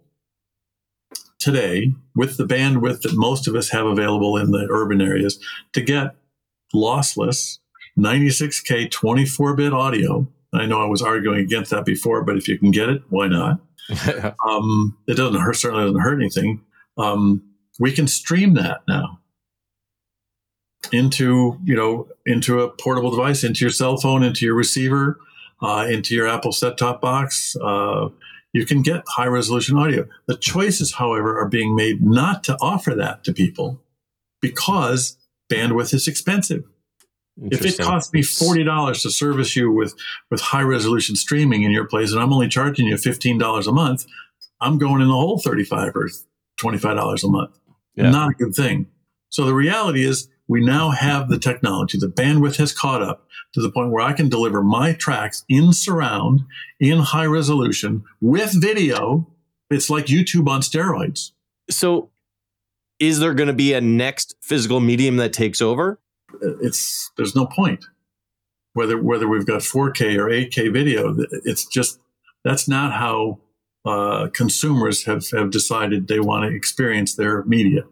today 1.39 1.93
with 2.15 2.37
the 2.37 2.47
bandwidth 2.47 3.03
that 3.03 3.15
most 3.15 3.47
of 3.47 3.55
us 3.55 3.71
have 3.71 3.87
available 3.87 4.37
in 4.37 4.51
the 4.51 4.67
urban 4.71 5.01
areas 5.01 5.39
to 5.73 5.81
get 5.81 6.17
lossless 6.75 7.59
96k 7.99 8.91
24-bit 8.91 9.73
audio. 9.73 10.27
I 10.53 10.67
know 10.67 10.81
I 10.81 10.87
was 10.87 11.03
arguing 11.03 11.41
against 11.41 11.71
that 11.71 11.85
before, 11.85 12.23
but 12.23 12.37
if 12.37 12.49
you 12.49 12.59
can 12.59 12.71
get 12.71 12.89
it, 12.89 13.03
why 13.09 13.29
not? 13.29 13.61
um, 14.47 14.97
it 15.07 15.17
doesn't 15.17 15.41
hurt. 15.41 15.57
Certainly 15.57 15.85
doesn't 15.85 16.01
hurt 16.01 16.21
anything. 16.21 16.63
Um, 16.99 17.43
we 17.79 17.93
can 17.93 18.07
stream 18.07 18.55
that 18.55 18.83
now 18.89 19.21
into 20.93 21.59
you 21.65 21.75
know 21.75 22.09
into 22.25 22.61
a 22.61 22.71
portable 22.71 23.11
device, 23.11 23.45
into 23.45 23.65
your 23.65 23.71
cell 23.71 23.97
phone, 23.97 24.23
into 24.23 24.45
your 24.45 24.55
receiver, 24.55 25.19
uh, 25.63 25.87
into 25.89 26.15
your 26.15 26.27
Apple 26.27 26.53
set-top 26.53 27.01
box. 27.01 27.57
Uh, 27.63 28.09
you 28.53 28.65
can 28.65 28.83
get 28.83 29.05
high 29.07 29.27
resolution 29.27 29.77
audio. 29.77 30.07
The 30.27 30.37
choices, 30.37 30.95
however, 30.95 31.39
are 31.39 31.49
being 31.49 31.77
made 31.77 32.03
not 32.03 32.43
to 32.45 32.57
offer 32.61 32.95
that 32.95 33.23
to 33.25 33.33
people 33.33 33.83
because 34.41 35.19
bandwidth 35.53 35.93
is 35.93 36.09
expensive. 36.09 36.65
If 37.39 37.65
it 37.65 37.79
costs 37.79 38.13
me 38.13 38.23
forty 38.23 38.65
dollars 38.65 39.03
to 39.03 39.11
service 39.11 39.55
you 39.57 39.71
with 39.71 39.95
with 40.31 40.41
high 40.41 40.63
resolution 40.63 41.17
streaming 41.17 41.63
in 41.65 41.71
your 41.71 41.87
place, 41.87 42.13
and 42.13 42.21
I'm 42.21 42.33
only 42.33 42.49
charging 42.49 42.87
you 42.87 42.97
fifteen 42.97 43.37
dollars 43.37 43.67
a 43.67 43.73
month, 43.73 44.07
I'm 44.61 44.79
going 44.79 45.03
in 45.03 45.09
the 45.09 45.15
hole 45.15 45.39
thirty 45.39 45.65
five 45.65 45.93
or 45.95 46.09
twenty 46.59 46.79
five 46.79 46.97
dollars 46.97 47.25
a 47.25 47.29
month. 47.29 47.59
Yeah. 47.95 48.11
Not 48.11 48.31
a 48.31 48.35
good 48.35 48.55
thing. 48.55 48.87
So 49.29 49.45
the 49.45 49.55
reality 49.55 50.05
is, 50.05 50.29
we 50.49 50.65
now 50.65 50.91
have 50.91 51.29
the 51.29 51.39
technology. 51.39 51.99
The 51.99 52.09
bandwidth 52.09 52.57
has 52.57 52.73
caught 52.73 53.03
up 53.03 53.27
to 53.53 53.61
the 53.61 53.71
point 53.71 53.91
where 53.91 54.05
I 54.05 54.13
can 54.13 54.29
deliver 54.29 54.63
my 54.63 54.93
tracks 54.93 55.45
in 55.49 55.73
surround, 55.73 56.43
in 56.81 56.99
high 57.01 57.27
resolution, 57.27 58.05
with 58.21 58.53
video. 58.55 59.27
It's 59.69 59.91
like 59.91 60.07
YouTube 60.07 60.49
on 60.49 60.61
steroids. 60.61 61.33
So, 61.69 62.11
is 62.99 63.19
there 63.19 63.35
going 63.35 63.49
to 63.49 63.53
be 63.53 63.73
a 63.73 63.81
next 63.81 64.37
physical 64.41 64.81
medium 64.81 65.17
that 65.17 65.33
takes 65.33 65.61
over? 65.61 65.99
It's 66.61 67.11
there's 67.17 67.35
no 67.35 67.47
point 67.47 67.85
whether 68.77 69.01
whether 69.01 69.27
we've 69.27 69.47
got 69.47 69.63
4K 69.63 70.19
or 70.19 70.27
8K 70.27 70.73
video. 70.73 71.17
It's 71.45 71.65
just 71.65 71.99
that's 72.45 72.69
not 72.69 72.93
how 72.93 73.39
uh, 73.87 74.29
consumers 74.35 75.05
have 75.05 75.29
have 75.31 75.51
decided 75.51 76.09
they 76.09 76.21
want 76.21 76.49
to 76.49 76.55
experience 76.55 77.15
their 77.15 77.43
media. 77.45 77.85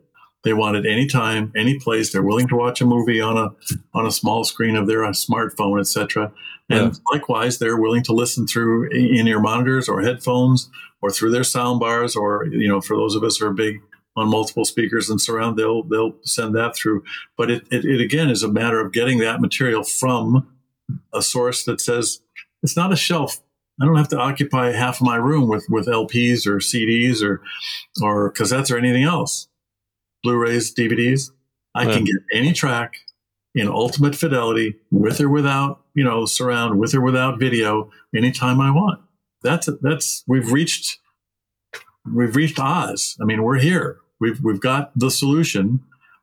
They 0.45 0.53
want 0.53 0.76
it 0.76 0.85
anytime, 0.85 1.53
any 1.57 1.78
place. 1.78 2.12
They're 2.12 2.22
willing 2.22 2.49
to 2.49 2.57
watch 2.57 2.82
a 2.82 2.85
movie 2.85 3.20
on 3.20 3.39
a 3.39 3.49
on 3.95 4.07
a 4.07 4.11
small 4.11 4.45
screen 4.45 4.76
of 4.76 4.87
their 4.87 5.01
smartphone, 5.12 5.80
etc. 5.80 6.30
And 6.68 6.93
yeah. 6.93 6.99
likewise, 7.11 7.59
they're 7.59 7.80
willing 7.80 8.03
to 8.05 8.12
listen 8.12 8.47
through 8.47 8.91
in-ear 8.91 9.41
monitors 9.41 9.89
or 9.89 10.03
headphones 10.03 10.68
or 11.01 11.11
through 11.11 11.30
their 11.30 11.45
sound 11.45 11.80
bars, 11.80 12.14
or 12.14 12.47
you 12.47 12.68
know, 12.68 12.82
for 12.82 12.95
those 12.95 13.14
of 13.14 13.24
us 13.24 13.39
who 13.39 13.47
are 13.47 13.53
big 13.55 13.80
on 14.17 14.29
multiple 14.29 14.65
speakers 14.65 15.11
and 15.11 15.21
surround, 15.21 15.59
they'll 15.59 15.83
they'll 15.83 16.15
send 16.23 16.55
that 16.55 16.77
through. 16.77 17.05
But 17.37 17.51
it, 17.51 17.67
it, 17.71 17.85
it 17.85 18.01
again 18.01 18.31
is 18.31 18.43
a 18.43 18.49
matter 18.49 18.81
of 18.81 18.93
getting 18.93 19.19
that 19.19 19.41
material 19.41 19.83
from 19.83 20.49
a 21.12 21.23
source 21.23 21.65
that 21.65 21.81
says 21.81 22.21
it's 22.62 22.77
not 22.77 22.93
a 22.93 22.97
shelf. 22.97 23.41
I 23.81 23.87
don't 23.87 23.97
have 23.97 24.09
to 24.09 24.19
occupy 24.19 24.71
half 24.71 25.01
of 25.01 25.07
my 25.07 25.17
room 25.17 25.49
with 25.49 25.67
with 25.69 25.87
LPs 25.87 26.47
or 26.47 26.59
CDs 26.59 27.23
or 27.23 27.41
or 28.03 28.33
cassettes 28.33 28.71
or 28.71 28.79
anything 28.79 29.05
else. 29.05 29.49
Blu-rays, 30.23 30.75
DVDs. 30.75 31.31
I 31.75 31.87
yeah. 31.87 31.95
can 31.95 32.05
get 32.05 32.17
any 32.33 32.53
track 32.53 32.95
in 33.55 33.69
ultimate 33.69 34.17
fidelity 34.17 34.77
with 34.91 35.21
or 35.21 35.29
without, 35.29 35.83
you 35.95 36.03
know, 36.03 36.25
surround, 36.25 36.79
with 36.79 36.95
or 36.95 37.01
without 37.01 37.39
video, 37.39 37.91
anytime 38.15 38.61
I 38.61 38.71
want. 38.71 39.01
That's 39.43 39.69
that's 39.83 40.25
we've 40.27 40.51
reached 40.53 40.99
we've 42.12 42.37
reached 42.37 42.59
Oz. 42.59 43.17
I 43.21 43.25
mean, 43.25 43.43
we're 43.43 43.59
here. 43.59 43.99
We've 44.21 44.43
we've 44.43 44.61
got 44.61 44.93
the 44.97 45.11
solution 45.11 45.81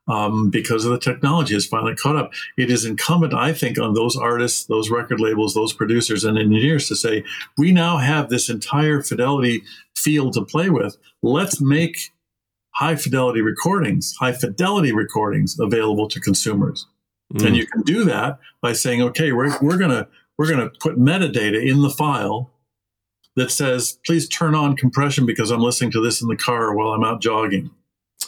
um, 0.07 0.49
because 0.49 0.85
of 0.85 0.91
the 0.91 0.99
technology 0.99 1.53
has 1.53 1.65
finally 1.65 1.95
caught 1.95 2.15
up. 2.15 2.31
It 2.57 2.69
is 2.69 2.85
incumbent, 2.85 3.33
I 3.33 3.53
think, 3.53 3.79
on 3.79 3.93
those 3.93 4.17
artists, 4.17 4.65
those 4.65 4.89
record 4.89 5.19
labels, 5.19 5.53
those 5.53 5.73
producers 5.73 6.23
and 6.23 6.37
engineers 6.37 6.87
to 6.87 6.95
say, 6.95 7.23
we 7.57 7.71
now 7.71 7.97
have 7.97 8.29
this 8.29 8.49
entire 8.49 9.01
fidelity 9.01 9.63
field 9.95 10.33
to 10.33 10.43
play 10.43 10.69
with. 10.69 10.97
Let's 11.21 11.61
make 11.61 12.11
high 12.71 12.95
fidelity 12.95 13.41
recordings, 13.41 14.15
high 14.19 14.33
fidelity 14.33 14.91
recordings 14.91 15.57
available 15.59 16.07
to 16.09 16.19
consumers. 16.19 16.87
Mm. 17.33 17.47
And 17.47 17.55
you 17.55 17.67
can 17.67 17.81
do 17.83 18.03
that 18.05 18.39
by 18.61 18.73
saying, 18.73 19.01
okay, 19.01 19.31
we're, 19.31 19.57
we're 19.61 19.77
gonna 19.77 20.07
we're 20.37 20.49
gonna 20.49 20.71
put 20.79 20.97
metadata 20.97 21.63
in 21.63 21.81
the 21.81 21.89
file 21.89 22.51
that 23.35 23.51
says, 23.51 23.99
please 24.05 24.27
turn 24.27 24.55
on 24.55 24.75
compression 24.75 25.25
because 25.25 25.51
I'm 25.51 25.61
listening 25.61 25.91
to 25.91 26.01
this 26.01 26.21
in 26.21 26.27
the 26.27 26.35
car 26.35 26.75
while 26.75 26.89
I'm 26.89 27.03
out 27.03 27.21
jogging 27.21 27.69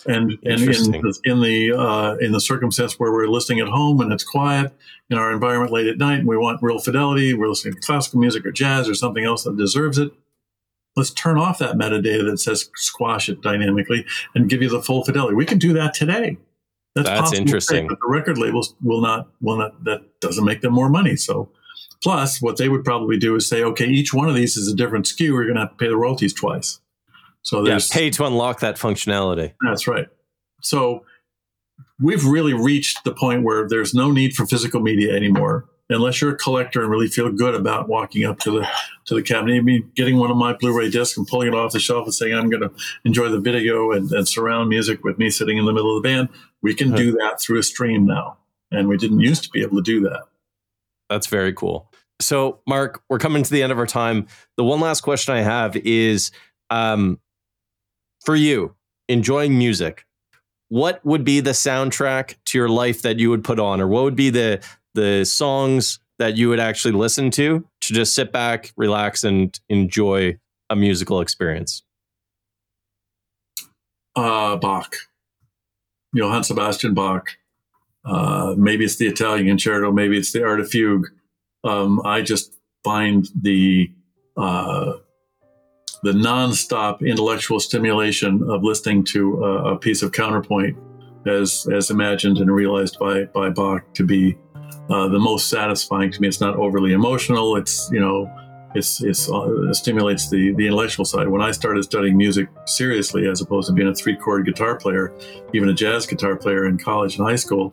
and 0.05 0.31
and 0.43 0.61
in 0.61 0.91
the, 0.91 1.19
in 1.23 1.41
the 1.41 1.73
uh, 1.73 2.15
in 2.17 2.31
the 2.31 2.41
circumstance 2.41 2.99
where 2.99 3.11
we're 3.11 3.27
listening 3.27 3.59
at 3.59 3.67
home 3.67 4.01
and 4.01 4.11
it's 4.11 4.23
quiet 4.23 4.73
in 5.09 5.17
our 5.17 5.31
environment 5.31 5.71
late 5.71 5.87
at 5.87 5.97
night 5.97 6.19
and 6.19 6.27
we 6.27 6.37
want 6.37 6.61
real 6.61 6.79
fidelity, 6.79 7.33
we're 7.33 7.47
listening 7.47 7.73
to 7.75 7.79
classical 7.81 8.19
music 8.19 8.45
or 8.45 8.51
jazz 8.51 8.89
or 8.89 8.95
something 8.95 9.23
else 9.23 9.43
that 9.43 9.57
deserves 9.57 9.97
it. 9.97 10.11
Let's 10.95 11.11
turn 11.11 11.37
off 11.37 11.57
that 11.59 11.75
metadata 11.75 12.29
that 12.29 12.37
says 12.39 12.69
squash 12.75 13.29
it 13.29 13.41
dynamically 13.41 14.05
and 14.35 14.49
give 14.49 14.61
you 14.61 14.69
the 14.69 14.81
full 14.81 15.03
fidelity. 15.03 15.35
We 15.35 15.45
can 15.45 15.57
do 15.57 15.73
that 15.73 15.93
today. 15.93 16.37
That's, 16.95 17.09
That's 17.09 17.33
interesting. 17.33 17.87
but 17.87 17.97
the 17.99 18.07
record 18.07 18.37
labels 18.37 18.75
will 18.83 19.01
not 19.01 19.27
will 19.41 19.57
not 19.57 19.83
that 19.85 20.19
doesn't 20.19 20.45
make 20.45 20.61
them 20.61 20.73
more 20.73 20.89
money. 20.89 21.15
So 21.15 21.49
plus 22.03 22.41
what 22.41 22.57
they 22.57 22.69
would 22.69 22.83
probably 22.83 23.17
do 23.17 23.35
is 23.35 23.47
say, 23.47 23.63
okay, 23.63 23.87
each 23.87 24.13
one 24.13 24.29
of 24.29 24.35
these 24.35 24.57
is 24.57 24.71
a 24.71 24.75
different 24.75 25.05
SKU. 25.05 25.33
We're 25.33 25.45
going 25.45 25.55
to 25.55 25.61
have 25.61 25.71
to 25.71 25.77
pay 25.77 25.87
the 25.87 25.97
royalties 25.97 26.33
twice. 26.33 26.79
So 27.43 27.63
there's 27.63 27.89
yeah, 27.89 27.95
pay 27.95 28.09
to 28.11 28.25
unlock 28.25 28.61
that 28.61 28.77
functionality. 28.77 29.53
That's 29.61 29.87
right. 29.87 30.07
So 30.61 31.05
we've 32.01 32.25
really 32.25 32.53
reached 32.53 33.03
the 33.03 33.13
point 33.13 33.43
where 33.43 33.67
there's 33.67 33.93
no 33.93 34.11
need 34.11 34.33
for 34.33 34.45
physical 34.45 34.79
media 34.79 35.15
anymore 35.15 35.65
unless 35.89 36.21
you're 36.21 36.31
a 36.31 36.37
collector 36.37 36.81
and 36.81 36.89
really 36.89 37.07
feel 37.07 37.31
good 37.31 37.55
about 37.55 37.87
walking 37.87 38.25
up 38.25 38.39
to 38.39 38.51
the 38.51 38.67
to 39.05 39.15
the 39.15 39.21
cabinet, 39.21 39.63
maybe 39.63 39.85
getting 39.95 40.17
one 40.17 40.31
of 40.31 40.37
my 40.37 40.53
Blu-ray 40.53 40.89
discs 40.89 41.17
and 41.17 41.27
pulling 41.27 41.49
it 41.49 41.53
off 41.53 41.73
the 41.73 41.79
shelf 41.79 42.05
and 42.05 42.13
saying, 42.13 42.33
"I'm 42.33 42.49
going 42.49 42.61
to 42.61 42.71
enjoy 43.03 43.29
the 43.29 43.39
video 43.39 43.91
and, 43.91 44.11
and, 44.11 44.27
surround 44.27 44.69
music 44.69 45.03
with 45.03 45.17
me 45.17 45.29
sitting 45.29 45.57
in 45.57 45.65
the 45.65 45.73
middle 45.73 45.95
of 45.95 46.01
the 46.01 46.09
band." 46.09 46.29
We 46.61 46.73
can 46.73 46.93
do 46.93 47.11
that 47.13 47.41
through 47.41 47.59
a 47.59 47.63
stream 47.63 48.05
now, 48.05 48.37
and 48.71 48.87
we 48.87 48.97
didn't 48.97 49.19
used 49.19 49.43
to 49.43 49.49
be 49.49 49.61
able 49.61 49.77
to 49.77 49.83
do 49.83 50.01
that. 50.01 50.23
That's 51.09 51.27
very 51.27 51.53
cool. 51.53 51.91
So, 52.21 52.59
Mark, 52.65 53.01
we're 53.09 53.19
coming 53.19 53.43
to 53.43 53.51
the 53.51 53.61
end 53.61 53.71
of 53.71 53.79
our 53.79 53.85
time. 53.85 54.27
The 54.55 54.63
one 54.63 54.79
last 54.79 55.01
question 55.01 55.35
I 55.35 55.41
have 55.41 55.75
is, 55.75 56.31
um, 56.69 57.19
for 58.23 58.35
you, 58.35 58.75
enjoying 59.07 59.57
music, 59.57 60.05
what 60.69 61.03
would 61.05 61.23
be 61.23 61.39
the 61.39 61.51
soundtrack 61.51 62.35
to 62.45 62.57
your 62.57 62.69
life 62.69 63.01
that 63.03 63.19
you 63.19 63.29
would 63.29 63.43
put 63.43 63.59
on, 63.59 63.79
or 63.79 63.87
what 63.87 64.03
would 64.03 64.15
be 64.15 64.29
the 64.29 64.63
the 64.95 65.25
songs 65.25 65.99
that 66.19 66.37
you 66.37 66.49
would 66.49 66.59
actually 66.59 66.93
listen 66.93 67.31
to 67.31 67.67
to 67.81 67.93
just 67.93 68.13
sit 68.13 68.31
back, 68.31 68.71
relax, 68.77 69.23
and 69.23 69.59
enjoy 69.69 70.37
a 70.69 70.75
musical 70.75 71.19
experience? 71.19 71.83
Uh, 74.15 74.55
Bach, 74.57 74.95
Johann 76.13 76.43
Sebastian 76.43 76.93
Bach. 76.93 77.29
Uh, 78.05 78.53
maybe 78.57 78.83
it's 78.83 78.97
the 78.97 79.07
Italian 79.07 79.47
concerto, 79.47 79.91
maybe 79.91 80.17
it's 80.17 80.33
the 80.33 80.43
Art 80.43 80.59
of 80.59 80.69
Fugue. 80.69 81.07
Um, 81.63 82.01
I 82.05 82.21
just 82.21 82.53
find 82.83 83.27
the 83.39 83.91
uh, 84.35 84.93
the 86.03 86.11
nonstop 86.11 86.99
intellectual 86.99 87.59
stimulation 87.59 88.43
of 88.49 88.63
listening 88.63 89.03
to 89.05 89.43
a, 89.43 89.73
a 89.73 89.77
piece 89.77 90.01
of 90.01 90.11
counterpoint 90.11 90.77
as 91.25 91.65
as 91.73 91.89
imagined 91.89 92.37
and 92.37 92.51
realized 92.51 92.99
by 92.99 93.23
by 93.25 93.49
Bach 93.49 93.81
to 93.93 94.05
be 94.05 94.37
uh, 94.89 95.07
the 95.07 95.19
most 95.19 95.49
satisfying 95.49 96.11
to 96.11 96.21
me. 96.21 96.27
It's 96.27 96.41
not 96.41 96.55
overly 96.57 96.91
emotional. 96.91 97.55
It's 97.55 97.89
you 97.91 98.01
know, 98.01 98.29
it's 98.75 99.01
it's 99.01 99.29
uh, 99.31 99.69
it 99.69 99.75
stimulates 99.75 100.29
the 100.29 100.53
the 100.55 100.67
intellectual 100.67 101.05
side. 101.05 101.29
When 101.29 101.41
I 101.41 101.51
started 101.51 101.83
studying 101.83 102.17
music 102.17 102.49
seriously, 102.65 103.27
as 103.27 103.41
opposed 103.41 103.67
to 103.67 103.73
being 103.73 103.87
a 103.87 103.95
three 103.95 104.17
chord 104.17 104.45
guitar 104.45 104.77
player, 104.77 105.13
even 105.53 105.69
a 105.69 105.73
jazz 105.73 106.05
guitar 106.05 106.35
player 106.35 106.67
in 106.67 106.77
college 106.77 107.17
and 107.17 107.25
high 107.25 107.37
school, 107.37 107.71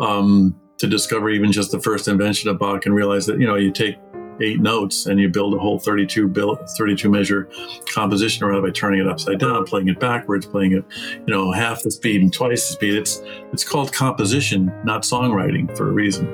um, 0.00 0.54
to 0.78 0.86
discover 0.86 1.30
even 1.30 1.50
just 1.50 1.72
the 1.72 1.80
first 1.80 2.06
invention 2.06 2.48
of 2.48 2.58
Bach 2.58 2.86
and 2.86 2.94
realize 2.94 3.26
that 3.26 3.40
you 3.40 3.46
know 3.46 3.56
you 3.56 3.72
take 3.72 3.96
eight 4.42 4.60
notes 4.60 5.06
and 5.06 5.20
you 5.20 5.28
build 5.28 5.54
a 5.54 5.58
whole 5.58 5.78
32 5.78 6.28
build, 6.28 6.58
32 6.76 7.08
measure 7.08 7.48
composition 7.92 8.44
around 8.44 8.58
it 8.58 8.62
by 8.62 8.70
turning 8.70 9.00
it 9.00 9.08
upside 9.08 9.38
down 9.38 9.64
playing 9.64 9.88
it 9.88 9.98
backwards 10.00 10.46
playing 10.46 10.72
it 10.72 10.84
you 11.26 11.32
know 11.32 11.52
half 11.52 11.82
the 11.82 11.90
speed 11.90 12.20
and 12.20 12.32
twice 12.32 12.68
the 12.68 12.74
speed. 12.74 12.94
It's 12.94 13.22
it's 13.52 13.64
called 13.64 13.92
composition 13.92 14.72
not 14.84 15.02
songwriting 15.02 15.74
for 15.76 15.88
a 15.88 15.92
reason. 15.92 16.26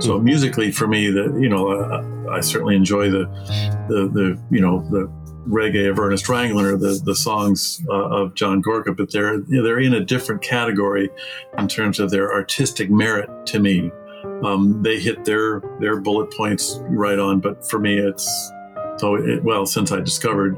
So 0.00 0.16
mm-hmm. 0.16 0.24
musically 0.24 0.72
for 0.72 0.86
me 0.86 1.10
that 1.10 1.38
you 1.40 1.48
know 1.48 1.68
I, 2.28 2.36
I 2.36 2.40
certainly 2.40 2.76
enjoy 2.76 3.10
the, 3.10 3.24
the 3.88 4.08
the 4.12 4.38
you 4.50 4.60
know 4.60 4.80
the 4.90 5.10
reggae 5.48 5.90
of 5.90 5.98
Ernest 5.98 6.26
Ranglin, 6.26 6.80
the 6.80 7.00
the 7.04 7.14
songs 7.14 7.82
uh, 7.88 7.92
of 7.92 8.34
John 8.34 8.60
Gorka, 8.60 8.92
but 8.92 9.12
they're 9.12 9.38
they're 9.40 9.80
in 9.80 9.94
a 9.94 10.04
different 10.04 10.42
category 10.42 11.10
in 11.58 11.68
terms 11.68 12.00
of 12.00 12.10
their 12.10 12.32
artistic 12.32 12.90
merit 12.90 13.28
to 13.46 13.60
me 13.60 13.90
um, 14.42 14.82
they 14.82 14.98
hit 14.98 15.24
their 15.24 15.62
their 15.80 16.00
bullet 16.00 16.32
points 16.32 16.78
right 16.82 17.18
on. 17.18 17.40
But 17.40 17.68
for 17.68 17.78
me, 17.78 17.98
it's 17.98 18.26
so 18.96 19.16
it, 19.16 19.42
well 19.44 19.66
since 19.66 19.92
I 19.92 20.00
discovered 20.00 20.56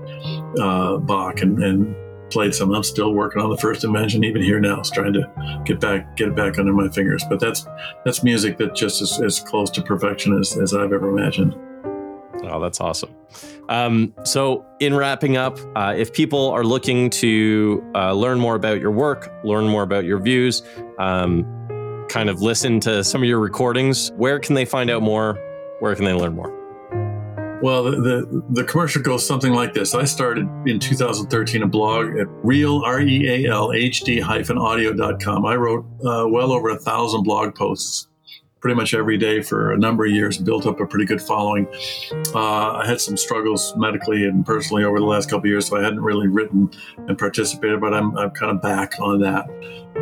uh, 0.61 0.99
Bach 0.99 1.41
and, 1.41 1.63
and 1.63 1.97
played 2.31 2.55
some, 2.55 2.75
I'm 2.75 2.83
still 2.83 3.13
working 3.13 3.41
on 3.41 3.51
the 3.51 3.57
first 3.57 3.85
invention 3.85 4.25
even 4.25 4.43
here 4.43 4.61
now, 4.61 4.83
trying 4.83 5.13
to 5.13 5.63
get 5.65 5.81
back 5.81 6.17
get 6.17 6.29
it 6.29 6.37
back 6.37 6.59
under 6.59 6.73
my 6.73 6.89
fingers. 6.89 7.25
But 7.29 7.41
that's 7.41 7.67
that's 8.05 8.23
music 8.23 8.59
that 8.59 8.75
just 8.75 9.03
is 9.03 9.21
as 9.21 9.41
close 9.41 9.71
to 9.71 9.83
perfection 9.83 10.39
as, 10.39 10.57
as 10.57 10.75
I've 10.75 10.93
ever 10.93 11.09
imagined. 11.09 11.57
Oh, 12.45 12.61
that's 12.61 12.81
awesome. 12.81 13.15
Um, 13.69 14.15
so, 14.25 14.65
in 14.79 14.95
wrapping 14.95 15.37
up, 15.37 15.59
uh, 15.75 15.95
if 15.97 16.13
people 16.13 16.51
are 16.51 16.65
looking 16.65 17.11
to 17.11 17.85
uh, 17.95 18.13
learn 18.13 18.39
more 18.39 18.55
about 18.55 18.81
your 18.81 18.91
work, 18.91 19.33
learn 19.45 19.67
more 19.67 19.83
about 19.83 20.05
your 20.05 20.21
views, 20.21 20.63
um, 20.99 21.45
kind 22.09 22.29
of 22.29 22.43
listen 22.43 22.81
to 22.81 23.03
some 23.05 23.23
of 23.23 23.29
your 23.29 23.41
recordings, 23.41 24.11
where 24.17 24.39
can 24.39 24.55
they 24.55 24.65
find 24.65 24.91
out 24.91 25.03
more? 25.03 25.39
Where 25.81 25.95
can 25.95 26.05
they 26.05 26.15
learn 26.15 26.35
more? 26.35 26.53
Well, 27.63 27.85
the, 27.85 27.91
the, 27.93 28.45
the, 28.51 28.65
commercial 28.65 29.01
goes 29.01 29.27
something 29.27 29.53
like 29.53 29.73
this. 29.73 29.95
I 29.95 30.05
started 30.05 30.47
in 30.67 30.79
2013 30.79 31.63
a 31.63 31.67
blog 31.67 32.17
at 32.19 32.27
real, 32.45 32.83
R-E-A-L, 32.85 33.73
H-D 33.73 34.21
hyphen 34.21 34.59
audio.com. 34.59 35.47
I 35.47 35.57
wrote 35.57 35.87
uh, 36.05 36.29
well 36.29 36.53
over 36.53 36.69
a 36.69 36.79
thousand 36.79 37.23
blog 37.23 37.55
posts 37.55 38.09
pretty 38.61 38.75
much 38.75 38.95
every 38.95 39.17
day 39.17 39.41
for 39.41 39.73
a 39.73 39.79
number 39.79 40.05
of 40.05 40.11
years, 40.11 40.39
built 40.39 40.67
up 40.67 40.81
a 40.81 40.87
pretty 40.87 41.05
good 41.05 41.23
following. 41.23 41.67
Uh, 42.35 42.73
I 42.73 42.87
had 42.87 43.01
some 43.01 43.17
struggles 43.17 43.75
medically 43.77 44.25
and 44.25 44.45
personally 44.45 44.85
over 44.85 44.99
the 44.99 45.07
last 45.07 45.31
couple 45.31 45.47
years, 45.47 45.69
so 45.69 45.77
I 45.77 45.83
hadn't 45.83 46.01
really 46.01 46.27
written 46.27 46.71
and 47.09 47.17
participated, 47.17 47.81
but 47.81 47.95
I'm, 47.95 48.17
I'm 48.19 48.31
kind 48.31 48.51
of 48.51 48.61
back 48.61 48.95
on 49.01 49.21
that. 49.21 49.49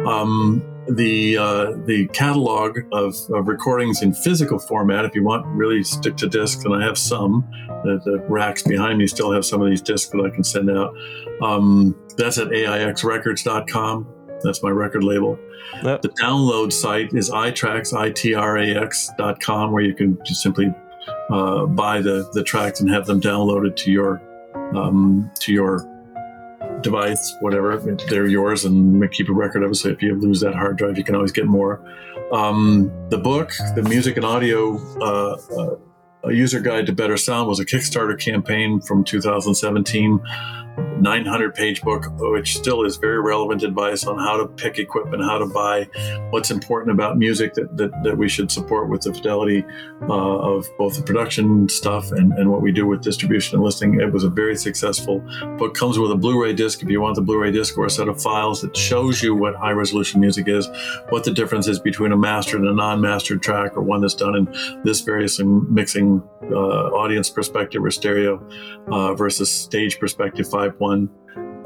Um, 0.07 0.63
the 0.89 1.39
uh, 1.39 1.73
the 1.87 2.09
catalog 2.13 2.79
of, 2.93 3.15
of, 3.31 3.49
recordings 3.49 4.03
in 4.03 4.13
physical 4.13 4.59
format. 4.59 5.05
If 5.05 5.15
you 5.15 5.25
want, 5.25 5.47
really 5.47 5.83
stick 5.83 6.17
to 6.19 6.29
discs, 6.29 6.65
and 6.65 6.75
I 6.75 6.85
have 6.85 6.99
some. 6.99 7.49
The, 7.85 8.01
the, 8.05 8.25
racks 8.29 8.63
behind 8.63 8.99
me 8.99 9.07
still 9.07 9.33
have 9.33 9.45
some 9.45 9.61
of 9.61 9.69
these 9.69 9.83
discs 9.83 10.11
that 10.11 10.21
I 10.21 10.31
can 10.31 10.45
send 10.45 10.71
out. 10.71 10.95
Um, 11.43 11.95
that's 12.17 12.39
at 12.39 12.49
AIXRecords.com. 12.49 14.07
That's 14.43 14.63
my 14.63 14.71
record 14.71 15.05
label. 15.05 15.39
Yep. 15.83 16.03
The 16.03 16.09
download 16.11 16.73
site 16.73 17.13
is 17.15 17.31
iTrax, 17.31 17.97
I-T-R-A-X.com, 17.97 19.73
where 19.73 19.83
you 19.83 19.95
can 19.95 20.19
just 20.25 20.43
simply 20.43 20.73
uh, 21.31 21.67
buy 21.67 22.01
the, 22.01 22.29
the 22.33 22.43
tracks 22.43 22.81
and 22.81 22.91
have 22.91 23.07
them 23.07 23.21
downloaded 23.21 23.77
to 23.77 23.91
your 23.91 24.23
um, 24.75 25.31
to 25.41 25.53
your 25.53 25.94
device, 26.85 27.35
whatever. 27.41 27.77
They're 28.09 28.29
yours, 28.29 28.65
and 28.65 29.11
keep 29.11 29.29
a 29.29 29.33
record 29.33 29.65
of 29.65 29.73
it. 29.73 29.75
So 29.75 29.89
if 29.89 30.01
you 30.01 30.15
lose 30.15 30.41
that 30.41 30.55
hard 30.55 30.77
drive, 30.77 30.97
you 30.97 31.03
can 31.03 31.17
always 31.17 31.33
get 31.33 31.47
more. 31.47 31.81
Um, 32.31 32.93
the 33.11 33.19
book, 33.19 33.51
the 33.75 33.83
music 33.83 34.17
and 34.17 34.25
audio. 34.25 34.79
Uh, 35.01 35.37
uh, 35.59 35.77
a 36.25 36.33
user 36.33 36.61
guide 36.61 36.87
to 36.87 36.93
better 36.93 37.19
sound 37.19 37.49
was 37.49 37.61
a 37.61 37.67
Kickstarter 37.67 38.19
campaign 38.19 38.81
from 38.81 39.05
2017 39.05 40.21
900 40.77 41.55
page 41.55 41.83
book, 41.83 42.07
which 42.19 42.57
still 42.57 42.85
is 42.85 42.97
very 42.97 43.21
relevant 43.21 43.63
advice 43.63 44.05
on 44.05 44.19
how 44.19 44.39
to 44.39 44.47
pick 44.47 44.79
equipment, 44.79 45.23
how 45.23 45.39
to 45.39 45.47
buy, 45.47 45.87
what's 46.31 46.51
important 46.51 46.93
about 46.93 47.19
music 47.19 47.53
that, 47.55 47.77
that, 47.77 47.91
that 48.03 48.17
we 48.17 48.29
should 48.29 48.51
support 48.51 48.89
with 48.89 49.03
the 49.03 49.13
fidelity 49.13 49.65
uh, 50.09 50.13
of 50.13 50.67
both 50.79 50.97
the 50.97 51.03
production 51.03 51.69
stuff 51.69 52.11
and, 52.13 52.33
and 52.33 52.51
what 52.51 52.63
we 52.63 52.73
do 52.73 52.87
with 52.87 53.03
distribution 53.03 53.57
and 53.57 53.65
listing. 53.65 54.01
It 54.01 54.13
was 54.13 54.25
a 54.25 54.31
very 54.31 54.57
successful 54.57 55.21
book. 55.59 55.75
Comes 55.75 55.99
with 55.99 56.11
a 56.11 56.17
Blu 56.17 56.43
ray 56.43 56.55
disc 56.55 56.83
if 56.83 56.89
you 56.89 57.01
want 57.01 57.17
the 57.17 57.23
Blu 57.23 57.39
ray 57.39 57.51
disc 57.51 57.77
or 57.77 57.87
a 57.87 57.91
set 57.91 58.09
of 58.09 58.23
files 58.23 58.63
that 58.63 58.77
shows 58.77 59.23
you 59.23 59.35
what 59.35 59.55
high 59.57 59.73
resolution 59.73 60.21
music 60.21 60.49
is, 60.49 60.69
what 61.11 61.25
the 61.25 61.33
difference 61.33 61.69
is 61.69 61.79
between 61.79 62.13
a 62.13 62.17
mastered 62.17 62.61
and 62.61 62.69
a 62.71 62.75
non 62.75 63.01
mastered 63.01 63.43
track 63.43 63.77
or 63.77 63.83
one 63.83 64.01
that's 64.01 64.15
done 64.15 64.35
in 64.37 64.83
this 64.85 65.01
various 65.01 65.39
mixing 65.41 66.23
uh, 66.51 66.55
audience 66.55 67.29
perspective 67.29 67.85
or 67.85 67.91
stereo 67.91 68.43
uh, 68.89 69.15
versus 69.15 69.51
stage 69.51 69.99
perspective 69.99 70.49
5.1. 70.71 71.09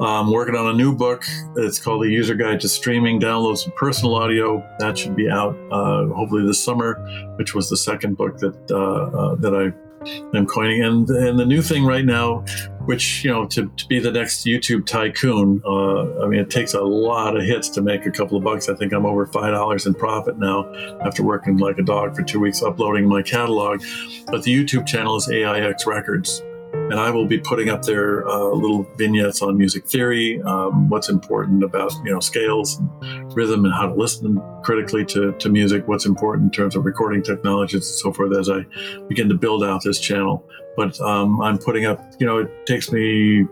I'm 0.01 0.31
working 0.31 0.55
on 0.55 0.67
a 0.67 0.73
new 0.73 0.95
book. 0.95 1.25
It's 1.57 1.79
called 1.79 2.03
The 2.03 2.09
User 2.09 2.33
Guide 2.33 2.61
to 2.61 2.69
Streaming 2.69 3.19
Downloads 3.19 3.65
and 3.65 3.75
Personal 3.75 4.15
Audio. 4.15 4.65
That 4.79 4.97
should 4.97 5.15
be 5.15 5.29
out 5.29 5.57
uh, 5.71 6.05
hopefully 6.07 6.45
this 6.45 6.63
summer, 6.63 6.95
which 7.35 7.53
was 7.53 7.69
the 7.69 7.75
second 7.75 8.15
book 8.15 8.37
that 8.37 8.71
uh, 8.71 8.77
uh, 8.77 9.35
that 9.35 9.53
I 9.53 10.37
am 10.37 10.45
coining. 10.45 10.85
And 10.85 11.09
and 11.09 11.37
the 11.37 11.45
new 11.45 11.61
thing 11.61 11.83
right 11.83 12.05
now, 12.05 12.45
which 12.85 13.25
you 13.25 13.31
know, 13.31 13.45
to, 13.47 13.67
to 13.75 13.87
be 13.87 13.99
the 13.99 14.11
next 14.11 14.45
YouTube 14.45 14.85
tycoon, 14.85 15.61
uh, 15.65 16.23
I 16.23 16.27
mean, 16.27 16.39
it 16.39 16.49
takes 16.49 16.75
a 16.75 16.81
lot 16.81 17.35
of 17.35 17.43
hits 17.43 17.67
to 17.71 17.81
make 17.81 18.05
a 18.05 18.11
couple 18.11 18.37
of 18.37 18.43
bucks. 18.43 18.69
I 18.69 18.75
think 18.75 18.93
I'm 18.93 19.05
over 19.05 19.25
five 19.25 19.53
dollars 19.53 19.85
in 19.85 19.95
profit 19.95 20.39
now 20.39 20.73
after 21.05 21.23
working 21.23 21.57
like 21.57 21.77
a 21.77 21.83
dog 21.83 22.15
for 22.15 22.23
two 22.23 22.39
weeks 22.39 22.63
uploading 22.63 23.05
my 23.05 23.21
catalog. 23.21 23.83
But 24.27 24.43
the 24.43 24.55
YouTube 24.55 24.87
channel 24.87 25.17
is 25.17 25.29
AIX 25.29 25.85
Records 25.85 26.41
and 26.89 26.99
I 26.99 27.11
will 27.11 27.25
be 27.25 27.39
putting 27.39 27.69
up 27.69 27.83
their 27.83 28.27
uh, 28.27 28.49
little 28.49 28.83
vignettes 28.97 29.41
on 29.41 29.57
music 29.57 29.85
theory, 29.85 30.41
um, 30.43 30.89
what's 30.89 31.09
important 31.09 31.63
about 31.63 31.93
you 32.03 32.11
know 32.11 32.19
scales, 32.19 32.77
and 32.77 33.35
rhythm, 33.35 33.65
and 33.65 33.73
how 33.73 33.87
to 33.87 33.93
listen 33.93 34.41
critically 34.63 35.05
to, 35.05 35.33
to 35.33 35.49
music. 35.49 35.87
What's 35.87 36.05
important 36.05 36.45
in 36.45 36.51
terms 36.51 36.75
of 36.75 36.85
recording 36.85 37.23
technologies 37.23 37.75
and 37.75 37.83
so 37.83 38.11
forth 38.11 38.35
as 38.37 38.49
I 38.49 38.65
begin 39.07 39.29
to 39.29 39.35
build 39.35 39.63
out 39.63 39.83
this 39.83 39.99
channel. 39.99 40.43
But 40.75 40.99
um, 41.01 41.41
I'm 41.41 41.57
putting 41.57 41.85
up. 41.85 42.03
You 42.19 42.25
know, 42.25 42.39
it 42.39 42.65
takes 42.65 42.91
me 42.91 43.45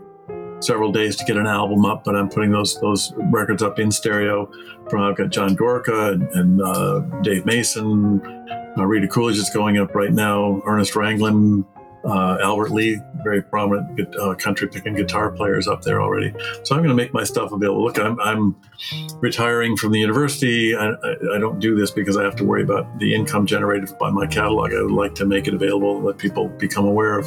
several 0.59 0.91
days 0.91 1.15
to 1.17 1.25
get 1.25 1.37
an 1.37 1.47
album 1.47 1.85
up, 1.85 2.03
but 2.03 2.15
I'm 2.15 2.29
putting 2.29 2.51
those 2.51 2.79
those 2.81 3.13
records 3.31 3.61
up 3.61 3.79
in 3.79 3.91
stereo. 3.91 4.49
From 4.89 5.03
I've 5.03 5.17
got 5.17 5.29
John 5.29 5.55
Gorka 5.55 6.13
and, 6.13 6.29
and 6.31 6.61
uh, 6.61 6.99
Dave 7.21 7.45
Mason. 7.45 8.21
Uh, 8.77 8.85
Rita 8.85 9.07
Coolidge 9.07 9.37
is 9.37 9.49
going 9.49 9.77
up 9.77 9.95
right 9.95 10.13
now. 10.13 10.61
Ernest 10.65 10.93
Ranglin, 10.93 11.65
uh, 12.07 12.37
Albert 12.41 12.71
Lee, 12.71 13.01
very 13.21 13.41
prominent 13.41 14.15
uh, 14.15 14.33
country 14.35 14.67
picking 14.67 14.95
guitar 14.95 15.29
players 15.29 15.67
up 15.67 15.81
there 15.81 16.01
already. 16.01 16.33
So 16.63 16.73
I'm 16.73 16.81
going 16.81 16.89
to 16.89 16.95
make 16.95 17.13
my 17.13 17.25
stuff 17.25 17.51
available. 17.51 17.83
Look, 17.83 17.99
I'm, 17.99 18.19
I'm 18.21 18.55
retiring 19.19 19.75
from 19.75 19.91
the 19.91 19.99
university. 19.99 20.73
I, 20.73 20.91
I, 20.91 21.15
I, 21.35 21.37
don't 21.37 21.59
do 21.59 21.75
this 21.75 21.91
because 21.91 22.15
I 22.15 22.23
have 22.23 22.35
to 22.37 22.45
worry 22.45 22.63
about 22.63 22.99
the 22.99 23.13
income 23.13 23.45
generated 23.45 23.89
by 23.99 24.09
my 24.09 24.25
catalog. 24.25 24.73
I 24.73 24.81
would 24.81 24.91
like 24.91 25.15
to 25.15 25.25
make 25.25 25.47
it 25.47 25.53
available, 25.53 26.01
let 26.01 26.17
people 26.17 26.47
become 26.47 26.85
aware 26.85 27.19
of 27.19 27.25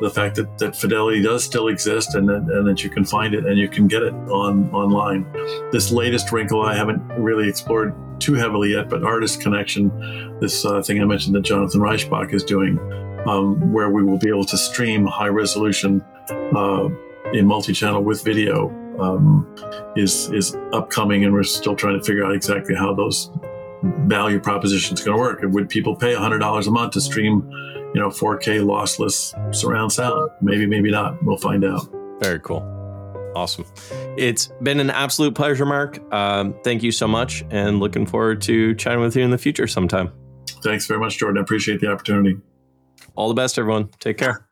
the 0.00 0.10
fact 0.10 0.36
that, 0.36 0.58
that 0.58 0.76
fidelity 0.76 1.22
does 1.22 1.42
still 1.42 1.68
exist 1.68 2.14
and 2.14 2.28
that, 2.28 2.42
and 2.42 2.66
that 2.68 2.84
you 2.84 2.90
can 2.90 3.04
find 3.04 3.34
it 3.34 3.46
and 3.46 3.58
you 3.58 3.68
can 3.68 3.88
get 3.88 4.02
it 4.02 4.12
on 4.12 4.70
online. 4.72 5.26
This 5.72 5.90
latest 5.90 6.30
wrinkle 6.30 6.62
I 6.62 6.76
haven't 6.76 7.00
really 7.16 7.48
explored 7.48 7.94
too 8.20 8.34
heavily 8.34 8.72
yet, 8.72 8.88
but 8.88 9.02
Artist 9.02 9.40
Connection, 9.40 9.90
this 10.40 10.64
uh, 10.64 10.82
thing 10.82 11.00
I 11.00 11.04
mentioned 11.04 11.34
that 11.34 11.42
Jonathan 11.42 11.80
Reichbach 11.80 12.32
is 12.32 12.44
doing 12.44 12.78
um, 13.26 13.72
where 13.72 13.90
we 13.90 14.02
will 14.02 14.18
be 14.18 14.28
able 14.28 14.44
to 14.44 14.56
stream 14.56 15.06
high 15.06 15.28
resolution 15.28 16.02
uh, 16.30 16.88
in 17.32 17.46
multi-channel 17.46 18.02
with 18.02 18.24
video 18.24 18.68
um, 19.00 19.46
is 19.96 20.30
is 20.30 20.56
upcoming, 20.72 21.24
and 21.24 21.32
we're 21.32 21.42
still 21.42 21.76
trying 21.76 21.98
to 21.98 22.04
figure 22.04 22.24
out 22.24 22.34
exactly 22.34 22.74
how 22.74 22.94
those 22.94 23.30
value 24.06 24.40
propositions 24.40 25.02
going 25.02 25.16
to 25.16 25.20
work. 25.20 25.40
Would 25.42 25.68
people 25.68 25.94
pay 25.94 26.14
$100 26.14 26.66
a 26.66 26.70
month 26.70 26.92
to 26.92 27.00
stream, 27.00 27.48
you 27.94 28.00
know, 28.00 28.08
4K 28.08 28.64
lossless 28.64 29.54
surround 29.54 29.92
sound? 29.92 30.30
Maybe, 30.40 30.66
maybe 30.66 30.90
not. 30.90 31.22
We'll 31.22 31.36
find 31.36 31.64
out. 31.64 31.86
Very 32.20 32.40
cool. 32.40 32.70
Awesome. 33.34 33.66
It's 34.16 34.50
been 34.62 34.78
an 34.78 34.90
absolute 34.90 35.34
pleasure, 35.34 35.66
Mark. 35.66 36.00
Um, 36.12 36.54
thank 36.62 36.82
you 36.82 36.92
so 36.92 37.08
much, 37.08 37.44
and 37.50 37.80
looking 37.80 38.06
forward 38.06 38.40
to 38.42 38.74
chatting 38.76 39.00
with 39.00 39.16
you 39.16 39.24
in 39.24 39.30
the 39.30 39.38
future 39.38 39.66
sometime. 39.66 40.12
Thanks 40.62 40.86
very 40.86 41.00
much, 41.00 41.18
Jorden. 41.18 41.38
I 41.38 41.42
appreciate 41.42 41.80
the 41.80 41.88
opportunity. 41.88 42.36
All 43.14 43.28
the 43.28 43.34
best, 43.34 43.58
everyone. 43.58 43.88
Take 44.00 44.18
care. 44.18 44.43